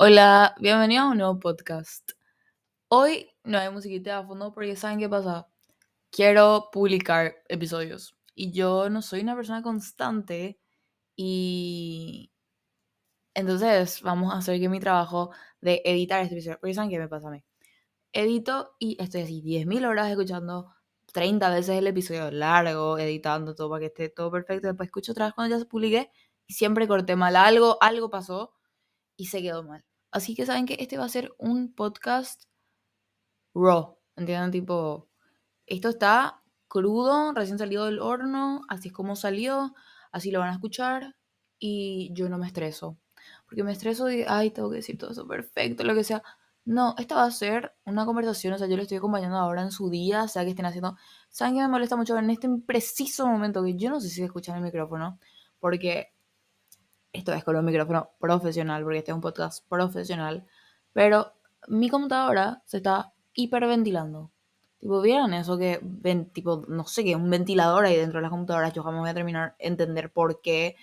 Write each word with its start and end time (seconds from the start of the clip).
Hola, 0.00 0.54
bienvenidos 0.60 1.06
a 1.06 1.08
un 1.10 1.18
nuevo 1.18 1.40
podcast. 1.40 2.12
Hoy 2.86 3.32
no 3.42 3.58
hay 3.58 3.68
musiquita 3.70 4.20
de 4.20 4.26
fondo 4.28 4.52
porque 4.54 4.76
¿saben 4.76 5.00
qué 5.00 5.08
pasa? 5.08 5.48
Quiero 6.12 6.68
publicar 6.72 7.34
episodios 7.48 8.16
y 8.32 8.52
yo 8.52 8.90
no 8.90 9.02
soy 9.02 9.22
una 9.22 9.34
persona 9.34 9.60
constante 9.60 10.60
y 11.16 12.30
entonces 13.34 14.00
vamos 14.02 14.32
a 14.32 14.38
hacer 14.38 14.60
que 14.60 14.68
mi 14.68 14.78
trabajo 14.78 15.32
de 15.60 15.82
editar 15.84 16.22
este 16.22 16.36
episodio, 16.36 16.58
porque 16.60 16.74
¿saben 16.74 16.90
qué 16.90 16.98
me 17.00 17.08
pasa 17.08 17.26
a 17.26 17.32
mí? 17.32 17.44
Edito 18.12 18.76
y 18.78 19.02
estoy 19.02 19.22
así 19.22 19.42
10.000 19.42 19.84
horas 19.84 20.10
escuchando 20.10 20.72
30 21.12 21.50
veces 21.50 21.76
el 21.76 21.88
episodio 21.88 22.30
largo, 22.30 22.98
editando 22.98 23.56
todo 23.56 23.70
para 23.70 23.80
que 23.80 23.86
esté 23.86 24.08
todo 24.10 24.30
perfecto, 24.30 24.68
después 24.68 24.86
escucho 24.88 25.10
otra 25.10 25.26
vez 25.26 25.34
cuando 25.34 25.56
ya 25.56 25.60
se 25.60 25.66
publique 25.66 26.12
y 26.46 26.54
siempre 26.54 26.86
corté 26.86 27.16
mal 27.16 27.34
algo, 27.34 27.78
algo 27.80 28.10
pasó 28.10 28.52
y 29.16 29.26
se 29.26 29.42
quedó 29.42 29.64
mal. 29.64 29.87
Así 30.18 30.34
que 30.34 30.46
saben 30.46 30.66
que 30.66 30.76
este 30.80 30.98
va 30.98 31.04
a 31.04 31.08
ser 31.08 31.32
un 31.38 31.72
podcast 31.72 32.46
raw, 33.54 33.96
¿entienden? 34.16 34.50
Tipo, 34.50 35.08
esto 35.64 35.90
está 35.90 36.42
crudo, 36.66 37.32
recién 37.34 37.56
salido 37.56 37.84
del 37.84 38.00
horno, 38.00 38.62
así 38.68 38.88
es 38.88 38.94
como 38.94 39.14
salió, 39.14 39.74
así 40.10 40.32
lo 40.32 40.40
van 40.40 40.48
a 40.48 40.54
escuchar 40.54 41.14
y 41.60 42.12
yo 42.14 42.28
no 42.28 42.36
me 42.36 42.48
estreso. 42.48 42.98
Porque 43.46 43.62
me 43.62 43.70
estreso 43.70 44.06
de, 44.06 44.26
ay, 44.26 44.50
tengo 44.50 44.70
que 44.70 44.78
decir 44.78 44.98
todo 44.98 45.12
eso 45.12 45.24
perfecto, 45.28 45.84
lo 45.84 45.94
que 45.94 46.02
sea. 46.02 46.20
No, 46.64 46.96
esta 46.98 47.14
va 47.14 47.22
a 47.22 47.30
ser 47.30 47.76
una 47.84 48.04
conversación, 48.04 48.54
o 48.54 48.58
sea, 48.58 48.66
yo 48.66 48.76
le 48.76 48.82
estoy 48.82 48.98
acompañando 48.98 49.38
ahora 49.38 49.62
en 49.62 49.70
su 49.70 49.88
día, 49.88 50.24
o 50.24 50.28
sea, 50.28 50.42
que 50.42 50.50
estén 50.50 50.66
haciendo... 50.66 50.96
¿Saben 51.28 51.54
qué 51.54 51.60
me 51.60 51.68
molesta 51.68 51.94
mucho 51.94 52.18
en 52.18 52.30
este 52.30 52.48
preciso 52.66 53.28
momento 53.28 53.62
que 53.62 53.76
yo 53.76 53.88
no 53.90 54.00
sé 54.00 54.08
si 54.08 54.24
escuchan 54.24 54.56
el 54.56 54.62
micrófono? 54.62 55.20
Porque 55.60 56.12
esto 57.18 57.32
es 57.32 57.44
con 57.44 57.56
un 57.56 57.64
micrófono 57.64 58.10
profesional, 58.20 58.82
porque 58.82 58.98
este 58.98 59.10
es 59.10 59.14
un 59.14 59.20
podcast 59.20 59.68
profesional, 59.68 60.46
pero 60.92 61.32
mi 61.66 61.88
computadora 61.88 62.62
se 62.64 62.78
está 62.78 63.12
hiperventilando. 63.34 64.30
Tipo, 64.78 65.00
¿vieron 65.00 65.34
eso 65.34 65.58
que 65.58 65.80
ven, 65.82 66.30
tipo, 66.30 66.64
no 66.68 66.86
sé 66.86 67.02
qué, 67.02 67.16
un 67.16 67.28
ventilador 67.28 67.84
ahí 67.84 67.96
dentro 67.96 68.18
de 68.18 68.22
las 68.22 68.30
computadoras? 68.30 68.72
Yo 68.72 68.84
jamás 68.84 69.00
voy 69.00 69.10
a 69.10 69.14
terminar 69.14 69.56
entender 69.58 70.12
por 70.12 70.40
qué, 70.40 70.76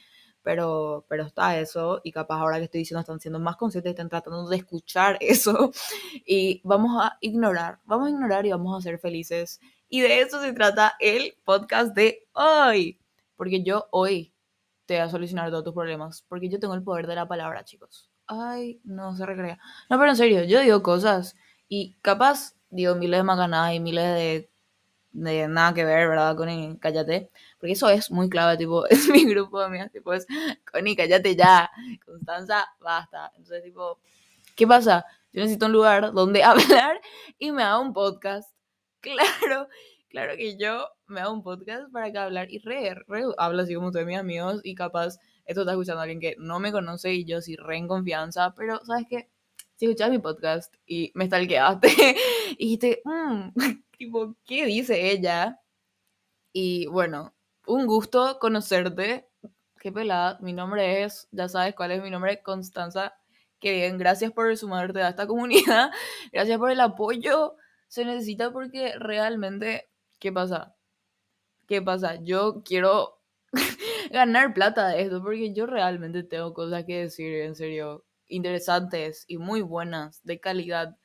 pero, 0.44 1.06
pero 1.08 1.24
está 1.24 1.58
eso, 1.58 2.02
y 2.04 2.12
capaz 2.12 2.40
ahora 2.40 2.58
que 2.58 2.66
estoy 2.66 2.80
diciendo 2.80 3.00
están 3.00 3.22
siendo 3.22 3.40
más 3.40 3.56
conscientes, 3.56 3.92
están 3.92 4.10
tratando 4.10 4.48
de 4.50 4.58
escuchar 4.58 5.18
eso, 5.22 5.72
y 6.26 6.62
vamos 6.66 7.02
a 7.02 7.18
ignorar, 7.22 7.80
vamos 7.86 8.08
a 8.08 8.10
ignorar 8.10 8.46
y 8.46 8.52
vamos 8.52 8.78
a 8.78 8.82
ser 8.82 9.00
felices. 9.00 9.62
Y 9.88 10.02
de 10.02 10.20
eso 10.20 10.42
se 10.42 10.52
trata 10.52 10.96
el 11.00 11.38
podcast 11.46 11.96
de 11.96 12.28
hoy, 12.34 13.00
porque 13.38 13.64
yo 13.64 13.88
hoy 13.92 14.35
te 14.86 14.98
va 14.98 15.06
a 15.06 15.10
solucionar 15.10 15.50
todos 15.50 15.64
tus 15.64 15.74
problemas. 15.74 16.24
Porque 16.28 16.50
yo 16.50 16.60
tengo 16.60 16.74
el 16.74 16.84
poder 16.84 17.08
de 17.08 17.16
la 17.16 17.28
palabra, 17.28 17.64
chicos. 17.64 18.10
Ay, 18.28 18.80
no 18.84 19.16
se 19.16 19.26
recrea. 19.26 19.60
No, 19.90 19.98
pero 19.98 20.12
en 20.12 20.18
serio, 20.18 20.44
yo 20.44 20.60
digo 20.62 20.82
cosas 20.82 21.36
y 21.68 21.96
capaz 22.02 22.56
digo 22.70 22.96
miles 22.96 23.20
de 23.20 23.24
macanadas 23.24 23.74
y 23.74 23.80
miles 23.80 24.04
de, 24.04 24.50
de 25.12 25.48
nada 25.48 25.74
que 25.74 25.86
ver, 25.86 26.08
¿verdad? 26.10 26.36
Con 26.36 26.50
el 26.50 26.80
cállate. 26.80 27.32
Porque 27.60 27.74
eso 27.74 27.90
es 27.90 28.12
muy 28.12 28.30
clave, 28.30 28.58
tipo, 28.58 28.86
es 28.90 29.08
mi 29.10 29.26
grupo 29.26 29.60
de 29.60 29.66
amigas, 29.66 29.92
tipo, 29.92 30.14
es 30.14 30.28
Connie, 30.72 30.96
cállate 30.96 31.36
ya. 31.36 31.70
Constanza, 32.06 32.68
basta. 32.80 33.32
Entonces, 33.36 33.64
tipo, 33.64 34.00
¿qué 34.56 34.68
pasa? 34.68 35.06
Yo 35.34 35.42
necesito 35.42 35.66
un 35.66 35.74
lugar 35.74 36.14
donde 36.14 36.44
hablar 36.44 37.02
y 37.38 37.52
me 37.52 37.64
haga 37.64 37.80
un 37.80 37.94
podcast. 37.94 38.54
Claro, 39.06 39.70
claro 40.16 40.38
que 40.38 40.56
yo 40.56 40.88
me 41.08 41.20
hago 41.20 41.34
un 41.34 41.44
podcast 41.44 41.92
para 41.92 42.10
que 42.10 42.18
hablar 42.18 42.50
y 42.50 42.60
re, 42.60 42.96
re 43.06 43.24
hablo 43.38 43.64
así 43.64 43.76
como 43.76 43.92
de 43.92 44.06
mis 44.06 44.18
amigos 44.18 44.62
y 44.64 44.74
capaz 44.74 45.18
esto 45.44 45.62
está 45.62 45.74
escuchando 45.74 46.00
a 46.00 46.04
alguien 46.04 46.22
que 46.22 46.38
no 46.40 46.58
me 46.62 46.72
conoce 46.72 47.14
y 47.14 47.26
yo 47.26 47.42
sí 47.42 47.58
re 47.58 47.76
en 47.76 47.90
confianza, 47.90 48.54
pero 48.56 48.80
¿sabes 48.86 49.08
qué? 49.10 49.30
Si 49.76 49.88
escuchas 49.88 50.12
mi 50.12 50.20
podcast 50.20 50.74
y 50.86 51.12
me 51.16 51.28
stalkeaste 51.28 51.90
y 52.52 52.64
dijiste, 52.64 53.02
mmm, 53.04 53.50
tipo, 53.98 54.38
¿qué 54.46 54.66
dice 54.66 55.12
ella? 55.12 55.60
Y 56.54 56.86
bueno, 56.88 57.36
un 57.68 57.86
gusto 57.86 58.40
conocerte. 58.40 59.28
Qué 59.82 59.92
pelada, 59.92 60.40
mi 60.40 60.54
nombre 60.54 61.04
es, 61.04 61.28
ya 61.32 61.50
sabes 61.50 61.76
cuál 61.76 61.92
es 61.92 62.02
mi 62.02 62.10
nombre, 62.10 62.42
Constanza. 62.42 63.16
Qué 63.60 63.74
bien, 63.74 63.98
gracias 63.98 64.32
por 64.32 64.56
sumarte 64.56 65.02
a 65.02 65.10
esta 65.10 65.28
comunidad, 65.28 65.92
gracias 66.32 66.58
por 66.58 66.72
el 66.72 66.80
apoyo. 66.80 67.58
Se 67.90 68.06
necesita 68.06 68.54
porque 68.54 68.94
realmente, 68.98 69.90
¿qué 70.26 70.32
pasa? 70.32 70.76
¿qué 71.68 71.82
pasa? 71.82 72.16
Yo 72.24 72.64
quiero 72.64 73.22
ganar 74.12 74.54
plata 74.54 74.90
de 74.90 75.02
esto 75.02 75.22
porque 75.22 75.54
yo 75.54 75.66
realmente 75.66 76.24
tengo 76.24 76.54
cosas 76.54 76.86
que 76.86 77.02
decir, 77.02 77.42
en 77.42 77.56
serio, 77.56 78.06
interesantes 78.28 79.26
y 79.28 79.38
muy 79.38 79.62
buenas, 79.62 80.22
de 80.24 80.40
calidad. 80.40 80.96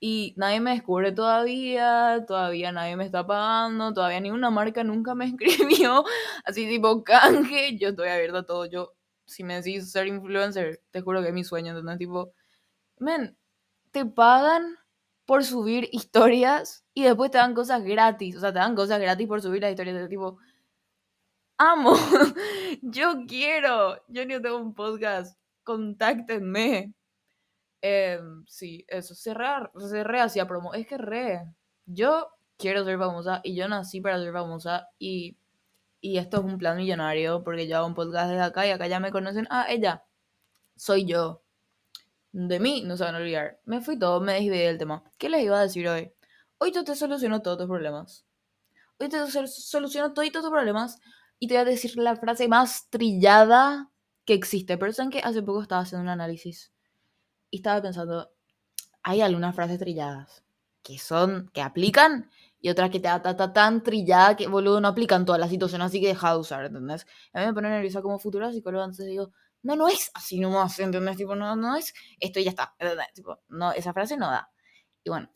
Y 0.00 0.34
nadie 0.36 0.60
me 0.60 0.72
descubre 0.72 1.12
todavía, 1.12 2.24
todavía 2.26 2.72
nadie 2.72 2.96
me 2.96 3.04
está 3.06 3.26
pagando, 3.26 3.94
todavía 3.94 4.20
ni 4.20 4.30
una 4.30 4.50
marca 4.50 4.84
nunca 4.84 5.14
me 5.14 5.26
escribió, 5.34 6.04
así 6.44 6.68
tipo 6.68 7.02
canje, 7.04 7.78
yo 7.78 7.90
estoy 7.90 8.08
abierta 8.08 8.40
a 8.40 8.46
todo, 8.46 8.66
yo, 8.66 8.94
si 9.24 9.44
me 9.44 9.56
decís 9.56 9.90
ser 9.90 10.06
influencer, 10.06 10.82
te 10.90 11.00
juro 11.00 11.22
que 11.22 11.28
es 11.28 11.34
mi 11.34 11.44
sueño, 11.44 11.70
entonces 11.76 11.98
tipo, 11.98 12.32
men, 12.98 13.36
te 13.92 14.06
pagan 14.06 14.76
por 15.28 15.44
subir 15.44 15.90
historias 15.92 16.86
y 16.94 17.02
después 17.04 17.30
te 17.30 17.36
dan 17.36 17.52
cosas 17.52 17.84
gratis. 17.84 18.34
O 18.36 18.40
sea, 18.40 18.50
te 18.50 18.60
dan 18.60 18.74
cosas 18.74 18.98
gratis 18.98 19.28
por 19.28 19.42
subir 19.42 19.60
las 19.60 19.72
historias 19.72 19.98
de 19.98 20.08
tipo. 20.08 20.38
Amo, 21.58 21.92
yo 22.82 23.26
quiero, 23.28 24.02
yo 24.08 24.24
no 24.24 24.40
tengo 24.40 24.56
un 24.56 24.74
podcast, 24.74 25.38
contáctenme. 25.64 26.94
Em, 27.82 28.44
sí, 28.46 28.86
eso, 28.88 29.14
cerrar, 29.14 29.70
cerré 29.90 30.22
hacia 30.22 30.48
promo. 30.48 30.72
Es 30.72 30.86
que 30.86 30.96
re, 30.96 31.44
yo 31.84 32.30
quiero 32.56 32.82
ser 32.86 32.98
famosa 32.98 33.42
y 33.44 33.54
yo 33.54 33.68
nací 33.68 34.00
para 34.00 34.18
ser 34.18 34.32
famosa 34.32 34.88
y, 34.98 35.36
y 36.00 36.16
esto 36.18 36.38
es 36.38 36.44
un 36.44 36.58
plan 36.58 36.78
millonario 36.78 37.44
porque 37.44 37.68
yo 37.68 37.76
hago 37.76 37.86
un 37.86 37.94
podcast 37.94 38.30
desde 38.30 38.44
acá 38.44 38.66
y 38.66 38.70
acá 38.70 38.86
ya 38.86 38.98
me 38.98 39.12
conocen. 39.12 39.46
Ah, 39.50 39.66
ella, 39.68 40.04
soy 40.76 41.04
yo 41.04 41.42
de 42.46 42.60
mí 42.60 42.82
no 42.86 42.96
se 42.96 43.02
van 43.02 43.16
a 43.16 43.18
olvidar. 43.18 43.60
Me 43.64 43.80
fui 43.80 43.98
todo, 43.98 44.20
me 44.20 44.34
desvié 44.34 44.68
del 44.68 44.78
tema. 44.78 45.02
¿Qué 45.18 45.28
les 45.28 45.42
iba 45.42 45.58
a 45.58 45.62
decir 45.62 45.88
hoy? 45.88 46.12
Hoy 46.58 46.70
yo 46.72 46.84
te 46.84 46.94
soluciono 46.94 47.42
todos 47.42 47.58
tus 47.58 47.66
problemas. 47.66 48.24
Hoy 49.00 49.08
te 49.08 49.18
soluciono 49.26 50.12
todos 50.12 50.30
tus 50.30 50.48
problemas 50.48 51.00
y 51.40 51.48
te 51.48 51.54
voy 51.54 51.62
a 51.62 51.64
decir 51.64 51.96
la 51.96 52.14
frase 52.14 52.46
más 52.46 52.88
trillada 52.90 53.90
que 54.24 54.34
existe. 54.34 54.78
Pero 54.78 54.92
saben 54.92 55.10
que 55.10 55.18
hace 55.18 55.42
poco 55.42 55.62
estaba 55.62 55.82
haciendo 55.82 56.04
un 56.04 56.10
análisis 56.10 56.72
y 57.50 57.56
estaba 57.56 57.82
pensando, 57.82 58.30
hay 59.02 59.20
algunas 59.20 59.54
frases 59.56 59.80
trilladas 59.80 60.44
que 60.82 60.98
son, 60.98 61.50
que 61.52 61.60
aplican 61.60 62.30
y 62.60 62.70
otras 62.70 62.90
que 62.90 63.00
te 63.00 63.08
ta, 63.08 63.52
tan 63.52 63.82
trillada 63.82 64.36
que, 64.36 64.46
boludo, 64.46 64.80
no 64.80 64.88
aplican 64.88 65.24
todas 65.24 65.40
las 65.40 65.50
situaciones, 65.50 65.86
así 65.86 66.00
que 66.00 66.08
deja 66.08 66.32
de 66.32 66.38
usar, 66.38 66.64
¿entendés? 66.66 67.04
A 67.32 67.40
mí 67.40 67.46
me 67.46 67.54
pone 67.54 67.68
nerviosa 67.68 68.00
como 68.00 68.18
futura 68.20 68.52
psicóloga, 68.52 68.84
entonces 68.84 69.06
digo, 69.06 69.32
no, 69.68 69.76
no 69.76 69.86
es 69.86 70.10
así 70.14 70.40
nomás, 70.40 70.78
¿entendés? 70.78 71.18
Tipo, 71.18 71.36
no, 71.36 71.54
no 71.54 71.76
es 71.76 71.92
esto 72.20 72.40
y 72.40 72.44
ya 72.44 72.50
está, 72.50 72.74
no, 73.48 73.72
esa 73.72 73.92
frase 73.92 74.16
no 74.16 74.30
da. 74.30 74.50
Y 75.04 75.10
bueno, 75.10 75.30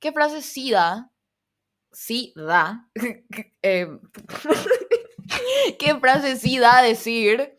¿qué 0.00 0.10
frase 0.10 0.42
sí 0.42 0.72
da? 0.72 1.12
Sí 1.92 2.32
da. 2.34 2.90
Em, 3.62 4.00
¿Qué 5.78 5.94
frase 6.00 6.36
sí 6.36 6.58
da 6.58 6.82
decir? 6.82 7.56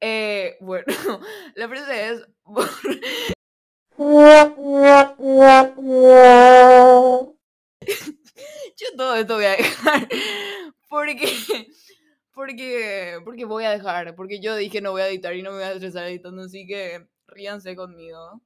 Eh, 0.00 0.56
bueno, 0.60 0.86
la 1.54 1.68
frase 1.68 2.08
es... 2.08 2.26
Yo 8.76 8.86
todo 8.96 9.16
esto 9.16 9.34
voy 9.34 9.44
a 9.44 9.50
dejar 9.50 10.08
porque 10.88 11.68
porque, 12.38 13.20
porque 13.24 13.44
voy 13.44 13.64
a 13.64 13.70
dejar, 13.70 14.14
porque 14.14 14.40
yo 14.40 14.54
dije 14.54 14.80
no 14.80 14.92
voy 14.92 15.02
a 15.02 15.08
editar 15.08 15.34
y 15.34 15.42
no 15.42 15.50
me 15.50 15.56
voy 15.56 15.64
a 15.64 15.72
estresar 15.72 16.06
editando, 16.06 16.42
así 16.42 16.68
que 16.68 17.08
ríanse 17.26 17.74
conmigo. 17.74 18.40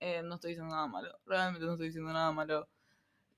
Eh, 0.00 0.22
no 0.22 0.36
estoy 0.36 0.52
diciendo 0.52 0.74
nada 0.74 0.86
malo, 0.86 1.10
realmente 1.26 1.66
no 1.66 1.72
estoy 1.72 1.88
diciendo 1.88 2.12
nada 2.14 2.32
malo. 2.32 2.66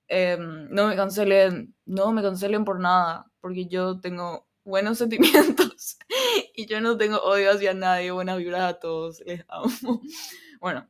Em, 0.06 0.68
no 0.70 0.86
me 0.86 0.94
cancelen, 0.94 1.74
no 1.84 2.12
me 2.12 2.22
cancelen 2.22 2.64
por 2.64 2.78
nada, 2.78 3.26
porque 3.40 3.66
yo 3.66 3.98
tengo 4.00 4.46
buenos 4.64 4.98
sentimientos 5.78 5.98
y 6.54 6.66
yo 6.66 6.80
no 6.80 6.96
tengo 6.96 7.18
odio 7.18 7.50
hacia 7.50 7.74
nadie, 7.74 8.12
buenas 8.12 8.38
vibras 8.38 8.62
a 8.62 8.78
todos, 8.78 9.20
les 9.26 9.44
amo. 9.48 9.68
Bueno, 10.60 10.88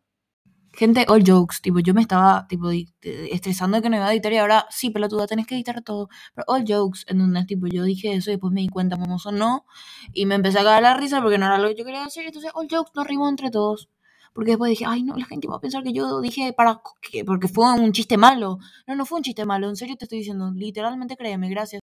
Gente, 0.79 1.05
all 1.09 1.25
jokes, 1.27 1.57
tipo, 1.61 1.81
yo 1.81 1.93
me 1.93 2.03
estaba, 2.03 2.47
tipo, 2.47 2.71
estresando 3.03 3.77
de 3.77 3.83
que 3.83 3.91
no 3.91 3.97
iba 3.97 4.07
a 4.07 4.13
editar 4.13 4.33
y 4.33 4.37
ahora, 4.37 4.65
sí, 4.71 4.91
pelotuda, 4.91 5.27
tenés 5.27 5.49
que 5.49 5.57
editar 5.57 5.83
todo. 5.83 6.09
Pero 6.37 6.45
all 6.47 6.65
jokes, 6.65 7.01
en 7.09 7.19
donde, 7.19 7.45
tipo, 7.47 7.67
yo 7.67 7.83
dije 7.83 8.13
eso 8.15 8.31
y 8.31 8.35
después 8.35 8.53
me 8.53 8.61
di 8.61 8.69
cuenta, 8.69 8.97
o 8.97 9.33
no, 9.33 9.67
y 10.13 10.25
me 10.27 10.37
empecé 10.37 10.61
a 10.61 10.63
cagar 10.63 10.83
la 10.83 10.95
risa 10.95 11.21
porque 11.21 11.37
no 11.37 11.47
era 11.47 11.59
lo 11.59 11.67
que 11.67 11.75
yo 11.75 11.85
quería 11.85 12.05
decir, 12.05 12.23
entonces 12.25 12.53
all 12.55 12.69
jokes 12.71 12.93
nos 12.95 13.09
rimos 13.09 13.29
entre 13.29 13.51
todos. 13.51 13.89
Porque 14.33 14.53
después 14.53 14.71
dije, 14.71 14.85
ay, 14.87 15.03
no, 15.03 15.17
la 15.17 15.25
gente 15.25 15.49
va 15.49 15.57
a 15.57 15.61
pensar 15.61 15.83
que 15.83 15.93
yo 15.93 16.21
dije 16.21 16.53
para, 16.53 16.81
que, 17.03 17.25
porque 17.25 17.49
fue 17.49 17.75
un 17.75 17.91
chiste 17.91 18.17
malo. 18.17 18.61
No, 18.87 18.95
no 18.95 19.05
fue 19.05 19.17
un 19.19 19.25
chiste 19.25 19.45
malo, 19.45 19.69
en 19.69 19.75
serio 19.75 19.97
te 19.97 20.05
estoy 20.05 20.19
diciendo, 20.19 20.53
literalmente 20.55 21.17
créeme, 21.17 21.51
gracias. 21.51 21.83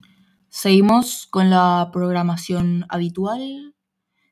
Seguimos 0.47 1.27
con 1.29 1.49
la 1.49 1.89
programación 1.91 2.85
habitual. 2.87 3.75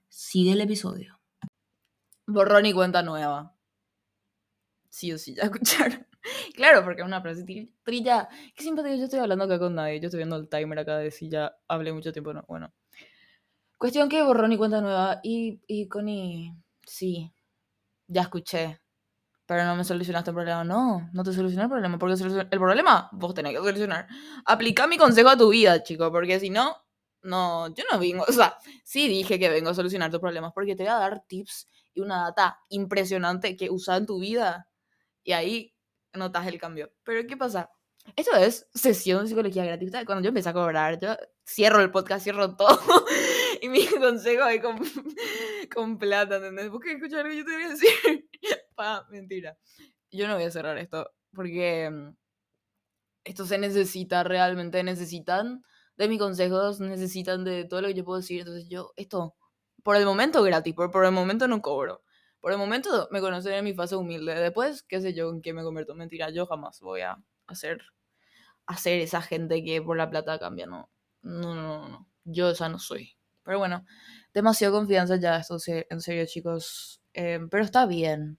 Sigue 0.07 0.53
el 0.53 0.61
episodio. 0.61 1.19
Borrón 2.25 2.67
y 2.67 2.71
cuenta 2.71 3.03
nueva. 3.03 3.54
Sí 4.95 5.11
o 5.11 5.17
sí 5.17 5.35
ya 5.35 5.43
escucharon. 5.51 6.07
claro, 6.55 6.83
porque 6.83 7.01
es 7.01 7.07
una 7.07 7.21
frase 7.21 7.43
trilla. 7.83 8.29
Qué 8.55 8.63
simpático, 8.63 8.95
yo 8.95 9.03
estoy 9.03 9.19
hablando 9.19 9.45
acá 9.45 9.59
con 9.59 9.75
nadie. 9.75 9.99
Yo 9.99 10.07
estoy 10.07 10.19
viendo 10.19 10.37
el 10.37 10.47
timer 10.47 10.79
acá 10.79 10.97
de 10.97 11.11
si 11.11 11.29
ya 11.29 11.55
hablé 11.67 11.91
mucho 11.91 12.13
tiempo 12.13 12.33
no. 12.33 12.43
Bueno. 12.47 12.73
Cuestión 13.77 14.07
que 14.07 14.23
borró 14.23 14.47
ni 14.47 14.57
cuenta 14.57 14.79
nueva. 14.79 15.19
Y, 15.21 15.61
y 15.67 15.87
Connie, 15.89 16.53
sí, 16.85 17.31
ya 18.07 18.21
escuché. 18.21 18.79
Pero 19.45 19.65
no 19.65 19.75
me 19.75 19.83
solucionaste 19.83 20.31
el 20.31 20.35
problema. 20.35 20.63
No, 20.63 21.09
no 21.11 21.23
te 21.23 21.33
solucioné 21.33 21.63
el 21.63 21.69
problema. 21.69 21.99
Porque 21.99 22.15
el 22.23 22.59
problema 22.59 23.09
vos 23.11 23.33
tenés 23.33 23.51
que 23.51 23.59
solucionar. 23.59 24.07
Aplica 24.45 24.87
mi 24.87 24.97
consejo 24.97 25.29
a 25.29 25.37
tu 25.37 25.49
vida, 25.49 25.83
chico. 25.83 26.09
Porque 26.11 26.39
si 26.39 26.49
no, 26.49 26.73
no, 27.21 27.67
yo 27.75 27.83
no 27.91 27.99
vengo. 27.99 28.23
O 28.27 28.31
sea, 28.31 28.57
sí 28.85 29.09
dije 29.09 29.37
que 29.37 29.49
vengo 29.49 29.71
a 29.71 29.73
solucionar 29.73 30.09
tus 30.09 30.21
problemas. 30.21 30.53
Porque 30.53 30.75
te 30.75 30.83
voy 30.83 30.93
a 30.93 30.99
dar 30.99 31.25
tips 31.27 31.67
y 31.93 31.99
una 31.99 32.23
data 32.23 32.59
impresionante 32.69 33.57
que 33.57 33.69
usas 33.69 33.99
en 33.99 34.05
tu 34.05 34.19
vida. 34.19 34.69
Y 35.25 35.33
ahí 35.33 35.75
notas 36.13 36.47
el 36.47 36.59
cambio. 36.59 36.93
Pero 37.03 37.27
¿qué 37.27 37.35
pasa? 37.35 37.69
Esto 38.15 38.37
es 38.37 38.67
sesión 38.73 39.23
de 39.23 39.29
psicología 39.29 39.65
gratuita. 39.65 40.05
Cuando 40.05 40.23
yo 40.23 40.29
empecé 40.29 40.49
a 40.49 40.53
cobrar, 40.53 40.99
yo 40.99 41.17
cierro 41.45 41.81
el 41.81 41.91
podcast, 41.91 42.23
cierro 42.23 42.55
todo. 42.55 42.79
y 43.61 43.67
mi 43.67 43.85
consejo 43.87 44.45
es 44.45 44.61
con, 44.61 44.77
con 45.73 45.97
plata, 45.97 46.37
¿entendés? 46.37 46.69
¿Vos 46.69 46.81
escuchar 46.85 47.25
lo 47.25 47.31
que 47.31 47.37
yo 47.37 47.45
te 47.45 47.53
voy 47.53 47.63
a 47.63 47.69
decir? 47.69 48.29
pa, 48.75 49.07
mentira. 49.09 49.57
Yo 50.11 50.27
no 50.27 50.35
voy 50.35 50.43
a 50.43 50.51
cerrar 50.51 50.77
esto 50.77 51.09
porque 51.33 51.89
mm, 51.89 52.15
esto 53.25 53.45
se 53.45 53.57
necesita, 53.57 54.23
realmente 54.23 54.83
necesitan 54.83 55.63
de 55.97 56.07
mis 56.07 56.19
consejos, 56.19 56.79
necesitan 56.79 57.43
de 57.43 57.65
todo 57.65 57.81
lo 57.81 57.87
que 57.87 57.95
yo 57.95 58.05
puedo 58.05 58.19
decir. 58.19 58.41
Entonces 58.41 58.69
yo, 58.69 58.93
esto, 58.95 59.35
por 59.83 59.95
el 59.95 60.05
momento 60.05 60.43
gratis, 60.43 60.75
por 60.75 61.03
el 61.03 61.11
momento 61.11 61.47
no 61.47 61.61
cobro. 61.61 62.04
Por 62.45 62.51
el 62.51 62.59
momento 62.59 63.07
me 63.09 63.21
conocen 63.21 63.53
en 63.53 63.63
mi 63.63 63.73
fase 63.73 63.95
humilde. 63.95 64.35
Después, 64.35 64.83
qué 64.83 65.01
sé 65.01 65.15
yo, 65.15 65.31
en 65.31 65.41
qué 65.41 65.51
me 65.51 65.63
convierto. 65.63 65.95
Mentira, 65.95 66.29
yo 66.29 66.45
jamás 66.45 66.79
voy 66.79 67.01
a 67.01 67.17
hacer, 67.47 67.81
hacer 68.67 68.99
esa 68.99 69.23
gente 69.23 69.63
que 69.63 69.81
por 69.81 69.97
la 69.97 70.11
plata 70.11 70.37
cambia. 70.37 70.67
No, 70.67 70.91
no, 71.23 71.55
no, 71.55 71.89
no. 71.89 72.07
Yo 72.23 72.51
esa 72.51 72.69
no 72.69 72.77
soy. 72.77 73.17
Pero 73.41 73.57
bueno, 73.57 73.83
demasiado 74.31 74.75
confianza 74.77 75.15
ya, 75.15 75.37
esto 75.37 75.57
en 75.65 76.01
serio, 76.01 76.23
chicos. 76.27 77.01
Em, 77.13 77.49
pero 77.49 77.63
está 77.63 77.87
bien. 77.87 78.37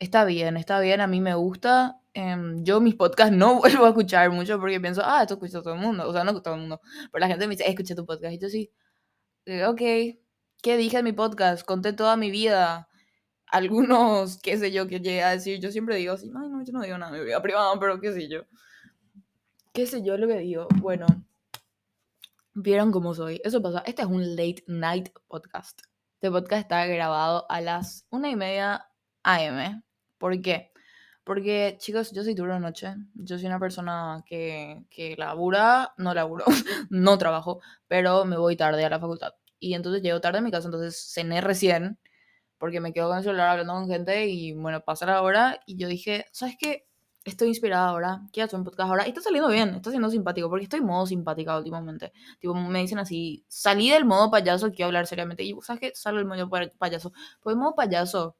Está 0.00 0.24
bien, 0.24 0.56
está 0.56 0.80
bien, 0.80 1.00
a 1.00 1.06
mí 1.06 1.20
me 1.20 1.36
gusta. 1.36 2.00
Em, 2.14 2.64
yo 2.64 2.80
mis 2.80 2.96
podcasts 2.96 3.36
no 3.36 3.54
vuelvo 3.60 3.84
a 3.84 3.90
escuchar 3.90 4.28
mucho 4.32 4.58
porque 4.58 4.80
pienso, 4.80 5.02
ah, 5.04 5.22
esto 5.22 5.34
escucha 5.34 5.62
todo 5.62 5.74
el 5.74 5.80
mundo. 5.80 6.08
O 6.08 6.12
sea, 6.12 6.24
no 6.24 6.42
todo 6.42 6.54
el 6.54 6.62
mundo. 6.62 6.80
Pero 7.12 7.20
la 7.20 7.28
gente 7.28 7.46
me 7.46 7.54
dice, 7.54 7.70
escuché 7.70 7.94
tu 7.94 8.04
podcast. 8.04 8.34
Y 8.34 8.40
yo 8.40 8.48
sí, 8.48 8.72
eh, 9.46 9.66
ok, 9.66 9.80
¿qué 10.62 10.76
dije 10.76 10.98
en 10.98 11.04
mi 11.04 11.12
podcast? 11.12 11.64
Conté 11.64 11.92
toda 11.92 12.16
mi 12.16 12.32
vida 12.32 12.89
algunos, 13.50 14.38
qué 14.38 14.56
sé 14.56 14.72
yo, 14.72 14.86
que 14.86 15.00
llegué 15.00 15.22
a 15.22 15.30
decir, 15.30 15.60
yo 15.60 15.70
siempre 15.70 15.96
digo 15.96 16.14
así, 16.14 16.26
ay, 16.26 16.48
no, 16.48 16.64
yo 16.64 16.72
no 16.72 16.82
digo 16.82 16.98
nada 16.98 17.12
de 17.12 17.18
mi 17.18 17.24
vida 17.24 17.42
privada, 17.42 17.78
pero 17.78 18.00
qué 18.00 18.12
sé 18.12 18.28
yo. 18.28 18.42
¿Qué 19.72 19.86
sé 19.86 20.02
yo 20.02 20.16
lo 20.16 20.26
que 20.26 20.38
digo? 20.38 20.68
Bueno, 20.76 21.06
vieron 22.54 22.92
cómo 22.92 23.14
soy. 23.14 23.40
Eso 23.44 23.62
pasa. 23.62 23.82
Este 23.86 24.02
es 24.02 24.08
un 24.08 24.36
late 24.36 24.64
night 24.66 25.10
podcast. 25.28 25.80
Este 26.14 26.30
podcast 26.30 26.62
está 26.62 26.86
grabado 26.86 27.46
a 27.48 27.60
las 27.60 28.06
una 28.10 28.28
y 28.30 28.36
media 28.36 28.88
AM. 29.22 29.82
¿Por 30.18 30.40
qué? 30.42 30.72
Porque, 31.24 31.76
chicos, 31.78 32.12
yo 32.12 32.24
soy 32.24 32.34
turno 32.34 32.54
de 32.54 32.60
noche. 32.60 32.94
Yo 33.14 33.38
soy 33.38 33.46
una 33.46 33.60
persona 33.60 34.22
que, 34.26 34.84
que 34.90 35.16
labura, 35.16 35.94
no 35.96 36.14
laburo, 36.14 36.44
no 36.90 37.18
trabajo, 37.18 37.60
pero 37.88 38.24
me 38.24 38.36
voy 38.36 38.56
tarde 38.56 38.84
a 38.84 38.90
la 38.90 39.00
facultad. 39.00 39.34
Y 39.58 39.74
entonces 39.74 40.02
llego 40.02 40.20
tarde 40.20 40.38
a 40.38 40.42
mi 40.42 40.50
casa, 40.50 40.68
entonces 40.68 41.12
cené 41.12 41.40
recién 41.40 41.98
porque 42.60 42.78
me 42.78 42.92
quedo 42.92 43.08
con 43.08 43.16
el 43.18 43.24
celular 43.24 43.48
hablando 43.48 43.72
con 43.72 43.88
gente 43.88 44.26
y 44.26 44.52
bueno, 44.52 44.82
pasa 44.82 45.06
la 45.06 45.22
hora 45.22 45.58
y 45.64 45.76
yo 45.76 45.88
dije, 45.88 46.26
¿sabes 46.30 46.56
qué? 46.60 46.86
Estoy 47.24 47.48
inspirada 47.48 47.88
ahora, 47.88 48.20
quiero 48.32 48.46
hacer 48.46 48.58
un 48.58 48.64
podcast 48.64 48.88
ahora 48.88 49.06
y 49.06 49.08
está 49.10 49.22
saliendo 49.22 49.48
bien, 49.48 49.70
está 49.70 49.90
siendo 49.90 50.10
simpático 50.10 50.48
porque 50.50 50.64
estoy 50.64 50.82
modo 50.82 51.06
simpática 51.06 51.56
últimamente. 51.56 52.12
Tipo, 52.38 52.54
me 52.54 52.80
dicen 52.80 52.98
así, 52.98 53.44
salí 53.48 53.90
del 53.90 54.04
modo 54.04 54.30
payaso, 54.30 54.70
quiero 54.72 54.86
hablar 54.86 55.06
seriamente. 55.06 55.42
Y 55.42 55.56
¿sabes 55.62 55.80
qué? 55.80 55.92
Salgo 55.94 56.18
del 56.18 56.26
modo 56.26 56.50
payaso. 56.78 57.12
Pues 57.40 57.54
el 57.54 57.60
modo 57.60 57.74
payaso, 57.74 58.36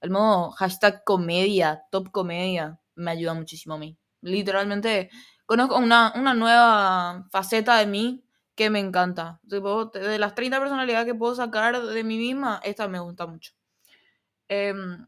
el 0.00 0.10
modo 0.10 0.52
hashtag 0.52 1.02
comedia, 1.04 1.82
top 1.90 2.10
comedia, 2.12 2.78
me 2.94 3.10
ayuda 3.10 3.34
muchísimo 3.34 3.74
a 3.74 3.78
mí. 3.78 3.98
Literalmente, 4.20 5.10
conozco 5.46 5.78
una, 5.78 6.12
una 6.16 6.34
nueva 6.34 7.26
faceta 7.30 7.78
de 7.78 7.86
mí 7.86 8.24
que 8.54 8.70
me 8.70 8.78
encanta. 8.80 9.40
Tipo, 9.48 9.86
de 9.86 10.18
las 10.18 10.34
30 10.34 10.60
personalidades 10.60 11.06
que 11.06 11.14
puedo 11.14 11.34
sacar 11.34 11.80
de 11.82 12.04
mí 12.04 12.18
misma, 12.18 12.60
esta 12.64 12.88
me 12.88 13.00
gusta 13.00 13.26
mucho. 13.26 13.52
Em, 14.54 15.06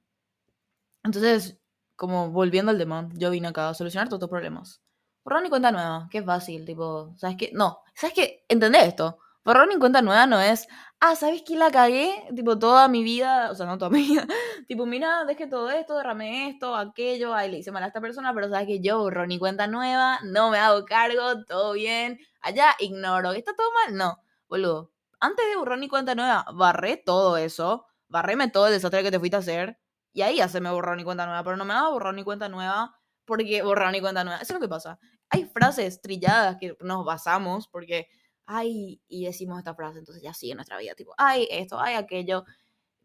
entonces, 1.05 1.59
como 1.95 2.31
volviendo 2.31 2.71
al 2.73 2.79
tema, 2.79 3.09
yo 3.15 3.31
vine 3.31 3.49
acá 3.49 3.69
a 3.69 3.75
solucionar 3.75 4.09
todos 4.09 4.21
tus 4.21 4.29
problemas. 4.29 4.83
Borrón 5.25 5.47
y 5.47 5.49
cuenta 5.51 5.73
nueva, 5.73 6.09
qué 6.11 6.23
fácil, 6.23 6.65
tipo, 6.65 7.15
¿sabes 7.17 7.37
qué? 7.39 7.51
No, 7.53 7.81
¿sabes 7.95 8.15
qué? 8.15 8.45
¿Entendés 8.49 8.85
esto? 8.89 9.19
Borrón 9.45 9.71
y 9.73 9.79
cuenta 9.79 10.03
nueva 10.03 10.27
no 10.27 10.41
es, 10.41 10.67
ah, 11.01 11.15
¿sabes 11.15 11.43
qué 11.47 11.55
la 11.57 11.71
cagué? 11.71 12.13
Tipo, 12.35 12.59
toda 12.59 12.89
mi 12.89 13.05
vida, 13.05 13.51
o 13.53 13.55
sea, 13.55 13.67
no 13.67 13.79
toda 13.79 13.91
mi 13.91 14.03
vida, 14.03 14.27
tipo, 14.69 14.87
mira, 14.87 15.25
dejé 15.25 15.47
todo 15.47 15.71
esto, 15.71 15.97
derramé 15.97 16.49
esto, 16.51 16.75
aquello, 16.75 17.33
ahí 17.35 17.51
le 17.51 17.59
hice 17.59 17.71
mal 17.71 17.85
a 17.85 17.89
esta 17.89 18.01
persona, 18.01 18.35
pero 18.35 18.49
¿sabes 18.49 18.67
que 18.67 18.81
Yo 18.81 18.99
borrón 18.99 19.31
y 19.31 19.39
cuenta 19.39 19.69
nueva, 19.69 20.19
no 20.25 20.51
me 20.51 20.59
hago 20.59 20.85
cargo, 20.85 21.45
todo 21.45 21.75
bien, 21.75 22.19
allá 22.41 22.75
ignoro, 22.81 23.33
¿está 23.33 23.55
todo 23.55 23.69
mal? 23.73 23.97
No, 23.97 24.19
boludo. 24.49 24.91
Antes 25.21 25.47
de 25.49 25.57
borrón 25.57 25.83
y 25.85 25.89
cuenta 25.89 26.15
nueva, 26.17 26.47
barré 26.53 26.97
todo 26.97 27.37
eso, 27.37 27.87
barreme 28.09 28.49
todo 28.49 28.67
el 28.67 28.73
desastre 28.73 29.03
que 29.03 29.11
te 29.11 29.19
fuiste 29.19 29.37
a 29.37 29.41
hacer 29.41 29.79
y 30.13 30.23
ahí 30.23 30.37
ya 30.37 30.49
se 30.49 30.61
me 30.61 30.71
borró 30.71 30.97
ni 30.97 31.05
cuenta 31.05 31.27
nueva, 31.27 31.45
pero 31.45 31.57
no 31.57 31.65
me 31.65 31.75
a 31.75 31.89
borrar 31.89 32.15
ni 32.15 32.25
cuenta 32.25 32.49
nueva 32.49 32.97
porque 33.27 33.63
borrar 33.63 33.93
ni 33.93 34.01
cuenta 34.01 34.25
nueva. 34.25 34.41
Eso 34.41 34.55
es 34.55 34.61
lo 34.61 34.61
que 34.61 34.69
pasa. 34.69 34.99
Hay 35.29 35.45
frases 35.45 36.01
trilladas 36.01 36.57
que 36.59 36.77
nos 36.81 37.05
basamos 37.05 37.69
porque, 37.69 38.09
ay, 38.47 39.03
y 39.09 39.25
decimos 39.27 39.59
esta 39.59 39.75
frase, 39.75 39.99
entonces 39.99 40.23
ya 40.23 40.33
sigue 40.33 40.55
nuestra 40.55 40.79
vida, 40.79 40.95
tipo, 40.95 41.15
ay, 41.19 41.47
esto, 41.51 41.79
ay, 41.79 41.97
aquello, 41.97 42.45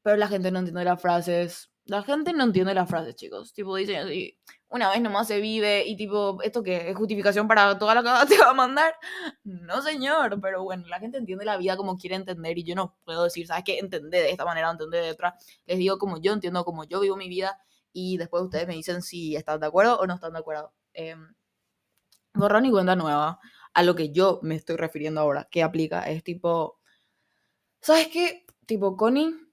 pero 0.02 0.18
la 0.18 0.28
gente 0.28 0.52
no 0.52 0.60
entiende 0.60 0.84
las 0.84 1.02
frases 1.02 1.72
la 1.86 2.04
gente 2.04 2.32
no 2.34 2.44
entiende 2.44 2.74
las 2.74 2.88
frases, 2.90 3.16
chicos. 3.16 3.54
Tipo, 3.54 3.76
dicen 3.76 3.98
así, 3.98 4.38
una 4.70 4.90
vez 4.90 5.02
nomás 5.02 5.28
se 5.28 5.42
vive 5.42 5.86
y 5.86 5.96
tipo, 5.98 6.42
¿esto 6.44 6.64
qué? 6.64 6.90
¿Es 6.90 6.96
justificación 6.96 7.48
para 7.48 7.78
toda 7.78 7.96
la 7.96 8.26
que 8.26 8.28
te 8.36 8.42
va 8.42 8.52
a 8.52 8.54
mandar? 8.54 8.94
No, 9.44 9.82
señor, 9.82 10.40
pero 10.42 10.64
bueno, 10.64 10.88
la 10.88 11.00
gente 11.00 11.18
entiende 11.18 11.44
la 11.46 11.58
vida 11.58 11.76
como 11.78 11.98
quiere 11.98 12.16
entender 12.16 12.58
y 12.58 12.64
yo 12.64 12.76
no 12.76 12.96
puedo 13.04 13.24
decir, 13.24 13.48
¿sabes 13.48 13.64
qué? 13.66 13.80
Entender 13.80 14.24
de 14.24 14.32
esta 14.32 14.46
manera, 14.46 14.70
entender 14.70 15.04
de 15.04 15.12
otra. 15.12 15.36
Les 15.66 15.78
digo 15.80 15.98
como 15.98 16.22
yo 16.22 16.34
entiendo, 16.34 16.64
como 16.64 16.84
yo 16.86 17.00
vivo 17.02 17.18
mi 17.18 17.30
vida 17.30 17.60
y 17.92 18.18
después 18.18 18.44
ustedes 18.44 18.68
me 18.68 18.76
dicen 18.76 19.02
si 19.02 19.36
están 19.36 19.60
de 19.60 19.68
acuerdo 19.68 20.00
o 20.00 20.08
no 20.08 20.16
están 20.16 20.34
de 20.34 20.40
acuerdo. 20.40 20.74
Eh, 20.94 21.16
borrón 22.34 22.66
y 22.66 22.72
cuenta 22.72 22.96
nueva. 22.96 23.40
A 23.74 23.84
lo 23.84 23.96
que 23.96 24.12
yo 24.12 24.40
me 24.44 24.56
estoy 24.56 24.76
refiriendo 24.78 25.22
ahora, 25.22 25.48
que 25.50 25.64
aplica, 25.64 26.04
es 26.10 26.24
tipo, 26.24 26.80
¿sabes 27.82 28.08
qué? 28.10 28.46
Tipo, 28.66 28.98
Connie 28.98 29.51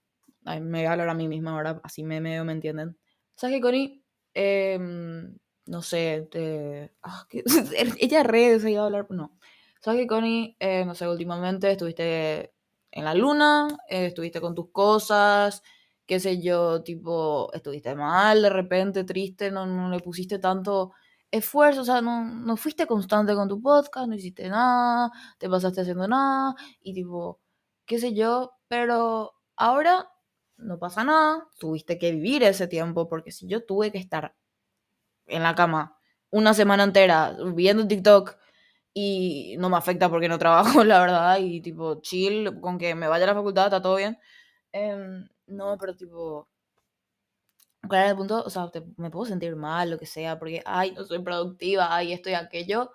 me 0.60 0.78
voy 0.78 0.86
a 0.86 0.92
hablar 0.92 1.08
a 1.08 1.14
mí 1.14 1.28
misma 1.28 1.52
ahora, 1.52 1.80
así 1.84 2.02
me 2.04 2.20
medio 2.20 2.44
me 2.44 2.52
entienden. 2.52 2.96
¿Sabes 3.34 3.56
qué, 3.56 3.60
Connie? 3.60 4.04
Em, 4.34 5.36
no 5.66 5.82
sé, 5.82 6.28
te... 6.30 6.92
Ah, 7.02 7.26
ella 7.98 8.22
re 8.22 8.58
se 8.60 8.70
iba 8.70 8.82
a 8.82 8.86
hablar, 8.86 9.06
no. 9.10 9.38
¿Sabes 9.80 10.00
qué, 10.00 10.06
Connie? 10.06 10.56
Eh, 10.58 10.84
no 10.84 10.94
sé, 10.94 11.08
últimamente 11.08 11.70
estuviste 11.70 12.52
en 12.90 13.04
la 13.04 13.14
luna, 13.14 13.68
eh, 13.88 14.06
estuviste 14.06 14.40
con 14.40 14.54
tus 14.54 14.70
cosas, 14.70 15.62
qué 16.06 16.20
sé 16.20 16.40
yo, 16.40 16.82
tipo, 16.82 17.52
estuviste 17.52 17.94
mal 17.94 18.42
de 18.42 18.50
repente, 18.50 19.04
triste, 19.04 19.50
no, 19.50 19.66
no 19.66 19.90
le 19.90 20.00
pusiste 20.00 20.38
tanto 20.38 20.92
esfuerzo, 21.30 21.82
o 21.82 21.84
sea, 21.84 22.00
no, 22.00 22.24
no 22.24 22.56
fuiste 22.56 22.86
constante 22.86 23.34
con 23.34 23.48
tu 23.48 23.60
podcast, 23.60 24.08
no 24.08 24.14
hiciste 24.14 24.48
nada, 24.48 25.10
te 25.38 25.48
pasaste 25.48 25.82
haciendo 25.82 26.08
nada, 26.08 26.54
y 26.80 26.94
tipo, 26.94 27.40
qué 27.86 27.98
sé 27.98 28.14
yo, 28.14 28.52
pero 28.68 29.34
ahora 29.56 30.08
no 30.58 30.78
pasa 30.78 31.04
nada, 31.04 31.48
tuviste 31.58 31.98
que 31.98 32.12
vivir 32.12 32.42
ese 32.42 32.68
tiempo, 32.68 33.08
porque 33.08 33.32
si 33.32 33.46
yo 33.48 33.64
tuve 33.64 33.92
que 33.92 33.98
estar 33.98 34.34
en 35.26 35.42
la 35.42 35.54
cama 35.54 35.98
una 36.30 36.54
semana 36.54 36.84
entera 36.84 37.36
viendo 37.54 37.86
TikTok 37.88 38.36
y 38.94 39.56
no 39.58 39.70
me 39.70 39.76
afecta 39.76 40.08
porque 40.10 40.28
no 40.28 40.38
trabajo, 40.38 40.84
la 40.84 41.00
verdad, 41.00 41.38
y 41.40 41.60
tipo 41.62 42.00
chill, 42.02 42.60
con 42.60 42.78
que 42.78 42.94
me 42.94 43.08
vaya 43.08 43.24
a 43.24 43.28
la 43.28 43.34
facultad, 43.34 43.66
está 43.66 43.82
todo 43.82 43.96
bien. 43.96 44.18
Em, 44.72 45.28
no, 45.46 45.76
pero 45.78 45.96
tipo, 45.96 46.48
claro, 47.88 48.10
el 48.10 48.16
punto, 48.16 48.42
o 48.44 48.50
sea, 48.50 48.70
me 48.96 49.10
puedo 49.10 49.26
sentir 49.26 49.56
mal, 49.56 49.90
lo 49.90 49.98
que 49.98 50.06
sea, 50.06 50.38
porque, 50.38 50.62
ay, 50.66 50.92
no 50.92 51.04
soy 51.04 51.20
productiva, 51.22 51.94
ay, 51.94 52.12
esto 52.12 52.30
y 52.30 52.34
aquello, 52.34 52.90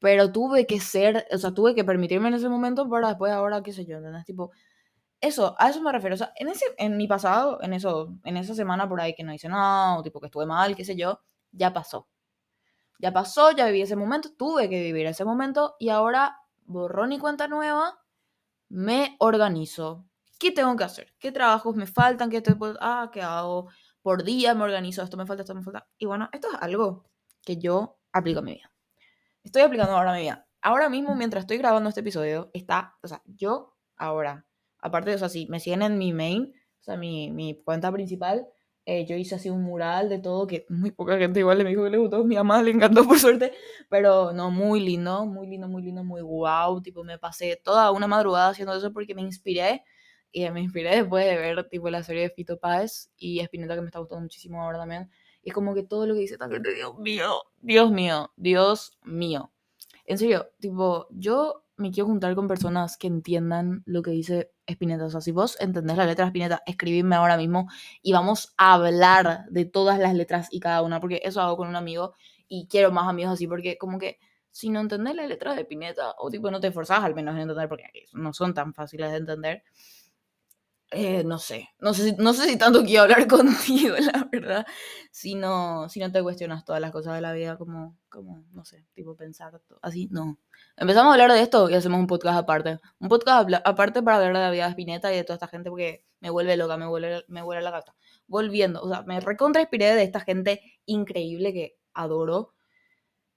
pero 0.00 0.32
tuve 0.32 0.66
que 0.66 0.80
ser, 0.80 1.26
o 1.32 1.38
sea, 1.38 1.52
tuve 1.54 1.74
que 1.74 1.84
permitirme 1.84 2.28
en 2.28 2.34
ese 2.34 2.48
momento 2.50 2.88
para 2.90 3.08
después 3.10 3.32
ahora, 3.32 3.62
qué 3.62 3.72
sé 3.72 3.86
yo, 3.86 3.98
¿entendés? 3.98 4.24
Tipo, 4.26 4.52
eso, 5.22 5.56
a 5.58 5.70
eso 5.70 5.80
me 5.80 5.92
refiero. 5.92 6.14
O 6.14 6.18
sea, 6.18 6.32
en, 6.36 6.48
ese, 6.48 6.66
en 6.78 6.96
mi 6.96 7.06
pasado, 7.08 7.58
en, 7.62 7.72
eso, 7.72 8.14
en 8.24 8.36
esa 8.36 8.54
semana 8.54 8.88
por 8.88 9.00
ahí 9.00 9.14
que 9.14 9.24
no 9.24 9.32
hice 9.32 9.48
nada, 9.48 9.96
o 9.98 10.02
tipo 10.02 10.20
que 10.20 10.26
estuve 10.26 10.46
mal, 10.46 10.76
qué 10.76 10.84
sé 10.84 10.96
yo, 10.96 11.20
ya 11.52 11.72
pasó. 11.72 12.08
Ya 12.98 13.12
pasó, 13.12 13.52
ya 13.52 13.66
viví 13.66 13.82
ese 13.82 13.96
momento, 13.96 14.30
tuve 14.36 14.68
que 14.68 14.80
vivir 14.82 15.06
ese 15.06 15.24
momento 15.24 15.76
y 15.80 15.88
ahora, 15.88 16.38
borrón 16.64 17.12
y 17.12 17.18
cuenta 17.18 17.48
nueva, 17.48 17.98
me 18.68 19.16
organizo. 19.18 20.06
¿Qué 20.38 20.50
tengo 20.50 20.76
que 20.76 20.84
hacer? 20.84 21.14
¿Qué 21.18 21.32
trabajos 21.32 21.76
me 21.76 21.86
faltan? 21.86 22.30
¿Qué 22.30 22.42
te 22.42 22.54
Ah, 22.80 23.10
¿qué 23.12 23.22
hago? 23.22 23.68
por 24.02 24.24
día 24.24 24.54
me 24.54 24.64
organizo, 24.64 25.02
esto 25.02 25.16
me 25.16 25.26
falta, 25.26 25.42
esto 25.42 25.54
me 25.54 25.62
falta. 25.62 25.88
Y 25.96 26.06
bueno, 26.06 26.28
esto 26.32 26.48
es 26.52 26.58
algo 26.60 27.08
que 27.42 27.56
yo 27.56 27.98
aplico 28.12 28.40
en 28.40 28.44
mi 28.44 28.54
vida. 28.54 28.72
Estoy 29.42 29.62
aplicando 29.62 29.96
ahora 29.96 30.10
en 30.10 30.16
mi 30.16 30.22
vida. 30.22 30.48
Ahora 30.60 30.88
mismo, 30.88 31.14
mientras 31.14 31.42
estoy 31.42 31.58
grabando 31.58 31.88
este 31.88 32.00
episodio, 32.00 32.50
está, 32.52 32.96
o 33.02 33.08
sea, 33.08 33.22
yo 33.24 33.76
ahora, 33.96 34.46
aparte 34.82 35.14
o 35.14 35.18
sea, 35.18 35.30
si 35.30 35.46
me 35.46 35.60
siguen 35.60 35.80
en 35.82 35.96
mi 35.96 36.12
main, 36.12 36.52
o 36.80 36.84
sea, 36.84 36.96
mi, 36.96 37.30
mi 37.30 37.62
cuenta 37.62 37.90
principal, 37.90 38.46
eh, 38.84 39.06
yo 39.06 39.16
hice 39.16 39.36
así 39.36 39.48
un 39.48 39.62
mural 39.62 40.08
de 40.08 40.18
todo, 40.18 40.46
que 40.46 40.66
muy 40.68 40.90
poca 40.90 41.16
gente 41.16 41.38
igual 41.38 41.58
le 41.58 41.64
dijo 41.64 41.84
que 41.84 41.90
le 41.90 41.98
gustó, 41.98 42.24
mi 42.24 42.34
mamá 42.34 42.60
le 42.62 42.72
encantó 42.72 43.04
por 43.08 43.18
suerte, 43.18 43.52
pero 43.88 44.32
no, 44.32 44.50
muy 44.50 44.80
lindo, 44.80 45.24
muy 45.24 45.46
lindo, 45.46 45.68
muy 45.68 45.82
lindo, 45.82 46.02
muy 46.02 46.20
wow, 46.20 46.82
tipo 46.82 47.04
me 47.04 47.18
pasé 47.18 47.60
toda 47.62 47.92
una 47.92 48.08
madrugada 48.08 48.50
haciendo 48.50 48.74
eso 48.74 48.92
porque 48.92 49.14
me 49.14 49.22
inspiré, 49.22 49.84
y 50.32 50.48
me 50.50 50.60
inspiré 50.60 50.96
después 50.96 51.24
de 51.26 51.36
ver 51.36 51.68
tipo 51.68 51.90
la 51.90 52.02
serie 52.02 52.22
de 52.22 52.30
Fito 52.30 52.58
Páez 52.58 53.10
y 53.16 53.40
Espineta 53.40 53.74
que 53.74 53.82
me 53.82 53.86
está 53.86 54.00
gustando 54.00 54.22
muchísimo 54.22 54.60
ahora 54.60 54.78
también, 54.78 55.10
y 55.42 55.50
es 55.50 55.54
como 55.54 55.74
que 55.74 55.84
todo 55.84 56.06
lo 56.06 56.14
que 56.14 56.20
dice 56.20 56.34
esta 56.34 56.48
gente, 56.48 56.74
Dios 56.74 56.98
mío, 56.98 57.42
Dios 57.60 57.92
mío, 57.92 58.32
Dios 58.36 58.98
mío, 59.04 59.52
en 60.06 60.18
serio, 60.18 60.50
tipo, 60.58 61.06
yo 61.10 61.64
me 61.76 61.90
quiero 61.90 62.06
juntar 62.06 62.34
con 62.34 62.48
personas 62.48 62.96
que 62.96 63.06
entiendan 63.06 63.82
lo 63.86 64.02
que 64.02 64.10
dice 64.10 64.51
Spinetta. 64.66 65.06
O 65.06 65.10
sea, 65.10 65.20
si 65.20 65.32
vos 65.32 65.56
entendés 65.60 65.96
la 65.96 66.06
letra 66.06 66.24
de 66.24 66.30
Spinetta, 66.30 66.62
escribidme 66.66 67.16
ahora 67.16 67.36
mismo 67.36 67.68
y 68.02 68.12
vamos 68.12 68.54
a 68.56 68.74
hablar 68.74 69.46
de 69.50 69.64
todas 69.64 69.98
las 69.98 70.14
letras 70.14 70.48
y 70.50 70.60
cada 70.60 70.82
una, 70.82 71.00
porque 71.00 71.20
eso 71.24 71.40
hago 71.40 71.56
con 71.56 71.68
un 71.68 71.76
amigo 71.76 72.14
y 72.48 72.66
quiero 72.68 72.92
más 72.92 73.08
amigos 73.08 73.34
así, 73.34 73.46
porque 73.46 73.78
como 73.78 73.98
que 73.98 74.18
si 74.50 74.68
no 74.68 74.80
entendés 74.80 75.14
las 75.14 75.28
letras 75.28 75.56
de 75.56 75.62
Spinetta, 75.62 76.14
o 76.18 76.30
tipo 76.30 76.50
no 76.50 76.60
te 76.60 76.68
esforzás 76.68 77.02
al 77.02 77.14
menos 77.14 77.34
en 77.34 77.42
entender, 77.42 77.68
porque 77.68 77.84
no 78.12 78.32
son 78.32 78.52
tan 78.54 78.74
fáciles 78.74 79.10
de 79.10 79.16
entender, 79.16 79.64
eh, 80.92 81.24
no 81.24 81.38
sé, 81.38 81.70
no 81.80 81.94
sé, 81.94 82.14
no 82.18 82.34
sé 82.34 82.48
si 82.48 82.58
tanto 82.58 82.84
quiero 82.84 83.02
hablar 83.02 83.26
contigo, 83.28 83.96
la 83.98 84.28
verdad, 84.30 84.66
si 85.10 85.34
no, 85.34 85.88
si 85.88 86.00
no 86.00 86.12
te 86.12 86.22
cuestionas 86.22 86.64
todas 86.64 86.80
las 86.80 86.92
cosas 86.92 87.14
de 87.14 87.22
la 87.22 87.32
vida, 87.32 87.56
como, 87.56 87.96
como 88.10 88.44
no 88.52 88.64
sé, 88.64 88.84
tipo 88.94 89.16
pensar 89.16 89.60
así, 89.80 90.08
no. 90.10 90.38
Empezamos 90.76 91.10
a 91.10 91.12
hablar 91.14 91.32
de 91.32 91.40
esto 91.40 91.70
y 91.70 91.74
hacemos 91.74 91.98
un 91.98 92.06
podcast 92.06 92.38
aparte. 92.38 92.78
Un 92.98 93.08
podcast 93.08 93.50
aparte 93.64 94.02
para 94.02 94.18
hablar 94.18 94.34
de 94.34 94.40
la 94.40 94.50
vida 94.50 94.64
de 94.64 94.70
Spinetta 94.70 95.12
y 95.12 95.16
de 95.16 95.24
toda 95.24 95.36
esta 95.36 95.48
gente 95.48 95.70
porque 95.70 96.04
me 96.20 96.30
vuelve 96.30 96.56
loca, 96.56 96.76
me 96.76 96.86
vuelve, 96.86 97.24
me 97.28 97.42
vuelve 97.42 97.62
la 97.62 97.70
gata. 97.70 97.94
Volviendo, 98.26 98.82
o 98.82 98.88
sea, 98.88 99.02
me 99.02 99.20
recontra 99.20 99.62
inspiré 99.62 99.94
de 99.94 100.02
esta 100.02 100.20
gente 100.20 100.60
increíble 100.86 101.52
que 101.52 101.76
adoro. 101.94 102.54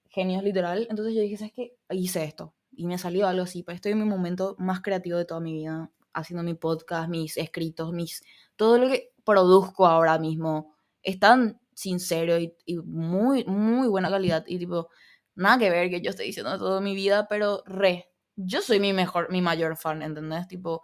Genios, 0.08 0.42
literal. 0.42 0.86
Entonces 0.90 1.14
yo 1.14 1.20
dije, 1.20 1.36
¿sabes 1.36 1.52
qué? 1.54 1.76
Hice 1.90 2.24
esto. 2.24 2.54
Y 2.70 2.86
me 2.86 2.98
salió 2.98 3.26
algo 3.26 3.42
así. 3.42 3.62
Pues 3.62 3.76
estoy 3.76 3.92
en 3.92 3.98
mi 3.98 4.04
momento 4.04 4.56
más 4.58 4.80
creativo 4.80 5.18
de 5.18 5.24
toda 5.24 5.40
mi 5.40 5.52
vida 5.52 5.90
haciendo 6.16 6.42
mi 6.42 6.54
podcast, 6.54 7.08
mis 7.08 7.36
escritos, 7.36 7.92
mis 7.92 8.22
todo 8.56 8.78
lo 8.78 8.88
que 8.88 9.12
produzco 9.24 9.86
ahora 9.86 10.18
mismo 10.18 10.74
es 11.02 11.18
tan 11.20 11.60
sincero 11.74 12.38
y, 12.38 12.52
muy, 12.84 13.44
muy 13.44 13.88
buena 13.88 14.10
calidad. 14.10 14.44
Y 14.46 14.58
tipo, 14.58 14.88
nada 15.34 15.58
que 15.58 15.70
ver 15.70 15.90
que 15.90 16.00
yo 16.00 16.10
estoy 16.10 16.26
diciendo 16.26 16.58
toda 16.58 16.80
mi 16.80 16.94
vida, 16.94 17.28
pero 17.28 17.62
re, 17.66 18.10
yo 18.36 18.62
soy 18.62 18.80
mi 18.80 18.92
mejor, 18.92 19.30
mi 19.30 19.42
mayor 19.42 19.76
fan, 19.76 20.02
¿entendés? 20.02 20.48
Tipo, 20.48 20.82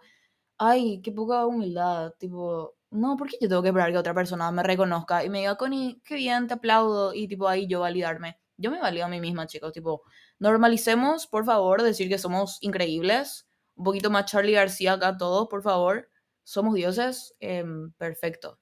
ay, 0.57 1.01
qué 1.03 1.11
poca 1.11 1.45
humildad, 1.45 2.13
tipo, 2.19 2.75
no, 2.91 3.17
¿por 3.17 3.27
qué 3.29 3.37
yo 3.41 3.49
tengo 3.49 3.63
que 3.63 3.69
esperar 3.69 3.91
que 3.91 3.97
otra 3.97 4.13
persona 4.13 4.51
me 4.51 4.63
reconozca 4.63 5.23
y 5.25 5.29
me 5.29 5.39
diga, 5.39 5.57
Connie, 5.57 6.01
qué 6.05 6.15
bien, 6.15 6.47
te 6.47 6.55
aplaudo, 6.55 7.13
y 7.13 7.27
tipo, 7.27 7.47
ahí 7.47 7.67
yo 7.67 7.81
validarme? 7.81 8.39
Yo 8.57 8.71
me 8.71 8.79
valido 8.79 9.05
a 9.05 9.09
mí 9.09 9.19
misma, 9.19 9.47
chicos, 9.47 9.73
tipo, 9.73 10.03
normalicemos, 10.39 11.27
por 11.27 11.45
favor, 11.45 11.81
decir 11.81 12.07
que 12.09 12.19
somos 12.19 12.59
increíbles, 12.61 13.47
un 13.75 13.83
poquito 13.85 14.09
más 14.09 14.25
Charlie 14.25 14.53
García 14.53 14.93
acá 14.93 15.17
todos, 15.17 15.47
por 15.49 15.63
favor. 15.63 16.09
Somos 16.43 16.75
dioses. 16.75 17.35
Em, 17.39 17.91
perfecto. 17.93 18.59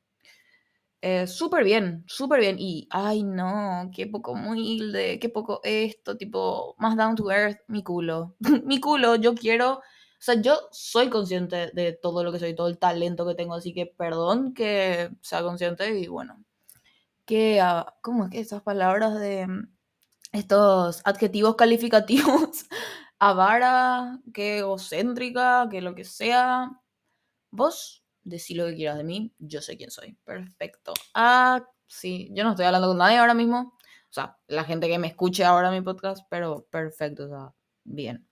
Eh, 1.03 1.25
súper 1.25 1.63
bien, 1.63 2.03
súper 2.08 2.39
bien. 2.41 2.58
Y, 2.60 2.88
ay, 2.91 3.24
no, 3.24 3.89
qué 3.94 4.06
poco 4.06 4.34
humilde, 4.34 5.18
qué 5.20 5.30
poco 5.30 5.60
esto, 5.63 6.15
tipo, 6.15 6.75
más 6.77 6.96
down 6.96 7.15
to 7.15 7.32
earth, 7.32 7.60
mi 7.68 7.84
culo. 7.84 8.36
mi 8.65 8.80
culo, 8.80 9.15
yo 9.15 9.34
quiero. 9.34 9.80
O 9.80 10.24
sea, 10.24 10.36
yo 10.39 10.60
soy 10.72 11.10
consciente 11.10 11.72
de 11.74 11.94
todo 11.94 12.24
lo 12.24 12.32
que 12.32 12.38
soy, 12.39 12.56
todo 12.56 12.68
el 12.68 12.77
talento 12.77 13.25
que 13.27 13.34
tengo, 13.36 13.56
así 13.56 13.74
que 13.74 13.88
perdón 13.88 14.53
que 14.53 15.10
sea 15.22 15.41
consciente 15.41 15.98
y 16.00 16.08
bueno. 16.08 16.44
Que, 17.25 17.62
ah, 17.62 17.96
¿cómo 18.01 18.25
es 18.25 18.32
que 18.32 18.39
esas 18.39 18.62
palabras 18.63 19.20
de 19.20 19.48
estos 20.34 21.01
adjetivos 21.06 21.56
calificativos 21.58 22.65
avara, 23.22 24.20
que 24.34 24.60
egocéntrica, 24.60 25.68
que 25.70 25.80
lo 25.82 25.94
que 25.94 26.04
sea. 26.04 26.72
Vos 27.51 28.04
decís 28.24 28.58
lo 28.58 28.66
que 28.66 28.75
quieras 28.75 28.98
de 28.98 29.04
mí, 29.04 29.32
yo 29.38 29.62
sé 29.62 29.78
quién 29.78 29.92
soy. 29.92 30.18
Perfecto. 30.25 30.94
Ah, 31.13 31.63
sí, 31.88 32.30
yo 32.34 32.44
no 32.44 32.51
estoy 32.51 32.66
hablando 32.66 32.88
con 32.88 32.98
nadie 32.98 33.18
ahora 33.20 33.36
mismo. 33.36 33.75
O 34.10 34.13
sea, 34.13 34.38
la 34.48 34.63
gente 34.63 34.88
que 34.88 34.98
me 34.98 35.08
escuche 35.08 35.46
ahora 35.46 35.70
mi 35.72 35.82
podcast, 35.82 36.25
pero 36.30 36.66
perfecto, 36.72 37.25
o 37.25 37.30
sea, 37.30 37.54
bien. 37.84 38.28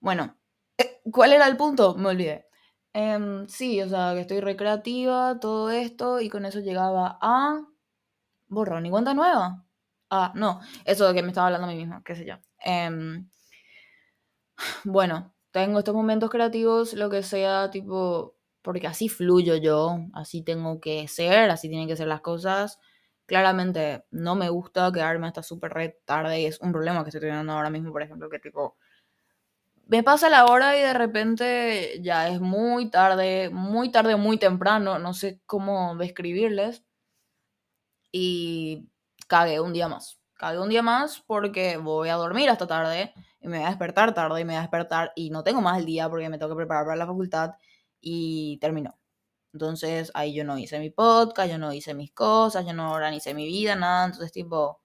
Bueno, 0.00 0.36
eh, 0.78 1.00
¿cuál 1.12 1.32
era 1.32 1.46
el 1.46 1.56
punto? 1.56 1.94
Me 1.96 2.08
olvidé. 2.10 2.48
Em, 2.92 3.46
sí, 3.48 3.80
o 3.82 3.88
sea, 3.88 4.14
que 4.14 4.22
estoy 4.22 4.40
recreativa, 4.40 5.38
todo 5.40 5.70
esto, 5.70 6.20
y 6.20 6.28
con 6.28 6.44
eso 6.44 6.60
llegaba 6.60 7.18
a 7.20 7.62
borrón 8.48 8.86
y 8.86 8.90
cuenta 8.90 9.14
nueva. 9.14 9.64
Ah, 10.10 10.32
no, 10.34 10.60
eso 10.84 11.08
de 11.08 11.14
que 11.14 11.22
me 11.22 11.28
estaba 11.28 11.48
hablando 11.48 11.68
a 11.68 11.70
mí 11.70 11.76
misma, 11.76 12.02
qué 12.04 12.16
sé 12.16 12.26
yo. 12.26 12.36
Eh, 12.64 13.24
bueno, 14.84 15.34
tengo 15.50 15.78
estos 15.78 15.94
momentos 15.94 16.30
creativos, 16.30 16.94
lo 16.94 17.10
que 17.10 17.22
sea, 17.22 17.70
tipo, 17.70 18.36
porque 18.62 18.86
así 18.86 19.08
fluyo 19.08 19.56
yo, 19.56 19.98
así 20.14 20.42
tengo 20.42 20.80
que 20.80 21.06
ser, 21.08 21.50
así 21.50 21.68
tienen 21.68 21.88
que 21.88 21.96
ser 21.96 22.08
las 22.08 22.20
cosas. 22.20 22.78
Claramente 23.26 24.04
no 24.10 24.34
me 24.34 24.48
gusta 24.50 24.90
quedarme 24.92 25.28
hasta 25.28 25.42
súper 25.42 25.98
tarde 26.04 26.40
y 26.40 26.46
es 26.46 26.60
un 26.60 26.72
problema 26.72 27.04
que 27.04 27.10
estoy 27.10 27.20
teniendo 27.20 27.52
ahora 27.52 27.70
mismo, 27.70 27.92
por 27.92 28.02
ejemplo, 28.02 28.28
que 28.28 28.38
tipo, 28.38 28.76
me 29.86 30.02
pasa 30.02 30.28
la 30.30 30.46
hora 30.46 30.76
y 30.78 30.80
de 30.80 30.94
repente 30.94 32.00
ya 32.02 32.28
es 32.28 32.40
muy 32.40 32.90
tarde, 32.90 33.50
muy 33.50 33.90
tarde, 33.90 34.16
muy 34.16 34.38
temprano, 34.38 34.98
no 34.98 35.14
sé 35.14 35.40
cómo 35.46 35.96
describirles. 35.96 36.84
Y 38.12 38.88
cagué 39.28 39.60
un 39.60 39.72
día 39.72 39.88
más. 39.88 40.18
Cagué 40.34 40.58
un 40.60 40.68
día 40.68 40.82
más 40.82 41.20
porque 41.26 41.76
voy 41.76 42.08
a 42.08 42.14
dormir 42.14 42.48
hasta 42.50 42.66
tarde 42.66 43.12
y 43.44 43.48
me 43.48 43.58
voy 43.58 43.66
a 43.66 43.68
despertar 43.68 44.14
tarde 44.14 44.40
y 44.40 44.44
me 44.44 44.54
voy 44.54 44.58
a 44.58 44.62
despertar 44.62 45.12
y 45.14 45.28
no 45.28 45.44
tengo 45.44 45.60
más 45.60 45.78
el 45.78 45.84
día 45.84 46.08
porque 46.08 46.30
me 46.30 46.38
tengo 46.38 46.50
que 46.52 46.56
preparar 46.56 46.84
para 46.86 46.96
la 46.96 47.06
facultad 47.06 47.52
y 48.00 48.58
terminó. 48.58 48.98
Entonces 49.52 50.10
ahí 50.14 50.34
yo 50.34 50.44
no 50.44 50.58
hice 50.58 50.78
mi 50.78 50.88
podcast, 50.90 51.50
yo 51.50 51.58
no 51.58 51.72
hice 51.72 51.92
mis 51.92 52.10
cosas, 52.12 52.64
yo 52.66 52.72
no 52.72 52.92
organicé 52.92 53.34
mi 53.34 53.46
vida, 53.46 53.76
nada. 53.76 54.06
Entonces 54.06 54.32
tipo, 54.32 54.80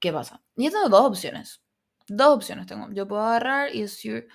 ¿qué 0.00 0.12
pasa? 0.12 0.42
Y 0.56 0.70
tengo 0.70 0.88
dos 0.88 1.02
opciones. 1.02 1.62
Dos 2.08 2.36
opciones 2.36 2.66
tengo. 2.66 2.88
Yo 2.92 3.06
puedo 3.06 3.22
agarrar 3.22 3.74
y 3.74 3.82
decir, 3.82 4.28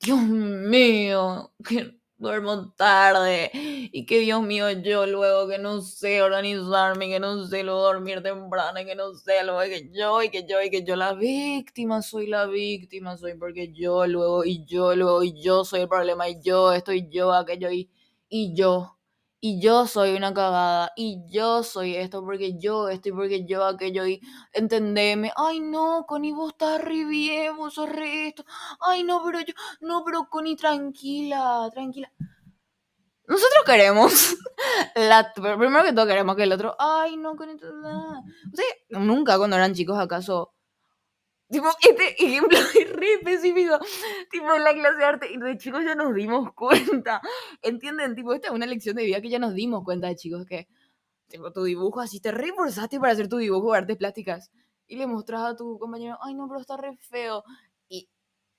Dios 0.00 0.20
mío, 0.20 1.54
que 1.64 2.00
duermo 2.18 2.72
tarde 2.72 3.50
y 3.54 4.06
que 4.06 4.20
Dios 4.20 4.42
mío 4.42 4.70
yo 4.70 5.06
luego 5.06 5.48
que 5.48 5.58
no 5.58 5.82
sé 5.82 6.22
organizarme, 6.22 7.08
que 7.08 7.20
no 7.20 7.44
sé 7.46 7.62
luego 7.62 7.82
dormir 7.82 8.22
temprano 8.22 8.80
que 8.86 8.94
no 8.94 9.14
sé 9.14 9.44
luego 9.44 9.60
que 9.62 9.90
yo 9.92 10.22
y 10.22 10.30
que 10.30 10.46
yo 10.46 10.62
y 10.62 10.70
que 10.70 10.82
yo 10.84 10.96
la 10.96 11.12
víctima 11.14 12.02
soy 12.02 12.26
la 12.26 12.46
víctima 12.46 13.16
soy 13.18 13.34
porque 13.34 13.72
yo 13.72 14.06
luego 14.06 14.44
y 14.44 14.64
yo 14.66 14.94
luego 14.96 15.22
y 15.22 15.40
yo 15.42 15.64
soy 15.64 15.80
el 15.82 15.88
problema 15.88 16.28
y 16.28 16.40
yo 16.42 16.72
estoy 16.72 17.08
yo 17.10 17.32
aquello 17.34 17.70
y, 17.70 17.90
y 18.28 18.54
yo 18.54 18.95
y 19.48 19.60
yo 19.60 19.86
soy 19.86 20.16
una 20.16 20.34
cagada, 20.34 20.90
y 20.96 21.22
yo 21.28 21.62
soy 21.62 21.94
esto 21.94 22.24
porque 22.24 22.58
yo 22.58 22.88
estoy 22.88 23.12
porque 23.12 23.46
yo 23.46 23.64
aquello, 23.64 24.04
y 24.04 24.20
entendeme, 24.52 25.30
ay 25.36 25.60
no, 25.60 26.04
Connie, 26.08 26.32
vos 26.32 26.50
estás 26.50 26.82
re 26.82 27.04
bien, 27.04 27.56
vos 27.56 27.74
sos 27.74 27.88
esto, 27.96 28.44
ay 28.80 29.04
no, 29.04 29.22
pero 29.24 29.38
yo, 29.38 29.54
no, 29.80 30.02
pero 30.04 30.28
Connie, 30.28 30.56
tranquila, 30.56 31.70
tranquila. 31.72 32.12
Nosotros 33.28 33.62
queremos, 33.64 34.36
la, 34.96 35.32
primero 35.32 35.84
que 35.84 35.92
todo 35.92 36.08
queremos 36.08 36.34
que 36.34 36.42
el 36.42 36.52
otro, 36.52 36.74
ay 36.80 37.16
no, 37.16 37.36
Connie, 37.36 37.56
o 37.62 38.98
nunca 38.98 39.38
cuando 39.38 39.54
eran 39.54 39.74
chicos 39.74 39.96
acaso 39.96 40.55
Tipo, 41.48 41.68
este 41.80 42.24
ejemplo 42.24 42.58
es 42.80 42.92
re 42.92 43.14
específico. 43.14 43.78
Tipo, 44.30 44.54
en 44.54 44.64
la 44.64 44.72
clase 44.74 44.96
de 44.98 45.04
arte, 45.04 45.32
y 45.32 45.38
de 45.38 45.56
chicos 45.58 45.84
ya 45.84 45.94
nos 45.94 46.14
dimos 46.14 46.52
cuenta. 46.54 47.20
¿Entienden? 47.62 48.14
Tipo, 48.14 48.32
esta 48.34 48.48
es 48.48 48.54
una 48.54 48.66
lección 48.66 48.96
de 48.96 49.04
vida 49.04 49.20
que 49.20 49.28
ya 49.28 49.38
nos 49.38 49.54
dimos 49.54 49.84
cuenta 49.84 50.14
chicos 50.14 50.44
que, 50.46 50.68
tipo, 51.28 51.52
tu 51.52 51.64
dibujo 51.64 52.00
así 52.00 52.20
te 52.20 52.32
reforzaste 52.32 53.00
para 53.00 53.12
hacer 53.12 53.28
tu 53.28 53.38
dibujo 53.38 53.72
de 53.72 53.78
artes 53.78 53.96
plásticas. 53.96 54.50
Y 54.88 54.96
le 54.96 55.06
mostras 55.06 55.42
a 55.42 55.56
tu 55.56 55.78
compañero, 55.78 56.18
ay, 56.22 56.34
no, 56.34 56.48
pero 56.48 56.60
está 56.60 56.76
re 56.76 56.96
feo. 56.96 57.44
Y 57.88 58.08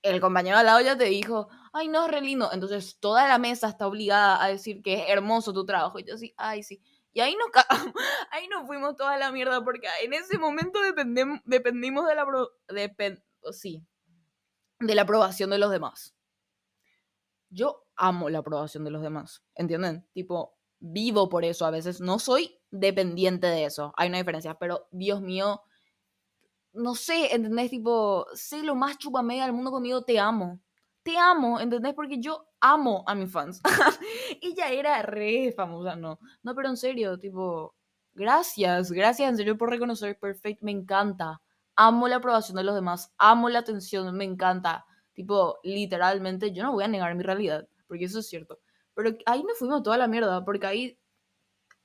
el 0.02 0.20
compañero 0.20 0.58
al 0.58 0.66
lado 0.66 0.80
ya 0.80 0.96
te 0.96 1.04
dijo, 1.04 1.48
ay, 1.72 1.88
no, 1.88 2.06
es 2.06 2.12
re 2.12 2.20
lindo. 2.22 2.50
Entonces, 2.52 2.98
toda 3.00 3.28
la 3.28 3.38
mesa 3.38 3.68
está 3.68 3.86
obligada 3.86 4.42
a 4.42 4.48
decir 4.48 4.82
que 4.82 4.94
es 4.94 5.10
hermoso 5.10 5.52
tu 5.52 5.64
trabajo. 5.66 5.98
Y 5.98 6.04
yo 6.04 6.14
así, 6.14 6.34
ay, 6.36 6.62
sí. 6.62 6.80
Y 7.18 7.20
ahí 7.20 7.34
nos, 7.34 7.48
ahí 8.30 8.46
nos 8.46 8.64
fuimos 8.68 8.94
toda 8.94 9.18
la 9.18 9.32
mierda 9.32 9.64
porque 9.64 9.88
en 10.04 10.12
ese 10.12 10.38
momento 10.38 10.78
dependimos 11.44 12.06
de 12.06 12.14
la, 12.14 12.24
sí, 13.50 13.84
de 14.78 14.94
la 14.94 15.02
aprobación 15.02 15.50
de 15.50 15.58
los 15.58 15.72
demás. 15.72 16.14
Yo 17.50 17.88
amo 17.96 18.30
la 18.30 18.38
aprobación 18.38 18.84
de 18.84 18.92
los 18.92 19.02
demás, 19.02 19.42
¿entienden? 19.56 20.06
Tipo, 20.12 20.56
vivo 20.78 21.28
por 21.28 21.44
eso 21.44 21.66
a 21.66 21.72
veces. 21.72 22.00
No 22.00 22.20
soy 22.20 22.56
dependiente 22.70 23.48
de 23.48 23.64
eso. 23.64 23.92
Hay 23.96 24.10
una 24.10 24.18
diferencia, 24.18 24.54
pero 24.54 24.86
Dios 24.92 25.20
mío, 25.20 25.62
no 26.72 26.94
sé, 26.94 27.34
¿entendés? 27.34 27.70
Tipo, 27.70 28.28
sé 28.32 28.62
lo 28.62 28.76
más 28.76 28.96
chupamega 28.96 29.42
del 29.42 29.54
mundo 29.54 29.72
conmigo, 29.72 30.04
te 30.04 30.20
amo. 30.20 30.60
Te 31.02 31.18
amo, 31.18 31.58
¿entendés? 31.58 31.94
Porque 31.94 32.20
yo 32.20 32.47
amo 32.60 33.04
a 33.06 33.14
mis 33.14 33.30
fans. 33.30 33.60
Ella 34.42 34.70
era 34.70 35.02
re 35.02 35.52
famosa, 35.52 35.96
no. 35.96 36.18
No, 36.42 36.54
pero 36.54 36.68
en 36.68 36.76
serio, 36.76 37.18
tipo, 37.18 37.74
gracias, 38.14 38.90
gracias 38.92 39.30
en 39.30 39.36
serio 39.36 39.56
por 39.58 39.70
reconocer 39.70 40.18
Perfect, 40.18 40.62
me 40.62 40.72
encanta. 40.72 41.40
Amo 41.76 42.08
la 42.08 42.16
aprobación 42.16 42.56
de 42.56 42.64
los 42.64 42.74
demás, 42.74 43.12
amo 43.18 43.48
la 43.48 43.60
atención, 43.60 44.16
me 44.16 44.24
encanta. 44.24 44.84
Tipo, 45.12 45.58
literalmente, 45.62 46.52
yo 46.52 46.62
no 46.62 46.72
voy 46.72 46.84
a 46.84 46.88
negar 46.88 47.14
mi 47.14 47.22
realidad, 47.22 47.68
porque 47.86 48.04
eso 48.04 48.20
es 48.20 48.28
cierto. 48.28 48.60
Pero 48.94 49.16
ahí 49.26 49.42
nos 49.44 49.58
fuimos 49.58 49.82
toda 49.82 49.96
la 49.96 50.08
mierda, 50.08 50.44
porque 50.44 50.66
ahí 50.66 50.98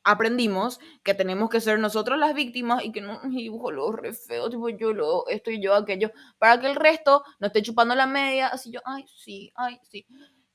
aprendimos 0.03 0.79
que 1.03 1.13
tenemos 1.13 1.49
que 1.49 1.61
ser 1.61 1.79
nosotros 1.79 2.17
las 2.19 2.33
víctimas 2.33 2.83
y 2.83 2.91
que 2.91 3.01
no 3.01 3.21
dibujo 3.29 3.71
lo 3.71 3.91
re 3.91 4.13
feo, 4.13 4.49
tipo 4.49 4.69
yo 4.69 4.93
lo, 4.93 5.27
esto 5.27 5.51
y 5.51 5.61
yo 5.61 5.75
aquello, 5.75 6.11
para 6.37 6.59
que 6.59 6.67
el 6.67 6.75
resto 6.75 7.23
no 7.39 7.47
esté 7.47 7.61
chupando 7.61 7.95
la 7.95 8.07
media, 8.07 8.47
así 8.47 8.71
yo, 8.71 8.81
ay, 8.85 9.05
sí, 9.07 9.51
ay, 9.55 9.79
sí. 9.83 10.05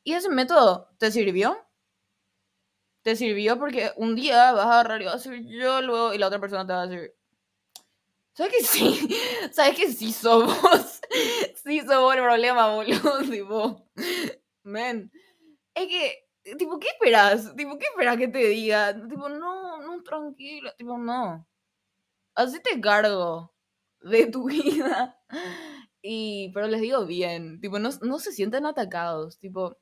¿Y 0.09 0.15
ese 0.15 0.31
método 0.31 0.89
te 0.97 1.11
sirvió? 1.11 1.59
Te 3.03 3.15
sirvió 3.15 3.59
porque 3.59 3.93
un 3.97 4.17
día 4.17 4.53
vas 4.53 4.65
a 4.65 4.81
agarrar 4.81 5.03
y 5.03 5.05
vas 5.05 5.27
a 5.27 5.31
decir 5.31 5.47
yo 5.47 5.83
luego 5.83 6.15
y 6.15 6.19
la 6.19 6.29
otra 6.29 6.41
persona 6.41 6.67
te 6.67 6.73
va 6.73 6.81
a 6.81 6.87
decir, 6.87 7.15
¿sabes 8.33 8.53
que 8.55 8.65
sí? 8.65 9.15
¿Sabes 9.53 9.77
que 9.77 9.93
sí 9.93 10.11
somos? 10.15 11.03
sí 11.63 11.81
somos 11.81 12.15
el 12.15 12.23
problema, 12.23 12.75
boludo, 12.75 13.19
tipo, 13.31 13.87
men. 14.63 15.13
Es 15.75 15.89
que 15.89 16.55
tipo, 16.57 16.79
¿qué 16.79 16.89
esperas? 16.89 17.55
Tipo, 17.55 17.77
¿qué 17.77 17.85
esperas 17.85 18.17
que 18.17 18.29
te 18.29 18.49
diga? 18.49 18.95
Tipo, 18.95 19.29
no, 19.29 19.83
no, 19.83 20.03
tranquilo, 20.03 20.73
tipo, 20.79 20.97
no. 20.97 21.47
Así 22.35 22.63
te 22.63 22.81
cargo 22.81 23.53
de 24.01 24.25
tu 24.29 24.49
vida. 24.49 25.21
Y, 26.01 26.51
pero 26.55 26.67
les 26.67 26.81
digo 26.81 27.05
bien, 27.05 27.61
tipo, 27.61 27.79
no, 27.79 27.91
no 28.01 28.19
se 28.19 28.33
sienten 28.33 28.65
atacados, 28.65 29.39
tipo, 29.39 29.77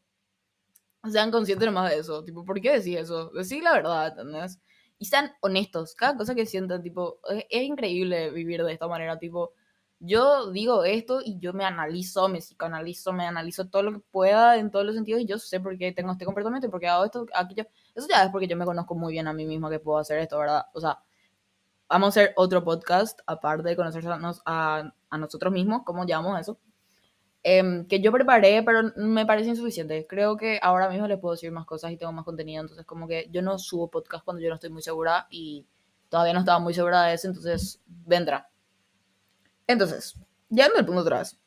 sean 1.11 1.31
conscientes 1.31 1.67
nomás 1.67 1.91
de 1.91 1.99
eso, 1.99 2.25
tipo, 2.25 2.45
¿por 2.45 2.61
qué 2.61 2.79
decís 2.79 2.99
eso? 2.99 3.31
Decir 3.31 3.63
la 3.63 3.73
verdad, 3.73 4.09
¿entendés? 4.09 4.61
Y 4.99 5.07
sean 5.07 5.33
honestos, 5.41 5.95
cada 5.95 6.17
cosa 6.17 6.35
que 6.35 6.47
sientan, 6.47 6.83
tipo, 6.83 7.21
es 7.51 7.63
increíble 7.63 8.31
vivir 8.31 8.63
de 8.65 8.73
esta 8.73 8.89
manera, 8.89 9.19
tipo, 9.19 9.53
yo 9.99 10.51
digo 10.51 10.85
esto 10.85 11.21
y 11.25 11.39
yo 11.39 11.53
me 11.55 11.65
analizo, 11.65 12.29
me 12.29 12.39
psicoanalizo, 12.41 13.13
me 13.13 13.27
analizo 13.27 13.69
todo 13.69 13.83
lo 13.83 13.93
que 13.93 14.01
pueda 14.11 14.57
en 14.59 14.71
todos 14.71 14.85
los 14.85 14.95
sentidos 14.95 15.23
y 15.23 15.27
yo 15.27 15.39
sé 15.39 15.59
por 15.61 15.79
qué 15.79 15.93
tengo 15.93 16.13
este 16.13 16.27
comportamiento 16.27 16.67
y 16.67 16.71
por 16.71 16.81
qué 16.81 16.89
hago 16.89 17.05
esto, 17.05 17.27
aquello. 17.35 17.65
Eso 17.95 18.07
ya 18.09 18.25
es 18.25 18.31
porque 18.31 18.47
yo 18.47 18.57
me 18.57 18.67
conozco 18.67 18.95
muy 18.95 19.13
bien 19.13 19.27
a 19.27 19.33
mí 19.33 19.47
mismo 19.47 19.71
que 19.71 19.81
puedo 19.81 19.99
hacer 19.99 20.19
esto, 20.19 20.39
¿verdad? 20.39 20.67
O 20.75 20.81
sea, 20.81 21.01
vamos 21.89 22.09
a 22.09 22.21
hacer 22.21 22.35
otro 22.37 22.63
podcast 22.63 23.21
aparte 23.27 23.69
de 23.69 23.77
conocernos 23.77 24.43
a, 24.45 24.93
a 25.09 25.19
nosotros 25.19 25.53
mismos, 25.53 25.83
¿cómo 25.85 26.05
llamamos 26.07 26.41
eso? 26.41 26.59
Em, 27.49 27.87
que 27.87 28.01
yo 28.01 28.11
preparé, 28.11 28.61
pero 28.65 28.91
me 28.97 29.25
parece 29.25 29.51
insuficiente. 29.51 30.05
Creo 30.09 30.37
que 30.37 30.59
ahora 30.61 30.89
mismo 30.91 31.07
les 31.07 31.21
puedo 31.21 31.35
decir 31.37 31.53
más 31.53 31.65
cosas 31.65 31.93
y 31.93 31.97
tengo 31.97 32.11
más 32.11 32.25
contenido, 32.25 32.61
entonces 32.61 32.85
como 32.85 33.07
que 33.07 33.29
yo 33.31 33.41
no 33.41 33.57
subo 33.57 33.89
podcast 33.89 34.25
cuando 34.25 34.43
yo 34.43 34.49
no 34.49 34.57
estoy 34.57 34.71
muy 34.71 34.83
segura 34.83 35.29
y 35.31 35.65
todavía 36.09 36.33
no 36.33 36.41
estaba 36.41 36.59
muy 36.59 36.75
segura 36.75 37.05
de 37.05 37.15
eso, 37.15 37.29
entonces 37.29 37.81
vendrá. 37.87 38.51
Entonces, 39.69 40.17
en 40.51 40.59
el 40.77 40.85
punto 40.85 41.03
atrás. 41.03 41.39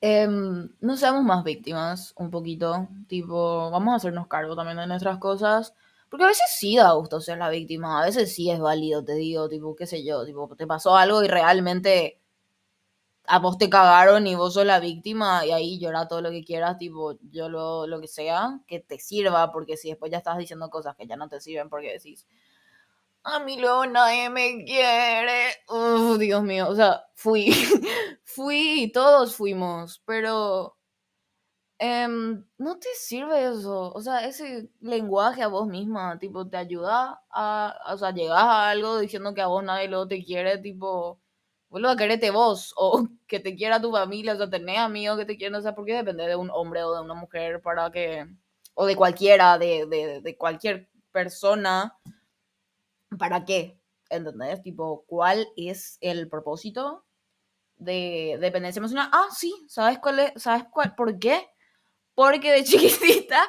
Em, 0.00 0.70
no 0.80 0.96
seamos 0.96 1.24
más 1.24 1.42
víctimas, 1.42 2.12
un 2.16 2.30
poquito. 2.30 2.86
Tipo, 3.08 3.72
vamos 3.72 3.94
a 3.94 3.96
hacernos 3.96 4.28
cargo 4.28 4.54
también 4.54 4.76
de 4.76 4.86
nuestras 4.86 5.18
cosas. 5.18 5.74
Porque 6.08 6.24
a 6.24 6.28
veces 6.28 6.46
sí 6.56 6.76
da 6.76 6.92
gusto 6.92 7.20
ser 7.20 7.38
la 7.38 7.48
víctima, 7.48 8.00
a 8.00 8.06
veces 8.06 8.32
sí 8.32 8.48
es 8.48 8.60
válido, 8.60 9.04
te 9.04 9.14
digo, 9.14 9.48
tipo, 9.48 9.74
qué 9.74 9.88
sé 9.88 10.04
yo, 10.04 10.24
tipo, 10.24 10.54
te 10.54 10.68
pasó 10.68 10.96
algo 10.96 11.24
y 11.24 11.26
realmente 11.26 12.20
a 13.26 13.38
vos 13.38 13.58
te 13.58 13.70
cagaron 13.70 14.26
y 14.26 14.34
vos 14.34 14.54
sos 14.54 14.66
la 14.66 14.80
víctima 14.80 15.46
y 15.46 15.52
ahí 15.52 15.78
llora 15.78 16.08
todo 16.08 16.20
lo 16.22 16.30
que 16.30 16.44
quieras, 16.44 16.78
tipo, 16.78 17.14
yo 17.30 17.48
lo, 17.48 17.86
lo 17.86 18.00
que 18.00 18.08
sea, 18.08 18.60
que 18.66 18.80
te 18.80 18.98
sirva, 18.98 19.50
porque 19.52 19.76
si 19.76 19.88
después 19.88 20.12
ya 20.12 20.18
estás 20.18 20.38
diciendo 20.38 20.70
cosas 20.70 20.96
que 20.96 21.06
ya 21.06 21.16
no 21.16 21.28
te 21.28 21.40
sirven 21.40 21.68
porque 21.70 21.92
decís, 21.92 22.26
a 23.24 23.40
mí 23.40 23.58
luego 23.58 23.86
nadie 23.86 24.30
me 24.30 24.64
quiere. 24.64 25.54
Uf, 25.68 26.18
Dios 26.18 26.42
mío, 26.42 26.68
o 26.68 26.74
sea, 26.74 27.04
fui, 27.14 27.46
fui, 28.24 28.90
todos 28.92 29.36
fuimos, 29.36 30.02
pero 30.06 30.76
em, 31.78 32.44
no 32.58 32.78
te 32.78 32.88
sirve 32.94 33.44
eso, 33.48 33.92
o 33.92 34.00
sea, 34.00 34.26
ese 34.26 34.70
lenguaje 34.80 35.42
a 35.42 35.48
vos 35.48 35.66
misma, 35.66 36.18
tipo, 36.18 36.48
te 36.48 36.56
ayuda 36.56 37.22
a, 37.30 37.76
o 37.92 37.96
sea, 37.98 38.12
llegas 38.12 38.38
a 38.42 38.70
algo 38.70 38.98
diciendo 38.98 39.34
que 39.34 39.42
a 39.42 39.46
vos 39.48 39.62
nadie 39.64 39.88
luego 39.88 40.08
te 40.08 40.24
quiere, 40.24 40.58
tipo, 40.58 41.20
vuelvo 41.74 41.88
a 41.88 41.96
quererte 41.96 42.30
vos, 42.30 42.72
o 42.78 43.08
que 43.26 43.40
te 43.40 43.56
quiera 43.56 43.80
tu 43.80 43.90
familia, 43.90 44.34
o 44.34 44.36
sea, 44.36 44.48
tenés 44.48 44.78
amigos 44.78 45.18
que 45.18 45.24
te 45.24 45.36
quieren, 45.36 45.56
o 45.56 45.60
sea, 45.60 45.74
porque 45.74 45.94
depende 45.94 46.26
de 46.26 46.36
un 46.36 46.50
hombre 46.50 46.84
o 46.84 46.94
de 46.94 47.02
una 47.02 47.14
mujer 47.14 47.60
para 47.60 47.90
que, 47.90 48.26
o 48.74 48.86
de 48.86 48.94
cualquiera, 48.94 49.58
de, 49.58 49.86
de, 49.86 50.20
de 50.20 50.36
cualquier 50.36 50.88
persona 51.10 51.98
¿para 53.18 53.44
qué? 53.44 53.78
¿Entendés? 54.08 54.62
Tipo, 54.62 55.04
¿cuál 55.06 55.48
es 55.56 55.98
el 56.00 56.28
propósito 56.28 57.04
de 57.76 58.38
dependencia 58.40 58.78
emocional? 58.78 59.08
Ah, 59.12 59.26
sí, 59.36 59.52
¿sabes 59.68 59.98
cuál 59.98 60.20
es? 60.20 60.42
¿Sabes 60.42 60.64
cuál? 60.70 60.94
¿Por 60.94 61.18
qué? 61.18 61.48
Porque 62.14 62.52
de 62.52 62.64
chiquitita 62.64 63.42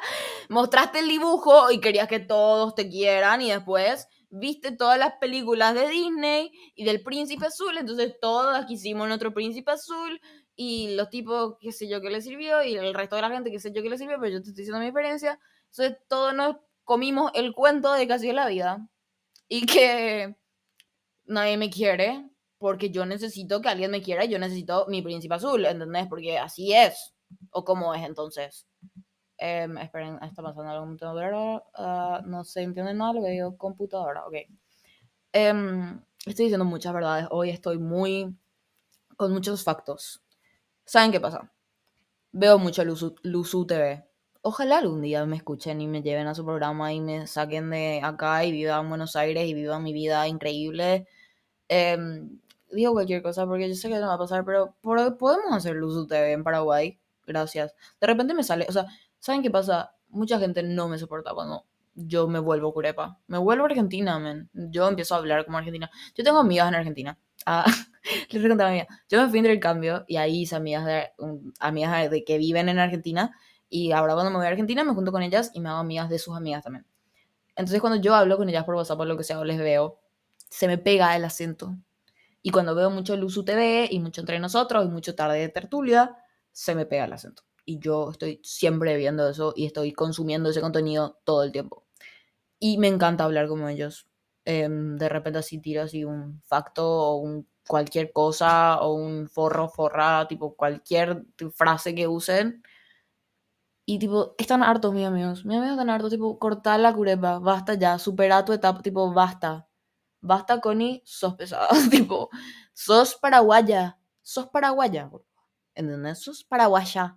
mostraste 0.48 0.98
el 0.98 1.08
dibujo 1.08 1.70
y 1.70 1.80
querías 1.80 2.08
que 2.08 2.20
todos 2.20 2.74
te 2.74 2.88
quieran 2.88 3.40
y 3.42 3.50
después 3.50 4.08
viste 4.38 4.72
todas 4.72 4.98
las 4.98 5.14
películas 5.14 5.74
de 5.74 5.88
Disney 5.88 6.50
y 6.74 6.84
del 6.84 7.02
príncipe 7.02 7.46
azul, 7.46 7.76
entonces 7.78 8.16
todas 8.20 8.64
quisimos 8.66 9.08
nuestro 9.08 9.32
príncipe 9.32 9.70
azul 9.72 10.20
y 10.54 10.94
los 10.94 11.10
tipos, 11.10 11.56
qué 11.60 11.72
sé 11.72 11.88
yo, 11.88 12.00
qué 12.00 12.10
les 12.10 12.24
sirvió 12.24 12.62
y 12.62 12.76
el 12.76 12.94
resto 12.94 13.16
de 13.16 13.22
la 13.22 13.30
gente, 13.30 13.50
qué 13.50 13.60
sé 13.60 13.72
yo, 13.72 13.82
qué 13.82 13.90
les 13.90 13.98
sirvió, 13.98 14.18
pero 14.20 14.32
yo 14.32 14.42
te 14.42 14.48
estoy 14.48 14.62
diciendo 14.62 14.80
mi 14.80 14.86
experiencia. 14.86 15.38
Entonces 15.70 15.98
todos 16.08 16.34
nos 16.34 16.56
comimos 16.84 17.30
el 17.34 17.52
cuento 17.52 17.92
de 17.92 18.06
casi 18.06 18.32
la 18.32 18.48
vida 18.48 18.88
y 19.48 19.66
que 19.66 20.36
nadie 21.24 21.56
me 21.56 21.70
quiere 21.70 22.28
porque 22.58 22.90
yo 22.90 23.04
necesito 23.06 23.60
que 23.60 23.68
alguien 23.68 23.90
me 23.90 24.02
quiera 24.02 24.24
yo 24.24 24.38
necesito 24.38 24.86
mi 24.88 25.02
príncipe 25.02 25.34
azul, 25.34 25.64
¿entendés? 25.66 26.06
Porque 26.08 26.38
así 26.38 26.72
es. 26.72 27.12
¿O 27.50 27.64
cómo 27.64 27.94
es 27.94 28.04
entonces? 28.04 28.66
Em, 29.38 29.76
esperen, 29.78 30.18
está 30.22 30.42
pasando 30.42 30.70
algo 30.70 30.84
computadora. 30.84 31.62
Uh, 31.78 32.26
no 32.26 32.44
se 32.44 32.62
entiende 32.62 32.94
nada 32.94 33.14
lo 33.14 33.22
que 33.22 33.30
digo 33.30 33.56
computadora. 33.56 34.26
Ok. 34.26 34.34
Em, 35.32 36.00
estoy 36.26 36.46
diciendo 36.46 36.64
muchas 36.64 36.92
verdades. 36.94 37.28
Hoy 37.30 37.50
estoy 37.50 37.78
muy. 37.78 38.34
con 39.16 39.32
muchos 39.32 39.64
factos. 39.64 40.22
¿Saben 40.84 41.12
qué 41.12 41.20
pasa? 41.20 41.50
Veo 42.32 42.58
mucho 42.58 42.84
Luzu 42.84 43.66
TV 43.66 44.06
ojalá 44.46 44.78
algún 44.78 45.02
día 45.02 45.26
me 45.26 45.36
escuchen 45.36 45.80
y 45.80 45.88
me 45.88 46.02
lleven 46.02 46.28
a 46.28 46.34
su 46.34 46.44
programa 46.44 46.92
y 46.92 47.00
me 47.00 47.26
saquen 47.26 47.68
de 47.70 48.00
acá 48.00 48.44
y 48.44 48.52
vivan 48.52 48.84
en 48.84 48.88
Buenos 48.90 49.16
Aires 49.16 49.44
y 49.48 49.54
vivan 49.54 49.82
mi 49.82 49.92
vida 49.92 50.28
increíble. 50.28 51.08
Em, 51.68 52.38
digo 52.70 52.92
cualquier 52.92 53.22
cosa 53.22 53.44
porque 53.46 53.68
yo 53.68 53.74
sé 53.74 53.88
que 53.88 53.98
no 53.98 54.06
va 54.06 54.14
a 54.14 54.18
pasar, 54.18 54.44
pero 54.44 54.76
podemos 54.80 55.52
hacer 55.52 55.74
Luz 55.74 56.06
TV 56.06 56.32
en 56.32 56.44
Paraguay. 56.44 56.96
Gracias. 57.26 57.74
De 58.00 58.06
repente 58.06 58.34
me 58.34 58.44
sale, 58.44 58.66
o 58.68 58.72
sea, 58.72 58.86
¿saben 59.26 59.42
qué 59.42 59.50
pasa? 59.50 59.92
Mucha 60.08 60.38
gente 60.38 60.62
no 60.62 60.88
me 60.88 60.98
soporta 60.98 61.34
cuando 61.34 61.66
yo 61.94 62.28
me 62.28 62.38
vuelvo 62.38 62.72
curepa. 62.72 63.18
Me 63.26 63.38
vuelvo 63.38 63.64
argentina, 63.64 64.18
men. 64.20 64.48
Yo 64.52 64.86
empiezo 64.86 65.14
a 65.16 65.18
hablar 65.18 65.44
como 65.44 65.58
argentina. 65.58 65.90
Yo 66.14 66.22
tengo 66.22 66.38
amigas 66.38 66.68
en 66.68 66.74
Argentina. 66.76 67.18
Ah, 67.44 67.64
les 68.30 68.42
voy 68.42 68.52
a 68.52 68.70
mía. 68.70 68.86
Yo 69.08 69.20
me 69.20 69.28
fui 69.28 69.40
en 69.40 69.46
el 69.46 69.58
cambio 69.58 70.04
y 70.06 70.16
ahí 70.16 70.42
hice 70.42 70.54
amigas 70.54 70.86
de, 70.86 71.10
amigas 71.58 72.08
de 72.08 72.24
que 72.24 72.38
viven 72.38 72.68
en 72.68 72.78
Argentina 72.78 73.36
y 73.68 73.90
ahora 73.90 74.14
cuando 74.14 74.30
me 74.30 74.36
voy 74.36 74.46
a 74.46 74.50
Argentina 74.50 74.84
me 74.84 74.94
junto 74.94 75.10
con 75.10 75.22
ellas 75.22 75.50
y 75.54 75.60
me 75.60 75.70
hago 75.70 75.78
amigas 75.78 76.08
de 76.08 76.20
sus 76.20 76.36
amigas 76.36 76.62
también. 76.62 76.86
Entonces 77.56 77.80
cuando 77.80 78.00
yo 78.00 78.14
hablo 78.14 78.36
con 78.36 78.48
ellas 78.48 78.64
por 78.64 78.76
WhatsApp 78.76 79.00
o 79.00 79.04
lo 79.04 79.16
que 79.16 79.24
sea 79.24 79.40
o 79.40 79.44
les 79.44 79.58
veo, 79.58 79.98
se 80.36 80.68
me 80.68 80.78
pega 80.78 81.16
el 81.16 81.24
acento. 81.24 81.76
Y 82.42 82.50
cuando 82.50 82.76
veo 82.76 82.90
mucho 82.90 83.16
Luzu 83.16 83.44
TV 83.44 83.88
y 83.90 83.98
mucho 83.98 84.20
Entre 84.20 84.38
Nosotros 84.38 84.84
y 84.84 84.88
mucho 84.88 85.16
Tarde 85.16 85.40
de 85.40 85.48
Tertulia, 85.48 86.16
se 86.52 86.76
me 86.76 86.86
pega 86.86 87.06
el 87.06 87.12
acento. 87.12 87.42
Y 87.66 87.78
yo 87.80 88.10
estoy 88.10 88.40
siempre 88.42 88.96
viendo 88.96 89.28
eso 89.28 89.52
y 89.54 89.66
estoy 89.66 89.92
consumiendo 89.92 90.48
ese 90.50 90.62
contenido 90.62 91.18
todo 91.24 91.42
el 91.42 91.52
tiempo. 91.52 91.84
Y 92.58 92.78
me 92.78 92.88
encanta 92.88 93.24
hablar 93.24 93.48
como 93.48 93.68
ellos. 93.68 94.08
Em, 94.46 94.96
de 94.96 95.08
repente 95.08 95.40
así 95.40 95.58
tiro 95.60 95.82
así 95.82 96.04
un 96.04 96.42
facto 96.46 96.86
o 96.88 97.16
un 97.16 97.48
cualquier 97.68 98.12
cosa 98.12 98.80
o 98.80 98.94
un 98.94 99.28
forro, 99.28 99.68
forra, 99.68 100.28
tipo 100.28 100.54
cualquier 100.56 101.24
frase 101.52 101.94
que 101.94 102.08
usen 102.08 102.62
y 103.88 104.00
tipo, 104.00 104.34
están 104.36 104.64
hartos 104.64 104.92
mis 104.92 105.06
amigos. 105.06 105.44
Mis 105.44 105.56
amigos 105.56 105.74
están 105.74 105.90
hartos, 105.90 106.10
tipo, 106.10 106.38
cortar 106.40 106.80
la 106.80 106.92
curepa, 106.92 107.38
basta 107.38 107.74
ya, 107.74 107.98
supera 108.00 108.44
tu 108.44 108.52
etapa, 108.52 108.82
tipo, 108.82 109.12
basta. 109.12 109.68
Basta, 110.20 110.60
Connie, 110.60 111.02
sos 111.04 111.36
pesada. 111.36 111.68
tipo, 111.90 112.28
sos 112.74 113.14
paraguaya. 113.14 113.98
Sos 114.22 114.48
paraguaya, 114.48 115.08
¿entendés? 115.74 116.20
Sos 116.20 116.42
paraguaya. 116.44 117.16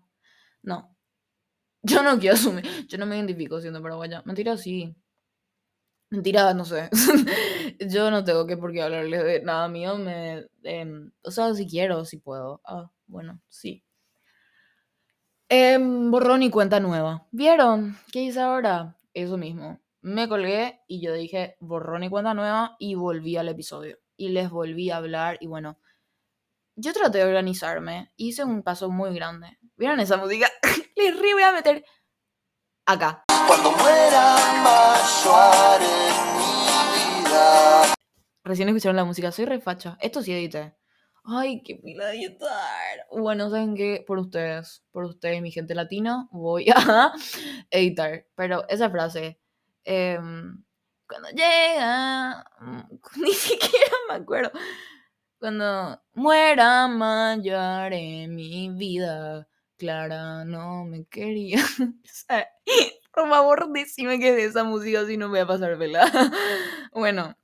No. 0.64 0.96
Yo 1.84 2.04
no 2.04 2.20
quiero 2.20 2.36
asumir. 2.36 2.88
Yo 2.88 2.98
no 2.98 3.06
me 3.06 3.18
identifico 3.18 3.62
siendo 3.62 3.82
paraguaya. 3.82 4.22
Mentira, 4.26 4.58
sí. 4.58 4.96
Mentira, 6.12 6.54
no 6.54 6.66
sé. 6.66 6.90
Yo 7.80 8.10
no 8.10 8.24
tengo 8.24 8.48
que 8.48 8.58
por 8.58 8.72
qué 8.74 8.82
hablarles 8.82 9.24
de 9.24 9.42
nada 9.44 9.68
mío. 9.68 9.98
Me, 9.98 10.48
em, 10.64 11.12
o 11.24 11.32
sea, 11.32 11.54
si 11.54 11.68
quiero, 11.68 12.04
si 12.06 12.18
puedo. 12.18 12.62
Ah, 12.66 12.92
bueno, 13.08 13.40
sí. 13.48 13.84
Em, 15.50 16.12
borrón 16.12 16.44
y 16.44 16.50
cuenta 16.50 16.80
nueva. 16.80 17.28
¿Vieron? 17.32 17.98
¿Qué 18.12 18.24
hice 18.24 18.40
ahora? 18.40 18.98
Eso 19.14 19.38
mismo. 19.38 19.80
Me 20.02 20.28
colgué 20.28 20.82
y 20.88 21.02
yo 21.02 21.14
dije 21.14 21.58
borrón 21.60 22.04
y 22.04 22.10
cuenta 22.10 22.34
nueva 22.34 22.76
y 22.80 22.96
volví 22.96 23.36
al 23.38 23.50
episodio. 23.50 24.00
Y 24.18 24.30
les 24.30 24.50
volví 24.50 24.90
a 24.90 24.98
hablar 24.98 25.38
y 25.42 25.48
bueno, 25.48 25.78
yo 26.76 26.94
traté 26.94 27.20
de 27.20 27.26
organizarme. 27.26 28.12
Hice 28.16 28.44
un 28.44 28.64
paso 28.64 28.90
muy 28.90 29.14
grande. 29.14 29.59
¿Vieron 29.80 30.02
esa 30.02 30.18
música? 30.18 30.52
Les 30.98 31.18
río, 31.18 31.38
voy 31.38 31.44
a 31.44 31.54
meter 31.54 31.86
acá. 32.86 33.24
Cuando 33.48 33.72
muera 33.72 34.36
en 35.80 36.36
mi 36.36 37.24
vida. 37.24 37.84
Recién 38.44 38.68
escucharon 38.68 38.98
la 38.98 39.06
música, 39.06 39.32
soy 39.32 39.46
refacha. 39.46 39.98
Esto 40.02 40.22
sí 40.22 40.34
edité. 40.34 40.76
Ay, 41.24 41.64
qué 41.64 41.78
pila 41.78 42.08
de 42.08 42.18
editar. 42.18 43.08
Bueno, 43.10 43.50
¿saben 43.50 43.74
qué? 43.74 44.04
Por 44.06 44.18
ustedes, 44.18 44.84
por 44.92 45.06
ustedes, 45.06 45.42
mi 45.42 45.50
gente 45.50 45.74
latina, 45.74 46.28
voy 46.32 46.66
a 46.76 47.14
editar. 47.72 48.26
Pero 48.36 48.68
esa 48.68 48.90
frase, 48.90 49.40
em, 49.86 50.62
cuando 51.08 51.30
llega, 51.30 52.46
ni 53.16 53.32
siquiera 53.32 53.96
me 54.10 54.16
acuerdo. 54.16 54.52
Cuando 55.40 56.02
muera, 56.16 56.90
mayor 56.90 57.94
en 57.94 58.36
mi 58.36 58.68
vida. 58.72 59.48
Clara 59.80 60.44
no 60.44 60.84
me 60.84 61.06
quería. 61.06 61.64
por 63.14 63.30
favor, 63.30 63.72
decime 63.72 64.20
que 64.20 64.30
es 64.30 64.52
esa 64.52 64.64
música 64.64 65.06
si 65.06 65.16
no 65.18 65.30
voy 65.30 65.40
a 65.40 65.48
pasar 65.48 65.78
vela. 65.78 66.06
bueno, 66.94 67.36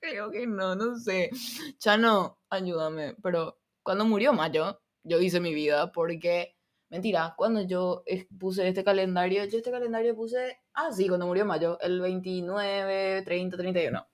creo 0.00 0.30
que 0.30 0.46
no, 0.46 0.76
no 0.76 0.96
sé. 0.96 1.30
Chano, 1.78 2.38
ayúdame. 2.48 3.16
Pero 3.20 3.58
cuando 3.82 4.04
murió 4.04 4.32
Mayo, 4.32 4.80
yo 5.02 5.20
hice 5.20 5.40
mi 5.40 5.52
vida 5.52 5.90
porque, 5.90 6.56
mentira, 6.88 7.34
cuando 7.36 7.62
yo 7.62 8.04
puse 8.38 8.68
este 8.68 8.84
calendario, 8.84 9.44
yo 9.44 9.58
este 9.58 9.72
calendario 9.72 10.14
puse, 10.14 10.60
ah, 10.72 10.92
sí, 10.92 11.08
cuando 11.08 11.26
murió 11.26 11.44
Mayo, 11.44 11.78
el 11.80 12.00
29, 12.00 13.22
30, 13.22 13.56
31. 13.56 14.06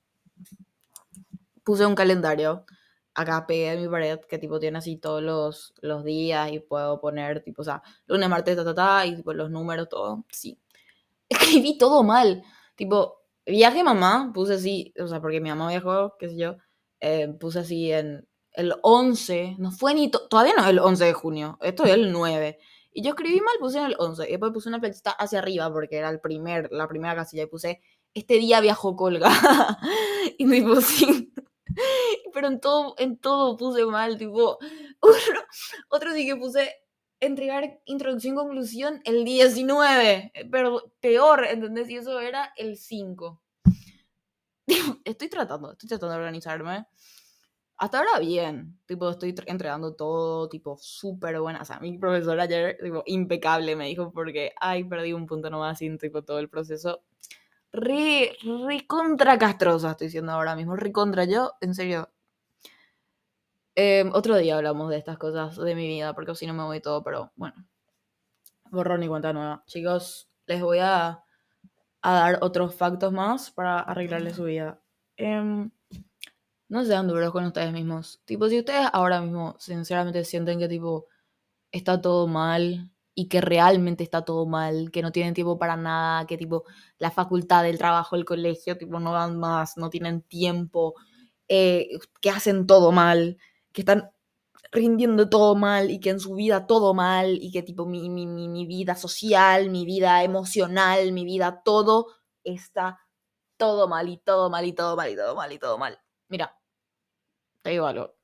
Puse 1.62 1.84
un 1.84 1.94
calendario 1.94 2.64
acá 3.14 3.46
pegué 3.46 3.76
mi 3.76 3.88
pared 3.88 4.20
que 4.20 4.38
tipo 4.38 4.58
tiene 4.58 4.78
así 4.78 4.96
todos 4.96 5.22
los, 5.22 5.74
los 5.80 6.04
días 6.04 6.52
y 6.52 6.60
puedo 6.60 7.00
poner 7.00 7.42
tipo, 7.42 7.62
o 7.62 7.64
sea, 7.64 7.82
lunes, 8.06 8.28
martes, 8.28 8.56
ta, 8.56 8.64
ta, 8.64 8.74
ta, 8.74 9.06
y 9.06 9.16
tipo 9.16 9.32
los 9.32 9.50
números, 9.50 9.88
todo, 9.88 10.24
sí. 10.30 10.58
Escribí 11.28 11.78
todo 11.78 12.02
mal, 12.02 12.42
tipo, 12.76 13.22
viaje 13.46 13.82
mamá, 13.82 14.30
puse 14.34 14.54
así, 14.54 14.94
o 14.98 15.06
sea, 15.08 15.20
porque 15.20 15.40
mi 15.40 15.50
mamá 15.50 15.68
viajó, 15.68 16.16
qué 16.18 16.28
sé 16.28 16.36
yo, 16.36 16.56
eh, 17.00 17.28
puse 17.38 17.60
así 17.60 17.92
en 17.92 18.26
el 18.52 18.74
11, 18.82 19.56
no 19.58 19.70
fue 19.70 19.94
ni, 19.94 20.10
todavía 20.10 20.54
no 20.56 20.64
es 20.64 20.70
el 20.70 20.78
11 20.80 21.04
de 21.04 21.12
junio, 21.12 21.58
esto 21.62 21.84
es 21.84 21.92
el 21.92 22.12
9. 22.12 22.58
Y 22.92 23.02
yo 23.04 23.10
escribí 23.10 23.40
mal, 23.40 23.54
puse 23.60 23.78
en 23.78 23.84
el 23.86 23.96
11, 23.98 24.26
y 24.26 24.30
después 24.32 24.52
puse 24.52 24.68
una 24.68 24.80
flechita 24.80 25.12
hacia 25.12 25.38
arriba 25.38 25.72
porque 25.72 25.96
era 25.96 26.10
el 26.10 26.20
primer, 26.20 26.68
la 26.72 26.88
primera 26.88 27.14
casilla, 27.14 27.44
y 27.44 27.46
puse, 27.46 27.80
este 28.14 28.34
día 28.34 28.60
viajó 28.60 28.96
colga. 28.96 29.30
y 30.38 30.44
me 30.46 30.62
puse 30.62 31.29
pero 32.34 32.48
en 32.48 32.60
todo, 32.60 32.94
en 32.98 33.18
todo 33.18 33.56
puse 33.56 33.84
mal, 33.86 34.18
tipo, 34.18 34.58
otro, 35.00 35.44
otro 35.88 36.12
sí 36.12 36.26
que 36.26 36.36
puse 36.36 36.70
entregar 37.20 37.80
introducción 37.84 38.34
conclusión 38.34 39.00
el 39.04 39.24
19, 39.24 40.32
eh, 40.34 40.48
pero 40.50 40.92
peor, 41.00 41.44
¿entendés? 41.44 41.88
Y 41.90 41.96
eso 41.96 42.18
era 42.18 42.52
el 42.56 42.76
5. 42.76 43.42
Estoy 45.04 45.28
tratando, 45.28 45.72
estoy 45.72 45.88
tratando 45.88 46.14
de 46.14 46.18
organizarme. 46.18 46.86
Hasta 47.76 47.98
ahora 47.98 48.18
bien, 48.18 48.78
tipo, 48.86 49.08
estoy 49.08 49.34
entregando 49.46 49.94
todo, 49.94 50.48
tipo, 50.50 50.76
súper 50.78 51.40
buena. 51.40 51.62
O 51.62 51.64
sea, 51.64 51.80
mi 51.80 51.96
profesora 51.96 52.42
ayer, 52.42 52.76
tipo, 52.82 53.02
impecable 53.06 53.74
me 53.74 53.86
dijo 53.86 54.12
porque, 54.12 54.52
ay, 54.60 54.84
perdí 54.84 55.14
un 55.14 55.26
punto 55.26 55.48
nomás 55.48 55.78
sin, 55.78 55.96
tipo, 55.96 56.22
todo 56.22 56.40
el 56.40 56.50
proceso. 56.50 57.02
Re, 57.72 58.36
re 58.42 58.86
contra 58.86 59.38
castrosa 59.38 59.92
estoy 59.92 60.08
diciendo 60.08 60.32
ahora 60.32 60.56
mismo, 60.56 60.76
re 60.76 60.92
contra. 60.92 61.24
Yo, 61.24 61.52
en 61.60 61.74
serio, 61.74 62.10
Em, 63.82 64.10
otro 64.12 64.36
día 64.36 64.56
hablamos 64.56 64.90
de 64.90 64.98
estas 64.98 65.16
cosas 65.16 65.56
de 65.56 65.74
mi 65.74 65.86
vida, 65.86 66.14
porque 66.14 66.34
si 66.34 66.46
no 66.46 66.54
me 66.54 66.64
voy 66.64 66.80
todo, 66.80 67.02
pero 67.02 67.32
bueno. 67.36 67.66
Borrón 68.70 69.02
y 69.02 69.08
cuenta 69.08 69.32
nueva. 69.32 69.64
Chicos, 69.66 70.28
les 70.46 70.60
voy 70.60 70.78
a, 70.80 71.24
a 72.02 72.12
dar 72.12 72.38
otros 72.42 72.74
factos 72.74 73.12
más 73.12 73.50
para 73.50 73.80
arreglarles 73.80 74.36
su 74.36 74.44
vida. 74.44 74.82
Em, 75.16 75.70
no 76.68 76.84
sean 76.84 77.08
duros 77.08 77.32
con 77.32 77.44
ustedes 77.44 77.72
mismos. 77.72 78.20
Tipo, 78.26 78.48
si 78.48 78.58
ustedes 78.58 78.88
ahora 78.92 79.20
mismo 79.22 79.56
sinceramente 79.58 80.24
sienten 80.24 80.58
que 80.58 80.68
tipo 80.68 81.06
está 81.72 82.00
todo 82.00 82.26
mal 82.26 82.92
y 83.14 83.28
que 83.28 83.40
realmente 83.40 84.04
está 84.04 84.24
todo 84.24 84.46
mal, 84.46 84.90
que 84.90 85.02
no 85.02 85.12
tienen 85.12 85.34
tiempo 85.34 85.58
para 85.58 85.76
nada, 85.76 86.26
que 86.26 86.38
tipo 86.38 86.64
la 86.98 87.10
facultad, 87.10 87.66
el 87.66 87.78
trabajo, 87.78 88.16
el 88.16 88.24
colegio, 88.24 88.78
tipo 88.78 89.00
no 89.00 89.12
van 89.12 89.38
más, 89.38 89.76
no 89.76 89.90
tienen 89.90 90.22
tiempo, 90.22 90.94
eh, 91.48 91.88
que 92.20 92.30
hacen 92.30 92.66
todo 92.66 92.92
mal, 92.92 93.38
que 93.72 93.82
están 93.82 94.10
rindiendo 94.72 95.28
todo 95.28 95.54
mal 95.56 95.90
y 95.90 96.00
que 96.00 96.10
en 96.10 96.20
su 96.20 96.34
vida 96.34 96.66
todo 96.66 96.94
mal 96.94 97.38
y 97.42 97.50
que 97.50 97.62
tipo 97.62 97.86
mi, 97.86 98.08
mi, 98.08 98.26
mi, 98.26 98.66
vida 98.66 98.94
social, 98.94 99.70
mi 99.70 99.84
vida 99.84 100.22
emocional, 100.22 101.12
mi 101.12 101.24
vida, 101.24 101.62
todo 101.64 102.06
está 102.44 103.00
todo 103.56 103.88
mal 103.88 104.08
y 104.08 104.18
todo 104.18 104.50
mal 104.50 104.64
y 104.64 104.72
todo 104.72 104.96
mal 104.96 105.10
y 105.10 105.16
todo 105.16 105.36
mal 105.36 105.52
y 105.52 105.58
todo 105.58 105.78
mal. 105.78 106.00
Mira, 106.28 106.58
te 107.62 107.70
digo 107.70 107.86
algo. 107.86 108.14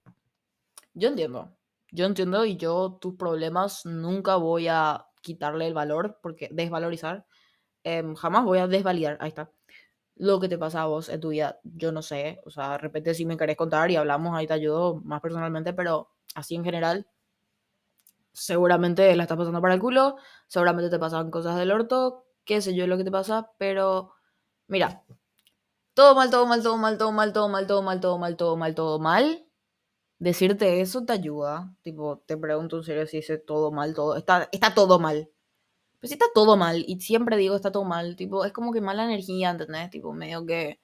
Yo 0.95 1.09
entiendo. 1.09 1.56
Yo 1.97 2.05
entiendo 2.05 2.45
y 2.45 2.57
yo 2.59 2.99
tus 3.01 3.15
problemas 3.17 3.87
nunca 3.87 4.37
voy 4.37 4.69
a 4.69 5.07
quitarle 5.23 5.67
el 5.67 5.73
valor, 5.75 6.19
porque 6.23 6.51
desvalorizar, 6.53 7.25
em, 7.85 8.15
jamás 8.17 8.45
voy 8.45 8.59
a 8.59 8.69
desvalidar, 8.69 9.19
ahí 9.21 9.29
está, 9.29 9.51
lo 10.17 10.41
que 10.41 10.49
te 10.49 10.59
pasa 10.59 10.83
a 10.83 10.87
vos 10.87 11.09
en 11.11 11.21
tu 11.21 11.31
vida, 11.31 11.61
yo 11.65 11.93
no 11.93 12.03
sé, 12.03 12.41
o 12.47 12.51
sea, 12.51 12.73
de 12.73 12.79
repente 12.79 13.15
si 13.15 13.27
me 13.27 13.37
querés 13.39 13.57
contar 13.57 13.91
y 13.91 13.97
hablamos, 13.97 14.37
ahí 14.37 14.47
te 14.47 14.55
ayudo 14.55 14.97
más 15.05 15.21
personalmente, 15.23 15.73
pero 15.75 16.11
así 16.35 16.57
en 16.57 16.65
general, 16.65 17.07
seguramente 18.33 19.15
la 19.17 19.23
estás 19.25 19.39
pasando 19.39 19.61
para 19.61 19.75
el 19.75 19.81
culo, 19.81 20.17
seguramente 20.47 20.91
te 20.91 20.99
pasan 20.99 21.31
cosas 21.31 21.57
del 21.57 21.73
orto, 21.73 22.27
qué 22.45 22.61
sé 22.61 22.75
yo 22.75 22.87
lo 22.87 22.97
que 22.97 23.05
te 23.05 23.11
pasa, 23.11 23.51
pero 23.59 24.13
mira, 24.69 25.05
todo 25.95 26.15
mal, 26.17 26.31
todo 26.31 26.47
mal, 26.47 26.63
todo 26.63 26.79
mal, 26.79 26.99
todo 26.99 27.13
mal, 27.13 27.33
todo 27.35 27.49
mal, 27.51 27.67
todo 27.67 27.83
mal, 27.83 28.01
todo 28.01 28.19
mal, 28.19 28.37
todo 28.37 28.57
mal, 28.59 28.75
todo 28.77 29.01
mal. 29.01 29.46
Decirte 30.19 30.81
eso 30.81 31.05
te 31.05 31.13
ayuda. 31.13 31.75
Tipo, 31.83 32.23
te 32.27 32.37
pregunto 32.37 32.79
en 32.79 32.85
serio 32.85 33.07
si 33.07 33.19
dice 33.19 33.39
todo 33.39 33.71
mal, 33.73 33.95
todo. 33.95 34.17
Está, 34.17 34.49
está 34.53 34.75
todo 34.75 34.99
mal. 34.99 35.31
Pues 36.01 36.13
está 36.13 36.27
todo 36.35 36.57
mal, 36.57 36.85
y 36.87 37.01
siempre 37.01 37.37
digo 37.37 37.57
está 37.57 37.73
todo 37.73 37.85
mal, 37.85 38.17
tipo, 38.17 38.45
es 38.45 38.53
como 38.53 38.73
que 38.73 38.81
mala 38.83 39.05
energía, 39.05 39.51
¿entendés? 39.51 39.91
Tipo, 39.91 40.13
medio 40.13 40.45
que 40.45 40.79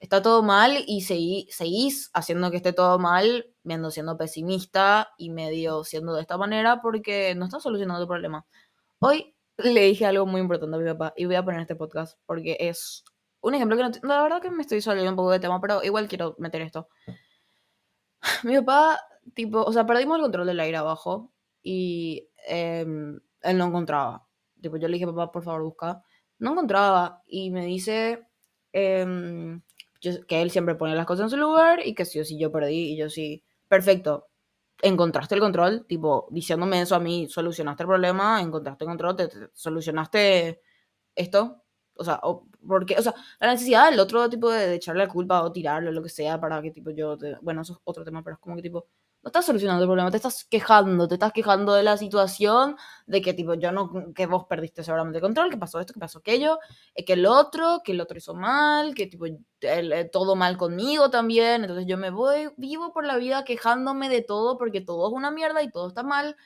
está 0.00 0.20
todo 0.20 0.42
mal 0.42 0.84
y 0.86 1.02
seguís 1.02 2.10
haciendo 2.12 2.50
que 2.50 2.56
esté 2.56 2.72
todo 2.72 2.98
mal, 2.98 3.46
viendo 3.62 3.90
siendo 3.92 4.18
pesimista 4.18 5.10
y 5.16 5.30
medio 5.30 5.84
siendo 5.84 6.14
de 6.14 6.22
esta 6.22 6.36
manera 6.38 6.82
porque 6.82 7.34
no 7.36 7.44
está 7.46 7.60
solucionando 7.60 8.02
el 8.02 8.08
problema. 8.08 8.44
Hoy 8.98 9.36
le 9.58 9.82
dije 9.82 10.06
algo 10.06 10.26
muy 10.26 10.40
importante 10.40 10.76
a 10.76 10.80
mi 10.80 10.90
papá 10.90 11.14
y 11.16 11.26
voy 11.26 11.36
a 11.36 11.44
poner 11.44 11.60
este 11.60 11.76
podcast 11.76 12.18
porque 12.26 12.56
es 12.58 13.04
un 13.40 13.54
ejemplo 13.54 13.76
que 13.76 13.84
no, 13.84 13.90
la 14.02 14.22
verdad 14.22 14.42
que 14.42 14.50
me 14.50 14.62
estoy 14.62 14.80
saliendo 14.82 15.10
un 15.10 15.16
poco 15.16 15.30
de 15.30 15.40
tema, 15.40 15.60
pero 15.60 15.84
igual 15.84 16.08
quiero 16.08 16.34
meter 16.38 16.62
esto. 16.62 16.88
Mi 18.44 18.56
papá, 18.58 19.00
tipo, 19.34 19.62
o 19.62 19.72
sea, 19.72 19.86
perdimos 19.86 20.16
el 20.16 20.22
control 20.22 20.46
del 20.46 20.60
aire 20.60 20.76
abajo 20.76 21.32
y 21.62 22.28
em, 22.46 23.20
él 23.42 23.58
no 23.58 23.66
encontraba. 23.66 24.26
Tipo, 24.60 24.76
yo 24.76 24.88
le 24.88 24.94
dije, 24.94 25.06
papá, 25.06 25.32
por 25.32 25.42
favor, 25.42 25.62
busca. 25.62 26.02
No 26.38 26.52
encontraba. 26.52 27.22
Y 27.26 27.50
me 27.50 27.64
dice 27.64 28.26
em, 28.72 29.62
que 30.00 30.42
él 30.42 30.50
siempre 30.50 30.74
pone 30.74 30.94
las 30.94 31.06
cosas 31.06 31.24
en 31.24 31.30
su 31.30 31.36
lugar 31.36 31.86
y 31.86 31.94
que 31.94 32.04
sí 32.04 32.20
o 32.20 32.24
sí 32.24 32.38
yo 32.38 32.52
perdí. 32.52 32.92
Y 32.92 32.96
yo 32.96 33.10
sí, 33.10 33.44
perfecto. 33.68 34.28
Encontraste 34.82 35.34
el 35.36 35.40
control, 35.40 35.86
tipo, 35.86 36.26
diciéndome 36.30 36.80
eso 36.82 36.96
a 36.96 37.00
mí, 37.00 37.28
solucionaste 37.28 37.84
el 37.84 37.88
problema, 37.88 38.40
encontraste 38.40 38.84
el 38.84 38.88
control, 38.88 39.16
te, 39.16 39.28
solucionaste 39.54 40.60
esto. 41.14 41.61
O 42.02 42.04
sea, 42.04 42.20
porque, 42.66 42.96
o 42.98 43.02
sea, 43.02 43.14
la 43.40 43.52
necesidad 43.52 43.90
del 43.90 44.00
otro 44.00 44.28
tipo 44.28 44.50
de, 44.50 44.74
echarle 44.74 45.04
la 45.04 45.12
culpa 45.12 45.42
o 45.42 45.52
tirarlo, 45.52 45.92
lo 45.92 46.02
que 46.02 46.08
sea, 46.08 46.40
para 46.40 46.60
que 46.62 46.70
tipo 46.70 46.90
yo, 46.90 47.16
bueno, 47.40 47.62
eso 47.62 47.74
es 47.74 47.78
otro 47.84 48.04
tema, 48.04 48.22
pero 48.22 48.34
es 48.34 48.40
como 48.40 48.56
que 48.56 48.62
tipo, 48.62 48.86
no 49.22 49.28
estás 49.28 49.46
solucionando 49.46 49.84
el 49.84 49.88
problema, 49.88 50.10
te 50.10 50.16
estás 50.16 50.44
quejando, 50.44 51.06
te 51.06 51.14
estás 51.14 51.32
quejando 51.32 51.74
de 51.74 51.84
la 51.84 51.96
situación, 51.96 52.76
de 53.06 53.22
que 53.22 53.34
tipo, 53.34 53.54
yo 53.54 53.70
no, 53.70 54.12
que 54.14 54.26
vos 54.26 54.46
perdiste 54.46 54.82
seguramente 54.82 55.18
el 55.18 55.22
control, 55.22 55.50
que 55.50 55.56
pasó 55.56 55.78
esto, 55.80 55.94
que 55.94 56.00
pasó 56.00 56.18
aquello, 56.18 56.58
eh, 56.94 57.04
que 57.04 57.12
el 57.12 57.26
otro, 57.26 57.82
que 57.84 57.92
el 57.92 58.00
otro 58.00 58.18
hizo 58.18 58.34
mal, 58.34 58.94
que 58.94 59.06
tipo, 59.06 59.26
eh, 59.26 60.10
todo 60.12 60.34
mal 60.34 60.56
conmigo 60.56 61.10
también, 61.10 61.62
entonces 61.62 61.86
yo 61.86 61.96
me 61.98 62.10
voy, 62.10 62.50
vivo 62.56 62.92
por 62.92 63.06
la 63.06 63.16
vida 63.16 63.44
quejándome 63.44 64.08
de 64.08 64.22
todo 64.22 64.58
porque 64.58 64.80
todo 64.80 65.08
es 65.08 65.14
una 65.14 65.30
mierda 65.30 65.62
y 65.62 65.70
todo 65.70 65.88
está 65.88 66.02
mal, 66.02 66.36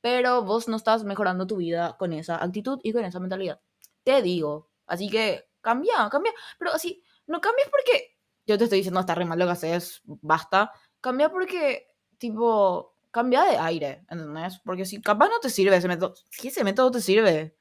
pero 0.00 0.42
vos 0.44 0.68
no 0.68 0.76
estás 0.76 1.04
mejorando 1.04 1.46
tu 1.46 1.56
vida 1.56 1.96
con 1.98 2.12
esa 2.12 2.42
actitud 2.42 2.80
y 2.82 2.92
con 2.92 3.04
esa 3.04 3.20
mentalidad. 3.20 3.60
Te 4.04 4.22
digo, 4.22 4.68
así 4.86 5.08
que 5.08 5.48
cambia, 5.60 6.08
cambia. 6.10 6.32
Pero 6.58 6.72
así, 6.72 7.02
no 7.26 7.40
cambias 7.40 7.68
porque 7.70 8.14
yo 8.46 8.58
te 8.58 8.64
estoy 8.64 8.78
diciendo, 8.78 9.00
está 9.00 9.14
re 9.14 9.24
mal 9.24 9.38
lo 9.38 9.46
que 9.46 9.52
haces, 9.52 10.02
basta. 10.04 10.72
Cambia 11.00 11.30
porque, 11.30 11.88
tipo, 12.18 12.96
cambia 13.10 13.44
de 13.44 13.56
aire, 13.58 14.04
¿entendés? 14.10 14.60
Porque 14.64 14.84
si 14.84 15.00
capaz 15.00 15.28
no 15.28 15.40
te 15.40 15.50
sirve 15.50 15.76
ese 15.76 15.88
método, 15.88 16.14
si 16.30 16.48
ese 16.48 16.64
método 16.64 16.90
te 16.90 17.00
sirve, 17.00 17.56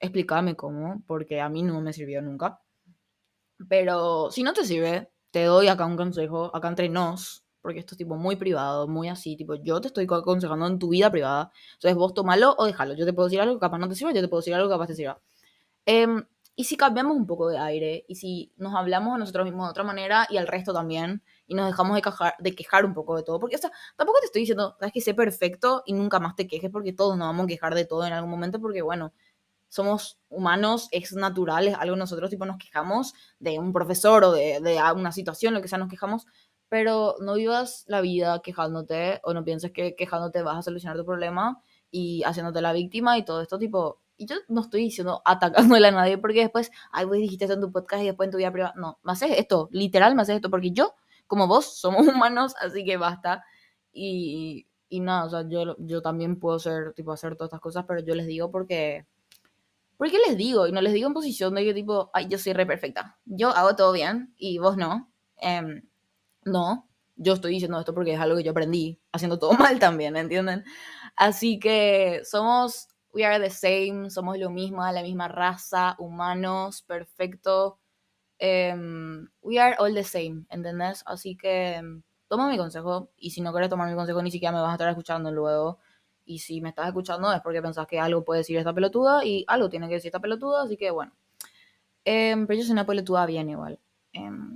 explícame 0.00 0.56
cómo, 0.56 1.02
porque 1.06 1.40
a 1.40 1.48
mí 1.48 1.62
no 1.62 1.80
me 1.80 1.92
sirvió 1.92 2.22
nunca. 2.22 2.60
Pero 3.68 4.30
si 4.30 4.42
no 4.42 4.52
te 4.52 4.64
sirve, 4.64 5.10
te 5.30 5.44
doy 5.44 5.68
acá 5.68 5.86
un 5.86 5.96
consejo, 5.96 6.54
acá 6.54 6.68
entre 6.68 6.88
nos, 6.88 7.44
porque 7.60 7.80
esto 7.80 7.94
es 7.94 7.98
tipo 7.98 8.16
muy 8.16 8.36
privado, 8.36 8.88
muy 8.88 9.08
así, 9.08 9.36
tipo 9.36 9.54
yo 9.56 9.80
te 9.80 9.88
estoy 9.88 10.06
aconsejando 10.10 10.66
en 10.66 10.78
tu 10.78 10.90
vida 10.90 11.10
privada. 11.10 11.50
Entonces 11.74 11.96
vos 11.96 12.14
tomalo 12.14 12.54
o 12.58 12.66
déjalo. 12.66 12.94
Yo 12.94 13.04
te 13.06 13.12
puedo 13.12 13.28
decir 13.28 13.40
algo 13.40 13.54
que 13.54 13.60
capaz 13.60 13.78
no 13.78 13.88
te 13.88 13.94
sirva, 13.94 14.12
yo 14.12 14.20
te 14.20 14.28
puedo 14.28 14.40
decir 14.40 14.54
algo 14.54 14.68
que 14.68 14.74
capaz 14.74 14.88
te 14.88 14.94
sirva. 14.94 15.20
Em, 15.86 16.24
y 16.56 16.64
si 16.64 16.76
cambiamos 16.76 17.16
un 17.16 17.26
poco 17.26 17.48
de 17.48 17.58
aire, 17.58 18.04
y 18.08 18.16
si 18.16 18.52
nos 18.56 18.74
hablamos 18.74 19.14
a 19.14 19.18
nosotros 19.18 19.44
mismos 19.44 19.66
de 19.66 19.70
otra 19.70 19.84
manera 19.84 20.26
y 20.30 20.36
al 20.38 20.46
resto 20.48 20.72
también, 20.72 21.22
y 21.46 21.54
nos 21.54 21.66
dejamos 21.66 21.94
de 21.96 22.02
quejar, 22.02 22.34
de 22.38 22.54
quejar 22.54 22.84
un 22.84 22.94
poco 22.94 23.16
de 23.16 23.22
todo, 23.22 23.38
porque, 23.38 23.56
o 23.56 23.58
sea, 23.58 23.70
tampoco 23.96 24.18
te 24.20 24.26
estoy 24.26 24.42
diciendo, 24.42 24.76
sabes 24.78 24.92
que 24.92 25.00
sé 25.00 25.14
perfecto 25.14 25.82
y 25.86 25.92
nunca 25.92 26.18
más 26.18 26.34
te 26.34 26.46
quejes, 26.46 26.70
porque 26.70 26.92
todos 26.92 27.16
nos 27.16 27.28
vamos 27.28 27.44
a 27.44 27.46
quejar 27.48 27.74
de 27.74 27.84
todo 27.84 28.06
en 28.06 28.12
algún 28.14 28.30
momento, 28.30 28.60
porque 28.60 28.82
bueno, 28.82 29.12
somos 29.68 30.18
humanos, 30.28 30.88
es 30.92 31.12
natural, 31.14 31.68
es 31.68 31.74
algo 31.76 31.96
nosotros 31.96 32.30
tipo 32.30 32.46
nos 32.46 32.58
quejamos 32.58 33.14
de 33.38 33.58
un 33.58 33.72
profesor 33.72 34.24
o 34.24 34.32
de, 34.32 34.60
de 34.60 34.80
una 34.94 35.12
situación, 35.12 35.54
lo 35.54 35.62
que 35.62 35.68
sea, 35.68 35.78
nos 35.78 35.90
quejamos, 35.90 36.26
pero 36.68 37.16
no 37.20 37.34
vivas 37.34 37.84
la 37.86 38.00
vida 38.00 38.40
quejándote 38.42 39.20
o 39.24 39.34
no 39.34 39.44
pienses 39.44 39.72
que 39.72 39.94
quejándote 39.94 40.42
vas 40.42 40.58
a 40.58 40.62
solucionar 40.62 40.96
tu 40.96 41.04
problema 41.04 41.62
y 41.90 42.22
haciéndote 42.24 42.60
la 42.62 42.72
víctima 42.72 43.18
y 43.18 43.24
todo 43.24 43.42
esto 43.42 43.58
tipo... 43.58 44.00
Y 44.16 44.26
yo 44.26 44.36
no 44.48 44.62
estoy 44.62 44.82
diciendo 44.82 45.22
atacándole 45.24 45.88
a 45.88 45.90
nadie 45.90 46.18
porque 46.18 46.40
después, 46.40 46.70
ay, 46.92 47.04
vos 47.04 47.16
dijiste 47.16 47.44
esto 47.44 47.54
en 47.54 47.60
tu 47.60 47.72
podcast 47.72 48.02
y 48.02 48.06
después 48.06 48.26
en 48.28 48.32
tu 48.32 48.38
vida 48.38 48.52
privada. 48.52 48.74
No, 48.76 48.98
me 49.02 49.12
haces 49.12 49.30
esto, 49.36 49.68
literal 49.72 50.14
me 50.14 50.22
haces 50.22 50.36
esto 50.36 50.50
porque 50.50 50.70
yo, 50.72 50.94
como 51.26 51.46
vos, 51.46 51.78
somos 51.78 52.06
humanos, 52.08 52.54
así 52.60 52.84
que 52.84 52.96
basta. 52.96 53.44
Y, 53.92 54.66
y 54.88 55.00
nada, 55.00 55.24
o 55.24 55.30
sea, 55.30 55.48
yo, 55.48 55.76
yo 55.78 56.02
también 56.02 56.38
puedo 56.38 56.58
ser, 56.58 56.92
tipo, 56.94 57.12
hacer 57.12 57.36
todas 57.36 57.48
estas 57.48 57.60
cosas, 57.60 57.84
pero 57.86 58.00
yo 58.00 58.14
les 58.14 58.26
digo 58.26 58.50
porque 58.50 59.06
¿Por 59.96 60.10
qué 60.10 60.18
les 60.26 60.36
digo? 60.36 60.66
Y 60.66 60.72
no 60.72 60.80
les 60.80 60.92
digo 60.92 61.06
en 61.08 61.14
posición 61.14 61.54
de 61.54 61.64
que 61.64 61.74
tipo, 61.74 62.10
ay, 62.12 62.26
yo 62.28 62.38
soy 62.38 62.52
re 62.52 62.66
perfecta. 62.66 63.18
Yo 63.24 63.48
hago 63.50 63.76
todo 63.76 63.92
bien 63.92 64.34
y 64.36 64.58
vos 64.58 64.76
no. 64.76 65.10
Em, 65.38 65.82
no, 66.44 66.88
yo 67.16 67.34
estoy 67.34 67.52
diciendo 67.52 67.78
esto 67.78 67.94
porque 67.94 68.12
es 68.14 68.20
algo 68.20 68.36
que 68.36 68.44
yo 68.44 68.50
aprendí 68.50 69.00
haciendo 69.12 69.38
todo 69.38 69.52
mal 69.74 69.78
también, 69.78 70.16
¿entienden? 70.16 70.64
Así 71.16 71.58
que 71.58 72.20
somos, 72.24 72.88
we 73.16 73.24
are 73.24 73.40
the 73.40 73.50
same, 73.50 74.10
somos 74.10 74.38
lo 74.38 74.50
mismo, 74.50 74.82
la 74.92 75.02
misma 75.02 75.26
raza, 75.26 75.96
humanos, 75.98 76.82
perfecto. 76.82 77.78
Em, 78.38 79.26
we 79.40 79.58
are 79.58 79.74
all 79.78 79.94
the 79.94 80.04
same, 80.04 80.44
¿entendés? 80.50 81.02
Así 81.06 81.34
que 81.34 81.76
em, 81.76 82.02
toma 82.28 82.50
mi 82.50 82.58
consejo 82.58 83.10
y 83.16 83.30
si 83.30 83.40
no 83.40 83.52
quieres 83.52 83.70
tomar 83.70 83.88
mi 83.88 83.96
consejo 83.96 84.22
ni 84.22 84.30
siquiera 84.30 84.52
me 84.52 84.60
vas 84.60 84.70
a 84.70 84.74
estar 84.74 84.90
escuchando 84.90 85.30
luego. 85.32 85.78
Y 86.26 86.40
si 86.40 86.60
me 86.60 86.68
estás 86.70 86.88
escuchando 86.88 87.32
es 87.32 87.40
porque 87.40 87.62
pensás 87.62 87.86
que 87.86 87.98
algo 87.98 88.22
puede 88.22 88.40
decir 88.40 88.58
esta 88.58 88.74
pelotuda 88.74 89.24
y 89.24 89.44
algo 89.48 89.70
tiene 89.70 89.88
que 89.88 89.94
decir 89.94 90.08
esta 90.10 90.20
pelotuda, 90.20 90.64
así 90.64 90.76
que 90.76 90.90
bueno. 90.90 91.12
pero 92.04 92.54
yo 92.54 92.62
soy 92.62 92.72
una 92.72 92.86
pelotuda 92.86 93.26
bien 93.26 93.48
igual. 93.50 93.80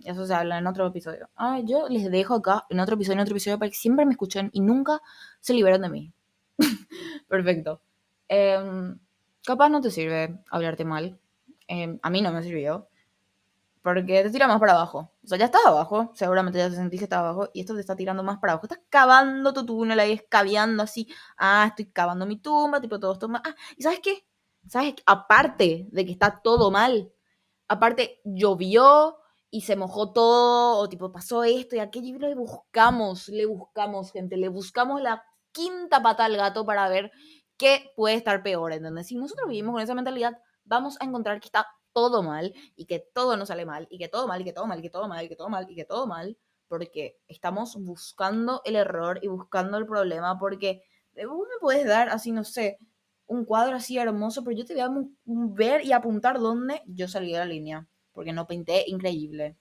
Eso 0.04 0.26
se 0.26 0.34
habla 0.34 0.58
en 0.58 0.66
otro 0.66 0.86
episodio. 0.86 1.28
Ah, 1.36 1.60
yo 1.64 1.88
les 1.88 2.10
dejo 2.10 2.34
acá 2.34 2.66
en 2.70 2.80
otro 2.80 2.94
episodio, 2.96 3.14
en 3.14 3.20
otro 3.20 3.34
episodio, 3.34 3.58
para 3.58 3.70
que 3.70 3.76
siempre 3.76 4.06
me 4.06 4.12
escuchen 4.12 4.50
y 4.52 4.60
nunca 4.60 5.00
se 5.40 5.54
liberen 5.54 5.82
de 5.82 5.88
mí. 5.90 6.12
Perfecto. 7.28 7.82
Em, 8.30 8.96
capaz 9.44 9.68
no 9.70 9.80
te 9.80 9.90
sirve 9.90 10.38
hablarte 10.50 10.84
mal. 10.84 11.18
Em, 11.66 11.98
a 12.02 12.10
mí 12.10 12.22
no 12.22 12.32
me 12.32 12.42
sirvió. 12.42 12.88
Porque 13.82 14.22
te 14.22 14.30
tira 14.30 14.46
más 14.46 14.60
para 14.60 14.72
abajo. 14.72 15.12
O 15.24 15.26
sea, 15.26 15.38
ya 15.38 15.46
estás 15.46 15.66
abajo. 15.66 16.12
Seguramente 16.14 16.58
ya 16.58 16.70
te 16.70 16.76
sentís 16.76 17.00
que 17.00 17.04
estás 17.04 17.20
abajo. 17.20 17.50
Y 17.54 17.60
esto 17.60 17.74
te 17.74 17.80
está 17.80 17.96
tirando 17.96 18.22
más 18.22 18.38
para 18.38 18.52
abajo. 18.52 18.66
Estás 18.66 18.80
cavando 18.90 19.52
tu 19.52 19.66
túnel 19.66 19.98
ahí, 20.00 20.12
escabeando 20.12 20.82
así. 20.82 21.08
Ah, 21.38 21.66
estoy 21.68 21.86
cavando 21.86 22.26
mi 22.26 22.36
tumba, 22.38 22.80
tipo 22.80 23.00
todo 23.00 23.14
esto 23.14 23.28
mal. 23.28 23.42
Ah, 23.44 23.54
¿y 23.76 23.82
sabes 23.82 24.00
qué? 24.00 24.24
¿Sabes? 24.68 24.94
Aparte 25.06 25.88
de 25.90 26.04
que 26.06 26.12
está 26.12 26.40
todo 26.42 26.70
mal. 26.70 27.12
Aparte, 27.68 28.20
llovió, 28.24 29.16
y 29.50 29.62
se 29.62 29.76
mojó 29.76 30.12
todo, 30.12 30.78
o 30.78 30.88
tipo 30.88 31.10
pasó 31.12 31.44
esto 31.44 31.76
y 31.76 31.80
aquello, 31.80 32.16
y 32.16 32.18
le 32.18 32.34
buscamos, 32.34 33.28
le 33.28 33.46
buscamos, 33.46 34.12
gente, 34.12 34.36
le 34.36 34.48
buscamos 34.48 35.00
la 35.02 35.24
quinta 35.52 36.02
pata 36.02 36.24
al 36.24 36.36
gato 36.36 36.64
para 36.64 36.88
ver 36.88 37.10
qué 37.60 37.92
puede 37.94 38.14
estar 38.14 38.42
peor, 38.42 38.72
¿entendés? 38.72 39.08
Si 39.08 39.16
nosotros 39.16 39.46
vivimos 39.46 39.74
con 39.74 39.82
esa 39.82 39.94
mentalidad, 39.94 40.38
vamos 40.64 40.96
a 40.98 41.04
encontrar 41.04 41.38
que 41.40 41.46
está 41.46 41.66
todo 41.92 42.22
mal 42.22 42.54
y 42.74 42.86
que 42.86 43.04
todo 43.12 43.36
nos 43.36 43.48
sale 43.48 43.66
mal 43.66 43.86
y 43.90 43.98
que 43.98 44.08
todo 44.08 44.26
mal 44.26 44.40
y 44.40 44.44
que 44.44 44.52
todo 44.54 44.66
mal 44.66 44.78
y 44.78 44.82
que 44.82 44.90
todo 44.90 45.06
mal 45.06 45.24
y 45.24 45.28
que 45.28 45.36
todo 45.36 45.48
mal 45.50 45.70
y 45.70 45.74
que 45.74 45.84
todo 45.84 46.06
mal, 46.06 46.38
porque 46.68 47.18
estamos 47.28 47.76
buscando 47.76 48.62
el 48.64 48.76
error 48.76 49.18
y 49.20 49.28
buscando 49.28 49.76
el 49.76 49.86
problema, 49.86 50.38
porque 50.38 50.82
vos 51.28 51.46
me 51.48 51.60
puedes 51.60 51.86
dar 51.86 52.08
así, 52.08 52.32
no 52.32 52.44
sé, 52.44 52.78
un 53.26 53.44
cuadro 53.44 53.76
así 53.76 53.98
hermoso, 53.98 54.42
pero 54.42 54.56
yo 54.56 54.64
te 54.64 54.72
voy 54.72 54.82
a 54.82 54.90
ver 55.54 55.84
y 55.84 55.92
apuntar 55.92 56.38
dónde 56.40 56.82
yo 56.86 57.08
salí 57.08 57.32
de 57.32 57.38
la 57.38 57.44
línea 57.44 57.86
porque 58.12 58.32
no 58.32 58.46
pinté 58.46 58.84
increíble. 58.86 59.56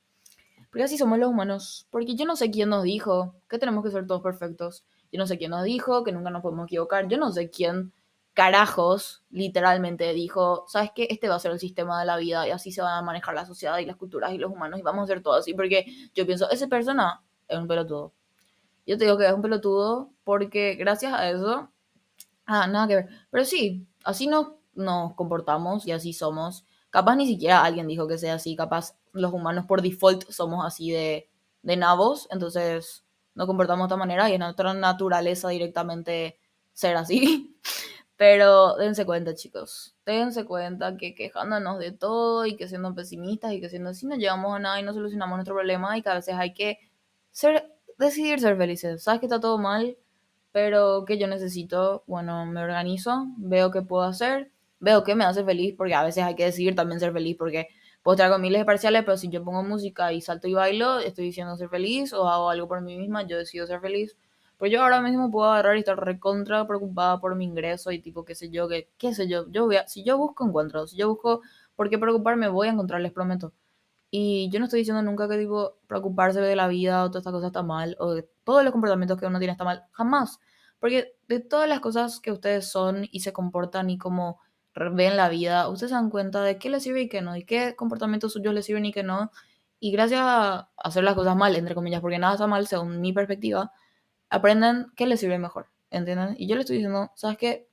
Porque 0.70 0.84
así 0.84 0.98
somos 0.98 1.20
los 1.20 1.30
humanos. 1.30 1.88
Porque 1.90 2.16
yo 2.16 2.26
no 2.26 2.36
sé 2.36 2.52
quién 2.52 2.70
nos 2.70 2.84
dijo 2.84 3.36
que 3.50 3.58
tenemos 3.58 3.84
que 3.84 3.92
ser 3.92 4.06
todos 4.06 4.22
perfectos. 4.22 4.86
Yo 5.12 5.20
no 5.20 5.28
sé 5.28 5.38
quién 5.38 5.52
nos 5.52 5.64
dijo 5.64 6.04
que 6.04 6.12
nunca 6.12 6.30
nos 6.30 6.42
podemos 6.42 6.66
equivocar. 6.66 7.08
Yo 7.08 7.18
no 7.18 7.32
sé 7.32 7.50
quién 7.50 7.94
carajos 8.34 9.24
literalmente 9.32 10.14
dijo, 10.14 10.66
¿sabes 10.68 10.92
qué? 10.96 11.08
Este 11.10 11.28
va 11.28 11.36
a 11.36 11.40
ser 11.40 11.52
el 11.52 11.60
sistema 11.60 12.00
de 12.00 12.06
la 12.06 12.16
vida 12.18 12.48
y 12.48 12.52
así 12.52 12.72
se 12.72 12.82
va 12.82 12.98
a 12.98 13.02
manejar 13.02 13.36
la 13.36 13.46
sociedad 13.46 13.80
y 13.80 13.86
las 13.86 13.98
culturas 13.98 14.32
y 14.32 14.38
los 14.38 14.52
humanos 14.52 14.80
y 14.80 14.84
vamos 14.84 15.02
a 15.02 15.04
hacer 15.06 15.22
todo 15.22 15.34
así. 15.34 15.54
Porque 15.54 15.86
yo 16.14 16.26
pienso, 16.26 16.50
esa 16.50 16.68
persona 16.68 17.24
es 17.48 17.58
un 17.58 17.68
pelotudo. 17.68 18.14
Yo 18.86 18.98
te 18.98 19.06
digo 19.06 19.18
que 19.18 19.28
es 19.28 19.34
un 19.34 19.42
pelotudo 19.42 20.12
porque 20.24 20.76
gracias 20.76 21.14
a 21.14 21.30
eso... 21.30 21.70
Ah, 22.46 22.66
nada 22.68 22.88
que 22.88 22.96
ver. 22.96 23.10
Pero 23.30 23.46
sí, 23.46 23.86
así 24.04 24.26
nos, 24.28 24.54
nos 24.74 25.14
comportamos 25.16 25.86
y 25.86 25.92
así 25.92 26.14
somos. 26.14 26.66
Capaz 26.90 27.16
ni 27.16 27.28
siquiera 27.28 27.64
alguien 27.64 27.88
dijo 27.88 28.08
que 28.08 28.18
sea 28.18 28.36
así, 28.36 28.56
capaz 28.56 28.96
los 29.12 29.34
humanos 29.34 29.66
por 29.68 29.82
default 29.82 30.30
somos 30.32 30.66
así 30.66 30.92
de, 30.92 31.30
de 31.62 31.78
nabos, 31.78 32.28
entonces 32.32 33.06
nos 33.40 33.48
comportamos 33.48 33.86
de 33.86 33.88
esta 33.88 33.98
manera 33.98 34.30
y 34.30 34.34
es 34.34 34.40
nuestra 34.40 34.74
naturaleza 34.74 35.48
directamente 35.48 36.38
ser 36.74 36.98
así. 36.98 37.58
Pero 38.18 38.76
dense 38.76 39.06
cuenta, 39.06 39.34
chicos. 39.34 39.96
Dense 40.06 40.44
cuenta 40.44 40.98
que 40.98 41.16
quejándonos 41.16 41.80
de 41.80 41.94
todo 41.94 42.46
y 42.46 42.58
que 42.58 42.68
siendo 42.68 42.94
pesimistas 42.94 43.54
y 43.54 43.62
que 43.62 43.70
siendo 43.70 43.92
así 43.92 44.06
no 44.06 44.18
llegamos 44.18 44.54
a 44.54 44.60
nada 44.60 44.78
y 44.82 44.84
no 44.84 44.94
solucionamos 44.94 45.38
nuestro 45.38 45.56
problema 45.56 45.98
y 45.98 46.02
que 46.02 46.10
a 46.10 46.16
veces 46.16 46.36
hay 46.36 46.54
que 46.54 46.80
ser, 47.32 47.72
decidir 47.98 48.42
ser 48.42 48.58
felices. 48.58 49.02
Sabes 49.02 49.22
que 49.22 49.28
está 49.28 49.40
todo 49.40 49.58
mal, 49.58 49.98
pero 50.52 51.06
que 51.06 51.18
yo 51.18 51.28
necesito, 51.28 52.04
bueno, 52.08 52.46
me 52.46 52.62
organizo, 52.62 53.26
veo 53.38 53.72
qué 53.72 53.82
puedo 53.84 54.04
hacer 54.04 54.52
veo 54.80 55.04
que 55.04 55.16
me 55.16 55.26
hace 55.26 55.44
feliz, 55.44 55.76
porque 55.78 55.94
a 55.94 56.04
veces 56.04 56.24
hay 56.24 56.36
que 56.36 56.46
decidir 56.46 56.76
también 56.76 57.00
ser 57.00 57.14
feliz, 57.14 57.36
porque 57.38 57.68
puedo 58.04 58.16
estar 58.16 58.32
con 58.32 58.42
miles 58.42 58.62
de 58.62 58.66
parciales, 58.66 59.04
pero 59.04 59.18
si 59.18 59.30
yo 59.30 59.44
pongo 59.44 59.64
música 59.64 60.14
y 60.14 60.22
salto 60.22 60.48
y 60.48 60.54
bailo, 60.54 61.00
estoy 61.00 61.26
diciendo 61.26 61.56
ser 61.58 61.70
feliz, 61.70 62.14
o 62.14 62.28
hago 62.28 62.50
algo 62.50 62.68
por 62.68 62.82
mí 62.82 62.98
misma, 62.98 63.24
yo 63.24 63.38
decido 63.38 63.68
ser 63.68 63.82
feliz. 63.82 64.18
Pues 64.58 64.72
yo 64.72 64.84
ahora 64.84 65.02
mismo 65.02 65.32
puedo 65.32 65.50
agarrar 65.50 65.78
y 65.78 65.80
estar 65.80 65.98
recontra 65.98 66.68
preocupada 66.68 67.20
por 67.22 67.36
mi 67.36 67.46
ingreso 67.46 67.92
y 67.92 68.00
tipo, 68.02 68.26
qué 68.26 68.36
sé 68.36 68.50
yo, 68.50 68.68
que, 68.68 68.90
qué 68.98 69.14
sé 69.14 69.28
yo, 69.28 69.50
yo 69.52 69.66
voy 69.66 69.78
a, 69.78 69.88
si 69.88 70.04
yo 70.04 70.18
busco, 70.18 70.46
encuentro, 70.46 70.86
si 70.88 70.98
yo 70.98 71.08
busco 71.10 71.42
por 71.76 71.90
qué 71.90 71.98
preocuparme, 71.98 72.50
voy 72.50 72.68
a 72.68 72.72
encontrar, 72.72 73.02
les 73.02 73.14
prometo. 73.14 73.54
Y 74.12 74.50
yo 74.52 74.60
no 74.60 74.66
estoy 74.66 74.80
diciendo 74.80 75.02
nunca 75.04 75.30
que 75.30 75.38
tipo, 75.38 75.76
preocuparse 75.88 76.42
de 76.42 76.56
la 76.56 76.68
vida 76.68 77.04
o 77.04 77.10
toda 77.10 77.20
esta 77.20 77.32
cosa 77.32 77.48
está 77.48 77.64
mal, 77.64 77.96
o 78.00 78.14
de 78.14 78.28
todos 78.44 78.64
los 78.64 78.72
comportamientos 78.74 79.18
que 79.20 79.28
uno 79.28 79.40
tiene 79.40 79.54
está 79.54 79.64
mal, 79.64 79.84
jamás. 79.92 80.40
Porque 80.80 81.16
de 81.28 81.40
todas 81.40 81.70
las 81.70 81.80
cosas 81.80 82.20
que 82.20 82.32
ustedes 82.32 82.70
son 82.70 83.08
y 83.12 83.22
se 83.22 83.34
comportan 83.34 83.90
y 83.90 83.98
como 83.98 84.40
ven 84.74 85.18
la 85.18 85.30
vida, 85.30 85.68
ustedes 85.70 85.92
se 85.92 85.96
dan 85.96 86.10
cuenta 86.10 86.42
de 86.44 86.58
qué 86.58 86.70
les 86.70 86.84
sirve 86.84 87.02
y 87.02 87.10
qué 87.10 87.22
no, 87.22 87.36
y 87.36 87.44
qué 87.46 87.76
comportamientos 87.76 88.34
suyos 88.34 88.54
les 88.54 88.66
sirven 88.66 88.86
y 88.86 88.92
qué 88.94 89.04
no. 89.04 89.32
Y 89.80 89.92
gracias 89.92 90.22
a 90.24 90.70
hacer 90.78 91.04
las 91.04 91.16
cosas 91.16 91.36
mal, 91.36 91.56
entre 91.56 91.76
comillas, 91.76 92.02
porque 92.02 92.20
nada 92.20 92.34
está 92.34 92.48
mal 92.48 92.68
según 92.68 93.02
mi 93.02 93.14
perspectiva, 93.14 93.72
aprenden 94.30 94.88
qué 94.96 95.06
les 95.06 95.20
sirve 95.20 95.40
mejor, 95.40 95.68
¿entienden? 95.90 96.36
Y 96.38 96.48
yo 96.48 96.56
le 96.56 96.62
estoy 96.62 96.78
diciendo, 96.78 97.12
¿sabes 97.16 97.38
qué? 97.38 97.68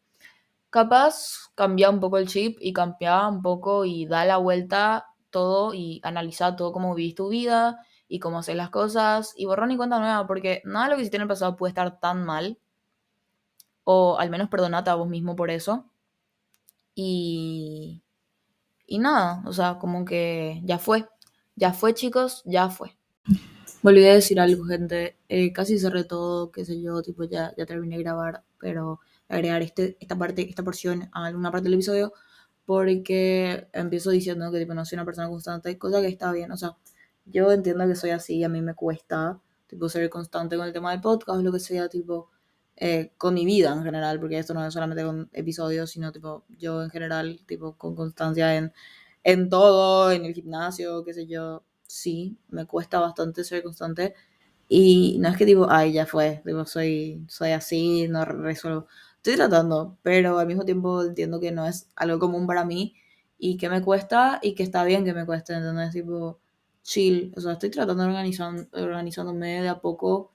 Capaz 0.71 1.51
cambia 1.55 1.91
un 1.91 2.01
poco 2.01 2.19
el 2.19 2.29
chip 2.29 2.59
y 2.61 2.73
cambia 2.73 3.27
un 3.29 3.43
poco 3.43 3.85
y 3.85 4.07
da 4.07 4.25
la 4.25 4.37
vuelta 4.39 5.07
todo 5.31 5.75
y 5.75 6.01
analiza 6.03 6.57
todo 6.57 6.73
cómo 6.73 6.95
vivís 6.95 7.15
tu 7.15 7.29
vida 7.29 7.81
y 8.09 8.21
cómo 8.21 8.39
haces 8.39 8.57
las 8.57 8.71
cosas 8.71 9.35
y 9.37 9.47
borrón 9.47 9.71
y 9.73 9.77
cuenta 9.77 9.99
nueva, 9.99 10.27
porque 10.27 10.63
nada 10.65 10.87
de 10.87 10.91
lo 10.91 10.97
que 10.97 11.03
hiciste 11.03 11.17
en 11.17 11.23
el 11.23 11.29
pasado 11.29 11.57
puede 11.57 11.71
estar 11.71 11.99
tan 12.01 12.25
mal, 12.25 12.59
o 13.85 14.19
al 14.19 14.31
menos 14.31 14.49
perdonate 14.49 14.91
a 14.91 14.95
vos 14.95 15.09
mismo 15.09 15.37
por 15.37 15.51
eso. 15.51 15.91
Y, 16.97 18.03
y 18.87 18.99
nada, 18.99 19.43
o 19.47 19.53
sea, 19.53 19.79
como 19.79 20.05
que 20.05 20.61
ya 20.65 20.79
fue. 20.79 21.07
Ya 21.57 21.73
fue, 21.73 21.95
chicos, 21.95 22.43
ya 22.47 22.71
fue. 22.71 22.97
Me 23.83 23.91
olvidé 23.93 24.09
de 24.09 24.15
decir 24.17 24.41
algo, 24.41 24.65
gente. 24.65 25.17
Eh, 25.29 25.53
casi 25.53 25.79
cerré 25.79 26.05
todo, 26.05 26.51
qué 26.51 26.65
sé 26.65 26.81
yo, 26.83 27.03
tipo, 27.03 27.25
ya, 27.25 27.55
ya 27.57 27.67
terminé 27.67 27.97
de 27.99 28.03
grabar, 28.03 28.45
pero 28.59 29.01
agregar 29.29 29.63
este, 29.63 29.97
esta 30.01 30.17
parte, 30.17 30.49
esta 30.49 30.65
porción 30.65 31.09
a 31.13 31.27
alguna 31.27 31.51
parte 31.53 31.65
del 31.65 31.75
episodio, 31.75 32.13
porque 32.65 33.69
empiezo 33.73 34.11
diciendo 34.11 34.51
que 34.53 34.59
tipo 34.61 34.75
no 34.75 34.85
soy 34.85 34.97
una 34.97 35.05
persona 35.05 35.29
constante, 35.29 35.79
cosa 35.79 36.01
que 36.01 36.09
está 36.09 36.33
bien, 36.33 36.51
o 36.53 36.57
sea, 36.57 36.77
yo 37.27 37.51
entiendo 37.53 37.87
que 37.87 37.97
soy 37.97 38.11
así 38.11 38.43
a 38.45 38.49
mí 38.49 38.63
me 38.63 38.75
cuesta 38.75 39.41
tipo 39.67 39.89
ser 39.89 40.09
constante 40.11 40.57
con 40.57 40.67
el 40.67 40.73
tema 40.73 40.93
del 40.93 41.01
podcast, 41.01 41.43
lo 41.43 41.53
que 41.53 41.61
sea, 41.61 41.89
tipo 41.89 42.31
eh, 42.77 43.13
con 43.19 43.35
mi 43.35 43.45
vida 43.47 43.73
en 43.73 43.83
general, 43.85 44.21
porque 44.21 44.39
esto 44.39 44.55
no 44.55 44.65
es 44.67 44.73
solamente 44.75 45.05
con 45.05 45.29
episodios, 45.33 45.91
sino 45.91 46.13
tipo 46.13 46.45
yo 46.49 46.83
en 46.83 46.91
general, 46.91 47.41
tipo 47.47 47.77
con 47.77 47.95
constancia 47.97 48.57
en, 48.57 48.73
en 49.25 49.49
todo, 49.51 50.13
en 50.13 50.25
el 50.27 50.35
gimnasio, 50.35 51.05
qué 51.05 51.15
sé 51.15 51.27
yo, 51.27 51.65
sí, 51.87 52.39
me 52.49 52.67
cuesta 52.67 53.01
bastante 53.01 53.45
ser 53.45 53.63
constante. 53.63 54.15
Y 54.69 55.19
no 55.21 55.29
es 55.29 55.37
que 55.37 55.47
tipo, 55.47 55.67
ay, 55.71 55.93
ya 55.93 56.07
fue, 56.07 56.43
tipo, 56.45 56.65
soy, 56.67 57.25
soy 57.29 57.53
así, 57.53 58.09
no 58.09 58.25
resuelvo. 58.25 58.87
Estoy 59.17 59.37
tratando, 59.37 59.99
pero 60.03 60.39
al 60.39 60.47
mismo 60.47 60.65
tiempo 60.65 61.03
entiendo 61.03 61.41
que 61.41 61.53
no 61.53 61.67
es 61.67 61.89
algo 61.97 62.19
común 62.19 62.47
para 62.47 62.65
mí 62.65 62.95
y 63.39 63.57
que 63.59 63.69
me 63.69 63.83
cuesta 63.83 64.39
y 64.43 64.55
que 64.55 64.63
está 64.65 64.85
bien 64.85 65.05
que 65.05 65.15
me 65.15 65.25
cueste, 65.27 65.55
entonces 65.55 65.93
tipo, 65.93 66.41
chill, 66.83 67.33
o 67.37 67.41
sea, 67.41 67.53
estoy 67.53 67.71
tratando 67.71 68.03
de 68.05 68.09
organizar, 68.09 68.55
organizándome 68.73 69.63
de 69.63 69.69
a 69.69 69.81
poco 69.81 70.33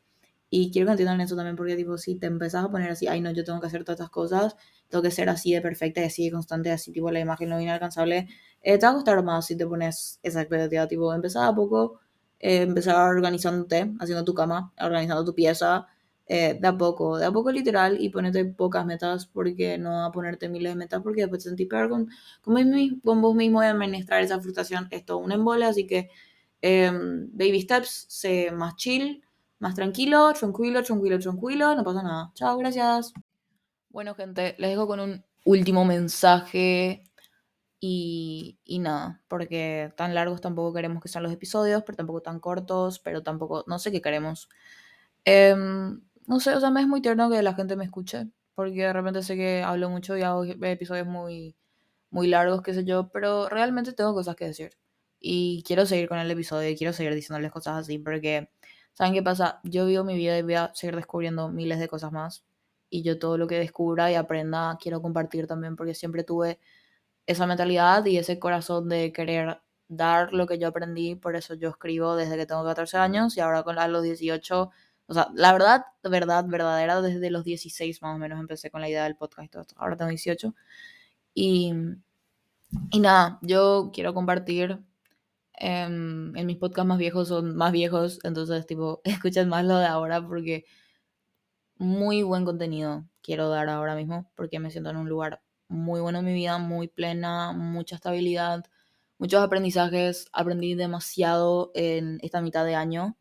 y 0.54 0.70
quiero 0.70 0.88
que 0.88 0.92
entiendan 0.92 1.22
eso 1.22 1.36
también 1.38 1.56
porque 1.56 1.78
tipo, 1.78 1.98
si 1.98 2.16
te 2.16 2.28
empezás 2.28 2.66
a 2.66 2.70
poner 2.70 2.92
así, 2.92 3.08
ay 3.08 3.22
no, 3.22 3.32
yo 3.32 3.46
tengo 3.46 3.62
que 3.62 3.68
hacer 3.68 3.86
todas 3.86 4.02
estas 4.02 4.10
cosas, 4.12 4.58
tengo 4.90 5.02
que 5.02 5.10
ser 5.10 5.30
así 5.30 5.54
de 5.54 5.62
perfecta 5.62 6.02
y 6.02 6.04
así 6.04 6.26
de 6.26 6.32
constante, 6.32 6.72
así 6.72 6.92
tipo 6.92 7.10
la 7.10 7.22
imagen 7.22 7.50
no 7.50 7.62
inalcanzable, 7.62 8.28
eh, 8.62 8.78
te 8.78 8.86
va 8.86 8.92
a 8.92 8.96
costar 8.96 9.24
más 9.24 9.48
si 9.48 9.56
te 9.56 9.66
pones 9.66 10.20
esa 10.22 10.42
expectativa, 10.42 10.88
tipo, 10.90 11.14
empezar 11.14 11.46
a 11.48 11.56
poco, 11.56 12.02
eh, 12.40 12.64
empezar 12.64 12.96
organizándote, 13.10 13.94
haciendo 14.00 14.26
tu 14.26 14.34
cama, 14.34 14.74
organizando 14.82 15.24
tu 15.24 15.34
pieza, 15.34 15.88
eh, 16.28 16.58
de 16.60 16.68
a 16.68 16.78
poco, 16.78 17.18
de 17.18 17.26
a 17.26 17.32
poco 17.32 17.52
literal 17.52 17.98
y 18.02 18.10
ponerte 18.10 18.44
pocas 18.46 18.86
metas 18.86 19.28
porque 19.28 19.78
no 19.78 20.04
a 20.06 20.12
ponerte 20.12 20.50
miles 20.50 20.74
de 20.74 20.76
metas 20.78 21.02
porque 21.02 21.22
después 21.22 21.44
te 21.44 21.50
sentís 21.50 21.68
peor 21.68 21.90
con, 21.90 22.10
con, 22.42 23.22
vos 23.22 23.36
mismo 23.36 23.64
y 23.64 23.66
administrar 23.68 24.22
esa 24.22 24.40
frustración 24.40 24.88
es 24.92 25.06
todo 25.06 25.20
un 25.20 25.32
embole, 25.32 25.66
así 25.66 25.88
que 25.88 26.10
em, 26.62 27.28
baby 27.34 27.62
steps, 27.62 28.06
sé 28.10 28.52
más 28.52 28.76
chill, 28.76 29.24
más 29.62 29.76
tranquilo, 29.76 30.34
tranquilo, 30.34 30.84
tranquilo, 30.84 31.20
tranquilo, 31.20 31.76
no 31.76 31.84
pasa 31.84 32.02
nada. 32.02 32.32
Chao, 32.34 32.58
gracias. 32.58 33.14
Bueno, 33.90 34.16
gente, 34.16 34.56
les 34.58 34.72
dejo 34.72 34.88
con 34.88 35.00
un 35.00 35.24
último 35.46 35.86
mensaje 35.86 37.04
y, 37.80 38.60
y, 38.66 38.80
nada, 38.80 39.22
porque 39.28 39.94
tan 39.96 40.16
largos 40.16 40.42
tampoco 40.42 40.74
queremos 40.74 41.02
que 41.04 41.10
sean 41.10 41.24
los 41.24 41.32
episodios, 41.32 41.84
pero 41.84 41.96
tampoco 41.96 42.22
tan 42.22 42.40
cortos, 42.40 43.00
pero 43.00 43.22
tampoco, 43.22 43.64
no 43.68 43.78
sé 43.78 43.92
qué 43.92 44.02
queremos. 44.02 44.50
Em, 45.26 46.02
no 46.28 46.40
sé, 46.40 46.56
o 46.56 46.60
sea, 46.60 46.72
me 46.72 46.82
es 46.82 46.88
muy 46.88 47.02
tierno 47.02 47.30
que 47.30 47.42
la 47.44 47.54
gente 47.54 47.76
me 47.76 47.86
escuche, 47.86 48.30
porque 48.56 48.82
de 48.82 48.94
repente 48.94 49.22
sé 49.24 49.36
que 49.36 49.62
hablo 49.64 49.90
mucho 49.92 50.18
y 50.18 50.24
hago 50.24 50.44
episodios 50.44 51.08
muy, 51.08 51.56
muy 52.10 52.28
largos, 52.28 52.64
qué 52.64 52.74
sé 52.74 52.84
yo, 52.86 53.10
pero 53.12 53.50
realmente 53.50 53.94
tengo 53.94 54.14
cosas 54.16 54.36
que 54.36 54.46
decir. 54.46 54.72
Y 55.20 55.64
quiero 55.68 55.86
seguir 55.86 56.10
con 56.10 56.18
el 56.20 56.32
episodio 56.32 56.70
y 56.70 56.78
quiero 56.78 56.94
seguir 56.94 57.14
diciéndoles 57.16 57.52
cosas 57.52 57.78
así, 57.80 58.00
porque, 58.00 58.50
¿saben 58.94 59.14
qué 59.14 59.24
pasa? 59.24 59.60
Yo 59.64 59.86
vivo 59.86 60.04
mi 60.04 60.16
vida 60.16 60.38
y 60.38 60.42
voy 60.42 60.56
a 60.56 60.72
seguir 60.74 60.96
descubriendo 60.96 61.50
miles 61.50 61.80
de 61.80 61.88
cosas 61.88 62.12
más. 62.12 62.46
Y 62.90 63.04
yo 63.04 63.20
todo 63.20 63.38
lo 63.38 63.48
que 63.48 63.58
descubra 63.60 64.12
y 64.12 64.16
aprenda 64.16 64.78
quiero 64.82 65.02
compartir 65.02 65.48
también, 65.48 65.76
porque 65.76 65.96
siempre 65.96 66.24
tuve 66.24 66.60
esa 67.26 67.48
mentalidad 67.48 68.06
y 68.06 68.18
ese 68.18 68.40
corazón 68.40 68.90
de 68.90 69.14
querer 69.14 69.62
dar 69.88 70.34
lo 70.34 70.48
que 70.48 70.60
yo 70.60 70.68
aprendí. 70.70 71.16
Por 71.16 71.36
eso 71.36 71.54
yo 71.56 71.70
escribo 71.70 72.16
desde 72.16 72.38
que 72.38 72.46
tengo 72.46 72.64
14 72.66 72.98
años 72.98 73.38
y 73.38 73.42
ahora 73.42 73.64
con 73.64 73.76
los 73.92 74.04
18 74.04 74.72
o 75.12 75.14
sea, 75.14 75.28
la 75.36 75.52
verdad, 75.52 75.86
verdad, 76.04 76.46
verdadera, 76.48 77.02
desde 77.02 77.30
los 77.32 77.44
16 77.44 78.02
más 78.02 78.16
o 78.16 78.18
menos 78.18 78.40
empecé 78.40 78.72
con 78.72 78.80
la 78.80 78.88
idea 78.88 79.04
del 79.04 79.18
podcast 79.18 79.46
y 79.46 79.50
todo 79.50 79.62
esto. 79.64 79.76
Ahora 79.78 79.98
tengo 79.98 80.08
18. 80.08 80.56
Y, 81.34 81.74
y 82.92 83.00
nada, 83.02 83.38
yo 83.42 83.92
quiero 83.94 84.14
compartir. 84.14 84.80
En 85.58 86.46
mis 86.46 86.58
podcasts 86.58 86.88
más 86.88 86.98
viejos 86.98 87.28
son 87.28 87.56
más 87.56 87.72
viejos, 87.72 88.20
entonces, 88.24 88.66
tipo, 88.66 89.02
escuchen 89.06 89.50
más 89.50 89.66
lo 89.66 89.78
de 89.78 89.86
ahora 89.86 90.26
porque 90.26 90.66
muy 91.78 92.24
buen 92.24 92.46
contenido 92.46 93.06
quiero 93.22 93.50
dar 93.50 93.70
ahora 93.70 93.96
mismo 93.96 94.32
porque 94.36 94.60
me 94.60 94.72
siento 94.72 94.92
en 94.92 94.98
un 94.98 95.10
lugar 95.10 95.42
muy 95.68 96.02
bueno 96.02 96.20
en 96.20 96.26
mi 96.26 96.34
vida, 96.34 96.58
muy 96.58 96.88
plena, 96.88 97.54
mucha 97.54 97.96
estabilidad, 97.96 98.66
muchos 99.18 99.42
aprendizajes. 99.42 100.28
Aprendí 100.34 100.76
demasiado 100.76 101.72
en 101.74 102.20
esta 102.22 102.42
mitad 102.42 102.66
de 102.66 102.76
año 102.76 103.18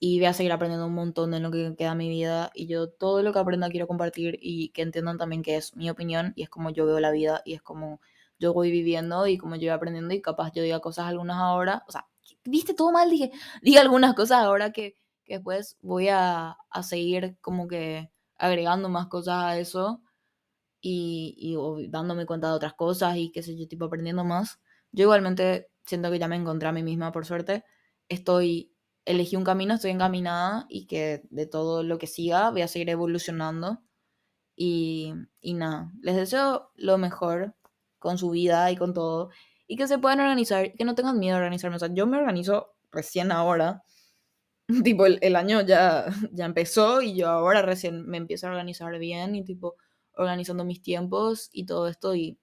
y 0.00 0.18
voy 0.18 0.26
a 0.26 0.32
seguir 0.32 0.52
aprendiendo 0.52 0.86
un 0.86 0.94
montón 0.94 1.34
en 1.34 1.42
lo 1.42 1.50
que 1.50 1.74
queda 1.76 1.94
mi 1.94 2.08
vida 2.08 2.50
y 2.54 2.66
yo 2.66 2.88
todo 2.88 3.22
lo 3.22 3.32
que 3.32 3.38
aprenda 3.38 3.68
quiero 3.70 3.86
compartir 3.86 4.38
y 4.40 4.70
que 4.70 4.82
entiendan 4.82 5.18
también 5.18 5.42
que 5.42 5.56
es 5.56 5.76
mi 5.76 5.90
opinión 5.90 6.32
y 6.36 6.42
es 6.44 6.50
como 6.50 6.70
yo 6.70 6.86
veo 6.86 7.00
la 7.00 7.10
vida 7.10 7.42
y 7.44 7.54
es 7.54 7.62
como 7.62 8.00
yo 8.42 8.52
voy 8.52 8.72
viviendo 8.72 9.26
y 9.28 9.38
como 9.38 9.54
yo 9.54 9.62
voy 9.62 9.68
aprendiendo 9.70 10.12
y 10.12 10.20
capaz 10.20 10.52
yo 10.52 10.62
diga 10.62 10.80
cosas 10.80 11.06
algunas 11.06 11.38
ahora, 11.38 11.84
o 11.86 11.92
sea, 11.92 12.08
viste 12.44 12.74
todo 12.74 12.90
mal, 12.90 13.08
dije, 13.08 13.30
diga 13.62 13.80
algunas 13.80 14.14
cosas 14.14 14.38
ahora 14.44 14.72
que, 14.72 14.96
que 15.24 15.34
después 15.34 15.78
voy 15.80 16.08
a, 16.08 16.56
a, 16.70 16.82
seguir 16.82 17.38
como 17.40 17.68
que 17.68 18.10
agregando 18.36 18.88
más 18.88 19.06
cosas 19.06 19.44
a 19.44 19.58
eso 19.58 20.02
y, 20.80 21.36
y 21.38 21.88
dándome 21.88 22.26
cuenta 22.26 22.48
de 22.48 22.54
otras 22.54 22.74
cosas 22.74 23.16
y 23.16 23.30
qué 23.30 23.42
sé 23.42 23.56
yo, 23.56 23.68
tipo 23.68 23.84
aprendiendo 23.84 24.24
más. 24.24 24.60
Yo 24.90 25.04
igualmente 25.04 25.70
siento 25.86 26.10
que 26.10 26.18
ya 26.18 26.28
me 26.28 26.36
encontré 26.36 26.68
a 26.68 26.72
mí 26.72 26.82
misma, 26.82 27.12
por 27.12 27.24
suerte. 27.24 27.64
Estoy 28.08 28.74
elegí 29.04 29.36
un 29.36 29.44
camino, 29.44 29.74
estoy 29.74 29.92
encaminada 29.92 30.66
y 30.68 30.86
que 30.86 31.22
de 31.30 31.46
todo 31.46 31.82
lo 31.82 31.98
que 31.98 32.06
siga 32.08 32.50
voy 32.50 32.62
a 32.62 32.68
seguir 32.68 32.90
evolucionando. 32.90 33.82
Y, 34.56 35.14
y 35.40 35.54
nada, 35.54 35.92
les 36.02 36.16
deseo 36.16 36.72
lo 36.74 36.98
mejor 36.98 37.56
con 38.02 38.18
su 38.18 38.30
vida 38.30 38.70
y 38.70 38.76
con 38.76 38.92
todo. 38.92 39.30
Y 39.66 39.76
que 39.76 39.88
se 39.88 39.98
puedan 39.98 40.20
organizar, 40.20 40.72
que 40.74 40.84
no 40.84 40.94
tengan 40.94 41.18
miedo 41.18 41.36
a 41.36 41.38
organizarme. 41.38 41.76
O 41.76 41.78
sea, 41.78 41.88
yo 41.92 42.06
me 42.06 42.18
organizo 42.18 42.74
recién 42.90 43.32
ahora. 43.32 43.82
tipo, 44.84 45.06
el, 45.06 45.36
año 45.36 45.62
ya, 45.62 46.06
ya 46.32 46.44
empezó 46.46 47.02
y 47.02 47.16
yo 47.16 47.28
ahora 47.28 47.62
recién 47.62 48.06
me 48.06 48.18
empiezo 48.18 48.46
a 48.46 48.50
organizar 48.50 48.98
bien 48.98 49.34
y 49.36 49.44
tipo 49.44 49.76
organizando 50.14 50.64
mis 50.64 50.82
tiempos 50.82 51.48
y 51.52 51.66
todo 51.66 51.88
esto. 51.88 52.14
Y, 52.14 52.38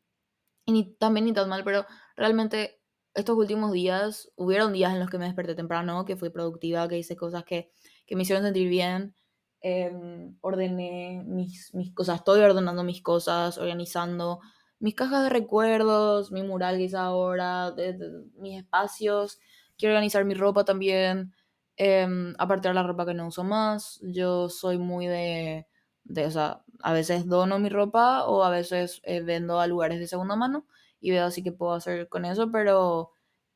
y 0.66 0.72
ni, 0.72 0.94
también 0.96 1.26
ni 1.26 1.34
tan 1.34 1.50
mal, 1.50 1.64
pero 1.64 1.86
realmente 2.16 2.80
estos 3.14 3.38
últimos 3.38 3.72
días, 3.72 4.32
hubieron 4.36 4.74
días 4.74 4.94
en 4.94 5.00
los 5.00 5.10
que 5.10 5.18
me 5.18 5.26
desperté 5.26 5.56
temprano, 5.56 6.06
que 6.06 6.16
fui 6.16 6.30
productiva, 6.30 6.88
que 6.88 6.98
hice 6.98 7.16
cosas 7.16 7.44
que, 7.44 7.72
que 8.06 8.16
me 8.16 8.24
hicieron 8.24 8.44
sentir 8.44 8.70
bien. 8.70 9.16
Em, 9.62 10.38
ordené 10.42 11.22
mis, 11.26 11.74
mis 11.74 11.94
cosas, 11.94 12.20
estoy 12.20 12.40
ordenando 12.42 12.84
mis 12.84 13.02
cosas, 13.02 13.58
organizando 13.58 14.40
mis 14.80 14.96
cajas 14.96 15.24
de 15.24 15.30
recuerdos, 15.30 16.32
mi 16.32 16.44
mural 16.44 16.78
que 16.78 16.84
hice 16.84 16.98
ahora, 16.98 17.72
de, 17.72 17.98
mis 18.38 18.58
espacios. 18.60 19.40
Quiero 19.78 19.94
organizar 19.96 20.26
mi 20.26 20.34
ropa 20.34 20.66
también, 20.66 21.34
eh, 21.78 22.08
apartar 22.38 22.76
la 22.76 22.84
ropa 22.84 23.06
que 23.06 23.14
no 23.14 23.28
uso 23.28 23.44
más. 23.44 24.00
Yo 24.04 24.50
soy 24.50 24.78
muy 24.78 25.08
de, 25.08 25.68
de, 26.04 26.26
o 26.26 26.32
sea, 26.32 26.64
a 26.82 26.94
veces 26.94 27.28
dono 27.28 27.60
mi 27.60 27.70
ropa 27.70 28.26
o 28.26 28.44
a 28.44 28.50
veces 28.50 29.02
eh, 29.04 29.22
vendo 29.22 29.60
a 29.60 29.68
lugares 29.68 30.00
de 30.00 30.08
segunda 30.08 30.36
mano 30.36 30.66
y 31.00 31.12
veo 31.12 31.26
así 31.26 31.44
que 31.44 31.52
puedo 31.52 31.74
hacer 31.74 32.10
con 32.10 32.26
eso, 32.26 32.52
pero 32.52 33.12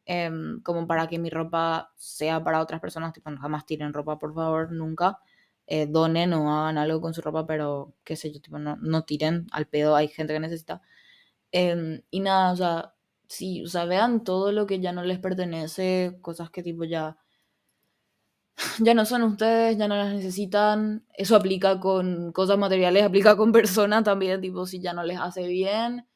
em, 0.05 0.61
como 0.61 0.87
para 0.87 1.07
que 1.07 1.19
mi 1.19 1.29
ropa 1.29 1.91
sea 1.97 2.43
para 2.43 2.61
otras 2.61 2.79
personas, 2.81 3.13
tipo, 3.13 3.29
jamás 3.37 3.65
tiren 3.65 3.93
ropa, 3.93 4.19
por 4.19 4.33
favor, 4.33 4.71
nunca. 4.71 5.19
Eh, 5.67 5.87
donen 5.87 6.33
o 6.33 6.51
hagan 6.53 6.77
algo 6.77 6.99
con 7.01 7.13
su 7.13 7.21
ropa, 7.21 7.45
pero 7.47 7.93
qué 8.03 8.15
sé 8.17 8.31
yo, 8.31 8.41
tipo, 8.41 8.59
no, 8.59 8.75
no 8.77 9.03
tiren 9.05 9.47
al 9.51 9.67
pedo, 9.67 9.95
hay 9.95 10.07
gente 10.09 10.33
que 10.33 10.39
necesita. 10.39 10.81
Em, 11.55 12.01
y 12.09 12.19
nada, 12.21 12.51
o 12.51 12.55
sea, 12.55 12.95
sí, 13.27 13.63
o 13.63 13.67
sea, 13.67 13.85
vean 13.85 14.23
todo 14.23 14.51
lo 14.51 14.65
que 14.65 14.79
ya 14.79 14.91
no 14.91 15.03
les 15.03 15.19
pertenece, 15.19 16.17
cosas 16.21 16.49
que 16.49 16.63
tipo 16.63 16.83
ya 16.83 17.15
ya 18.79 18.93
no 18.93 19.05
son 19.05 19.23
ustedes, 19.23 19.77
ya 19.77 19.87
no 19.87 19.95
las 19.95 20.13
necesitan. 20.13 21.05
Eso 21.13 21.35
aplica 21.35 21.79
con 21.79 22.31
cosas 22.31 22.57
materiales, 22.57 23.03
aplica 23.03 23.35
con 23.35 23.51
personas 23.51 24.03
también, 24.03 24.41
tipo, 24.41 24.65
si 24.65 24.79
ya 24.81 24.93
no 24.93 25.03
les 25.03 25.19
hace 25.19 25.47
bien, 25.47 26.07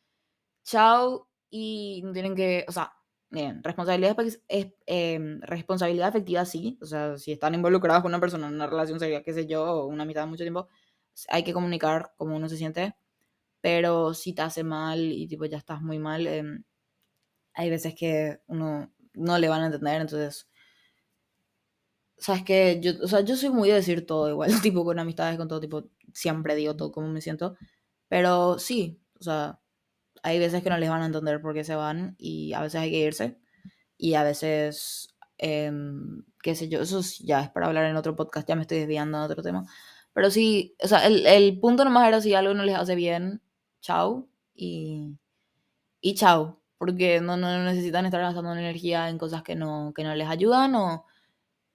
chao, 0.65 1.29
y 1.49 2.01
no 2.05 2.13
tienen 2.13 2.35
que, 2.35 2.65
o 2.67 2.73
sea, 2.73 2.93
miren, 3.31 3.63
responsabilidad, 3.63 4.17
es, 4.49 4.73
em, 4.88 5.41
responsabilidad 5.41 6.09
afectiva 6.09 6.45
sí, 6.45 6.77
o 6.81 6.85
sea, 6.88 7.17
si 7.17 7.31
están 7.33 7.55
involucrados 7.55 8.03
con 8.03 8.11
una 8.11 8.19
persona 8.21 8.47
en 8.47 8.55
una 8.55 8.67
relación 8.67 8.99
seria, 8.99 9.23
qué 9.23 9.33
sé 9.33 9.47
yo, 9.47 9.85
una 9.88 10.05
mitad 10.05 10.21
de 10.23 10.27
mucho 10.27 10.43
tiempo, 10.45 10.67
hay 11.29 11.43
que 11.43 11.53
comunicar 11.53 12.13
cómo 12.17 12.35
uno 12.38 12.49
se 12.49 12.57
siente, 12.57 12.95
pero 13.61 14.13
si 14.13 14.33
te 14.33 14.41
hace 14.43 14.63
mal 14.63 14.99
y 15.11 15.27
tipo 15.27 15.45
ya 15.45 15.57
estás 15.57 15.81
muy 15.81 15.99
mal, 15.99 16.27
em, 16.27 16.63
hay 17.53 17.69
veces 17.69 17.95
que 17.95 18.39
uno 18.47 18.93
no 19.13 19.39
le 19.39 19.49
van 19.49 19.63
a 19.63 19.65
entender, 19.67 20.01
entonces, 20.01 20.49
sabes 22.17 22.43
que 22.43 22.79
yo, 22.81 22.93
o 23.03 23.07
sea, 23.07 23.21
yo 23.21 23.35
soy 23.35 23.49
muy 23.49 23.69
de 23.69 23.75
decir 23.75 24.05
todo 24.05 24.29
igual, 24.29 24.49
tipo 24.61 24.83
con 24.85 24.99
amistades, 24.99 25.37
con 25.37 25.47
todo 25.47 25.59
tipo, 25.59 25.89
siempre 26.13 26.55
digo 26.55 26.75
todo 26.75 26.91
cómo 26.91 27.07
me 27.09 27.21
siento, 27.21 27.55
pero 28.09 28.59
sí, 28.59 29.01
o 29.19 29.23
sea, 29.23 29.59
hay 30.23 30.39
veces 30.39 30.63
que 30.63 30.69
no 30.69 30.77
les 30.77 30.89
van 30.89 31.01
a 31.03 31.07
entender 31.07 31.41
por 31.41 31.53
qué 31.53 31.63
se 31.63 31.75
van 31.75 32.15
y 32.19 32.53
a 32.53 32.61
veces 32.61 32.81
hay 32.81 32.91
que 32.91 32.99
irse 32.99 33.39
y 33.97 34.15
a 34.15 34.23
veces, 34.23 35.15
em, 35.37 36.25
qué 36.43 36.55
sé 36.55 36.69
yo, 36.69 36.81
eso 36.81 37.01
ya 37.21 37.41
es 37.43 37.49
para 37.51 37.67
hablar 37.67 37.85
en 37.85 37.97
otro 37.97 38.15
podcast, 38.15 38.47
ya 38.47 38.55
me 38.55 38.63
estoy 38.63 38.79
desviando 38.79 39.19
de 39.19 39.25
otro 39.25 39.43
tema. 39.43 39.65
Pero 40.13 40.31
sí, 40.31 40.75
o 40.83 40.87
sea, 40.87 41.05
el, 41.07 41.25
el 41.27 41.59
punto 41.59 41.85
nomás 41.85 42.07
era 42.07 42.21
si 42.21 42.33
algo 42.33 42.53
no 42.53 42.63
les 42.63 42.75
hace 42.75 42.95
bien, 42.95 43.41
chao. 43.82 44.28
Y, 44.55 45.17
y 46.01 46.15
chao, 46.15 46.61
porque 46.78 47.21
no, 47.21 47.38
no 47.38 47.63
necesitan 47.63 48.05
estar 48.05 48.21
gastando 48.21 48.53
energía 48.53 49.09
en 49.09 49.17
cosas 49.17 49.43
que 49.43 49.55
no, 49.55 49.93
que 49.95 50.03
no 50.03 50.15
les 50.15 50.28
ayudan 50.30 50.75
o 50.75 51.05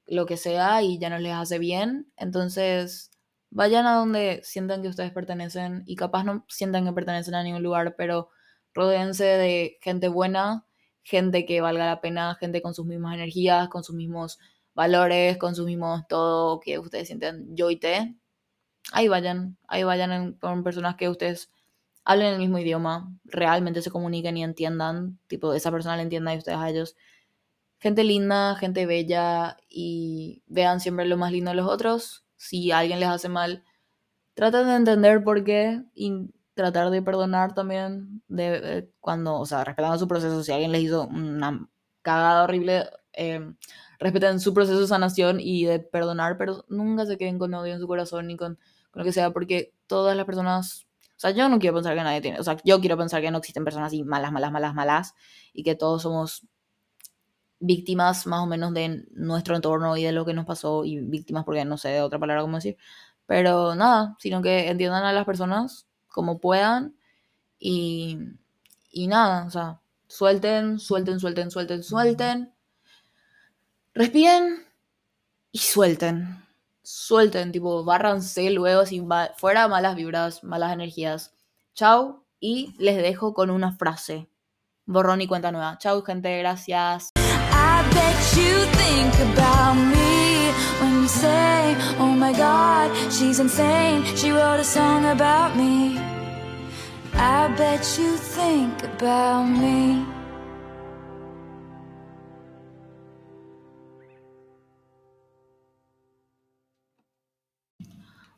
lo 0.06 0.26
que 0.26 0.36
sea 0.36 0.82
y 0.82 0.98
ya 0.98 1.10
no 1.10 1.18
les 1.18 1.34
hace 1.34 1.58
bien. 1.58 2.12
Entonces, 2.16 3.10
vayan 3.50 3.86
a 3.86 3.94
donde 3.94 4.40
sientan 4.44 4.82
que 4.82 4.88
ustedes 4.88 5.12
pertenecen 5.12 5.84
y 5.86 5.96
capaz 5.96 6.24
no 6.24 6.44
sientan 6.48 6.84
que 6.84 6.92
pertenecen 6.92 7.34
a 7.34 7.42
ningún 7.42 7.62
lugar, 7.62 7.94
pero 7.96 8.30
rodeense 8.74 9.24
de 9.24 9.78
gente 9.82 10.08
buena, 10.08 10.66
gente 11.02 11.46
que 11.46 11.60
valga 11.60 11.86
la 11.86 12.00
pena, 12.00 12.36
gente 12.40 12.62
con 12.62 12.74
sus 12.74 12.86
mismas 12.86 13.14
energías, 13.14 13.68
con 13.68 13.84
sus 13.84 13.94
mismos 13.94 14.38
valores, 14.74 15.36
con 15.38 15.54
sus 15.54 15.66
mismos 15.66 16.02
todo 16.08 16.60
que 16.60 16.78
ustedes 16.78 17.08
sienten 17.08 17.54
yo 17.56 17.70
y 17.70 17.76
te. 17.76 18.16
Ahí 18.92 19.08
vayan, 19.08 19.58
ahí 19.68 19.84
vayan 19.84 20.34
con 20.34 20.64
personas 20.64 20.96
que 20.96 21.08
ustedes 21.08 21.51
hablen 22.04 22.34
el 22.34 22.38
mismo 22.38 22.58
idioma, 22.58 23.12
realmente 23.24 23.82
se 23.82 23.90
comuniquen 23.90 24.36
y 24.36 24.44
entiendan, 24.44 25.18
tipo, 25.28 25.54
esa 25.54 25.70
persona 25.70 25.96
le 25.96 26.02
entienda 26.02 26.34
y 26.34 26.38
ustedes 26.38 26.58
a 26.58 26.68
ellos. 26.68 26.96
Gente 27.78 28.04
linda, 28.04 28.54
gente 28.56 28.86
bella 28.86 29.56
y 29.68 30.42
vean 30.46 30.80
siempre 30.80 31.04
lo 31.06 31.16
más 31.16 31.32
lindo 31.32 31.50
de 31.50 31.56
los 31.56 31.68
otros. 31.68 32.24
Si 32.36 32.72
alguien 32.72 33.00
les 33.00 33.08
hace 33.08 33.28
mal, 33.28 33.64
traten 34.34 34.66
de 34.66 34.76
entender 34.76 35.24
por 35.24 35.44
qué 35.44 35.82
y 35.94 36.30
tratar 36.54 36.90
de 36.90 37.02
perdonar 37.02 37.54
también 37.54 38.22
de 38.28 38.78
eh, 38.78 38.90
cuando, 39.00 39.38
o 39.38 39.46
sea, 39.46 39.64
respetando 39.64 39.98
su 39.98 40.08
proceso, 40.08 40.42
si 40.44 40.52
alguien 40.52 40.72
les 40.72 40.82
hizo 40.82 41.06
una 41.06 41.68
cagada 42.02 42.44
horrible, 42.44 42.86
eh, 43.12 43.54
respeten 43.98 44.40
su 44.40 44.54
proceso 44.54 44.80
de 44.80 44.86
sanación 44.86 45.40
y 45.40 45.64
de 45.64 45.80
perdonar, 45.80 46.36
pero 46.38 46.64
nunca 46.68 47.06
se 47.06 47.16
queden 47.18 47.38
con 47.38 47.54
odio 47.54 47.74
en 47.74 47.80
su 47.80 47.86
corazón 47.86 48.26
ni 48.26 48.36
con, 48.36 48.56
con 48.90 49.00
lo 49.00 49.04
que 49.04 49.12
sea, 49.12 49.30
porque 49.30 49.72
todas 49.86 50.16
las 50.16 50.26
personas 50.26 50.86
sea, 51.22 51.30
yo 51.30 51.48
no 51.48 51.58
quiero 51.58 51.74
pensar 51.74 51.96
que 51.96 52.02
nadie 52.02 52.20
tiene, 52.20 52.40
o 52.40 52.44
sea, 52.44 52.56
yo 52.64 52.80
quiero 52.80 52.96
pensar 52.96 53.22
que 53.22 53.30
no 53.30 53.38
existen 53.38 53.64
personas 53.64 53.88
así 53.88 54.02
malas, 54.02 54.32
malas, 54.32 54.52
malas, 54.52 54.74
malas, 54.74 55.14
y 55.52 55.62
que 55.62 55.74
todos 55.74 56.02
somos 56.02 56.46
víctimas 57.60 58.26
más 58.26 58.40
o 58.40 58.46
menos 58.46 58.74
de 58.74 59.04
nuestro 59.12 59.54
entorno 59.54 59.96
y 59.96 60.02
de 60.02 60.12
lo 60.12 60.24
que 60.26 60.34
nos 60.34 60.46
pasó, 60.46 60.84
y 60.84 60.98
víctimas 61.00 61.44
porque 61.44 61.64
no 61.64 61.78
sé 61.78 61.90
de 61.90 62.00
otra 62.02 62.18
palabra 62.18 62.42
cómo 62.42 62.56
decir, 62.56 62.76
pero 63.26 63.74
nada, 63.74 64.16
sino 64.18 64.42
que 64.42 64.68
entiendan 64.68 65.04
a 65.04 65.12
las 65.12 65.24
personas 65.24 65.86
como 66.08 66.40
puedan 66.40 66.96
y, 67.58 68.18
y 68.90 69.06
nada, 69.06 69.46
o 69.46 69.50
sea, 69.50 69.80
suelten, 70.08 70.78
suelten, 70.78 71.20
suelten, 71.20 71.50
suelten, 71.50 71.82
suelten, 71.82 72.52
respiren 73.94 74.66
y 75.52 75.58
suelten 75.58 76.42
suelten, 76.82 77.52
tipo, 77.52 77.84
bárranse 77.84 78.50
luego 78.50 78.86
sin 78.86 79.08
fuera 79.36 79.68
malas 79.68 79.96
vibras, 79.96 80.44
malas 80.44 80.72
energías. 80.72 81.32
Chau 81.74 82.24
y 82.40 82.74
les 82.78 82.96
dejo 82.96 83.34
con 83.34 83.50
una 83.50 83.72
frase. 83.72 84.28
Borrón 84.84 85.20
y 85.20 85.26
cuenta 85.26 85.52
nueva. 85.52 85.78
Chau, 85.78 86.02
gente, 86.02 86.38
gracias. 86.38 87.12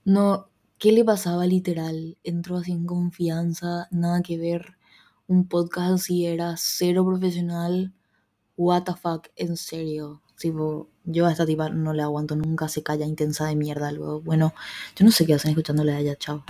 No, 0.04 0.48
¿qué 0.78 0.92
le 0.92 1.04
pasaba 1.04 1.46
literal? 1.46 2.18
Entró 2.24 2.60
en 2.66 2.86
confianza, 2.86 3.86
nada 3.90 4.22
que 4.22 4.38
ver. 4.38 4.76
Un 5.28 5.46
podcast 5.48 5.92
así 5.94 6.26
era 6.26 6.54
cero 6.58 7.04
profesional. 7.06 7.92
What 8.56 8.84
the 8.84 8.94
fuck, 8.94 9.28
en 9.36 9.56
serio. 9.56 10.22
Tipo, 10.38 10.88
yo 11.04 11.26
a 11.26 11.32
esta 11.32 11.46
tipa 11.46 11.68
no 11.70 11.92
le 11.94 12.02
aguanto 12.02 12.36
nunca, 12.36 12.68
se 12.68 12.82
calla 12.82 13.06
intensa 13.06 13.46
de 13.46 13.56
mierda 13.56 13.92
luego. 13.92 14.20
Bueno, 14.22 14.54
yo 14.96 15.04
no 15.04 15.12
sé 15.12 15.26
qué 15.26 15.34
hacen 15.34 15.50
escuchándole 15.52 15.92
a 15.92 16.00
ella, 16.00 16.16
chao. 16.16 16.42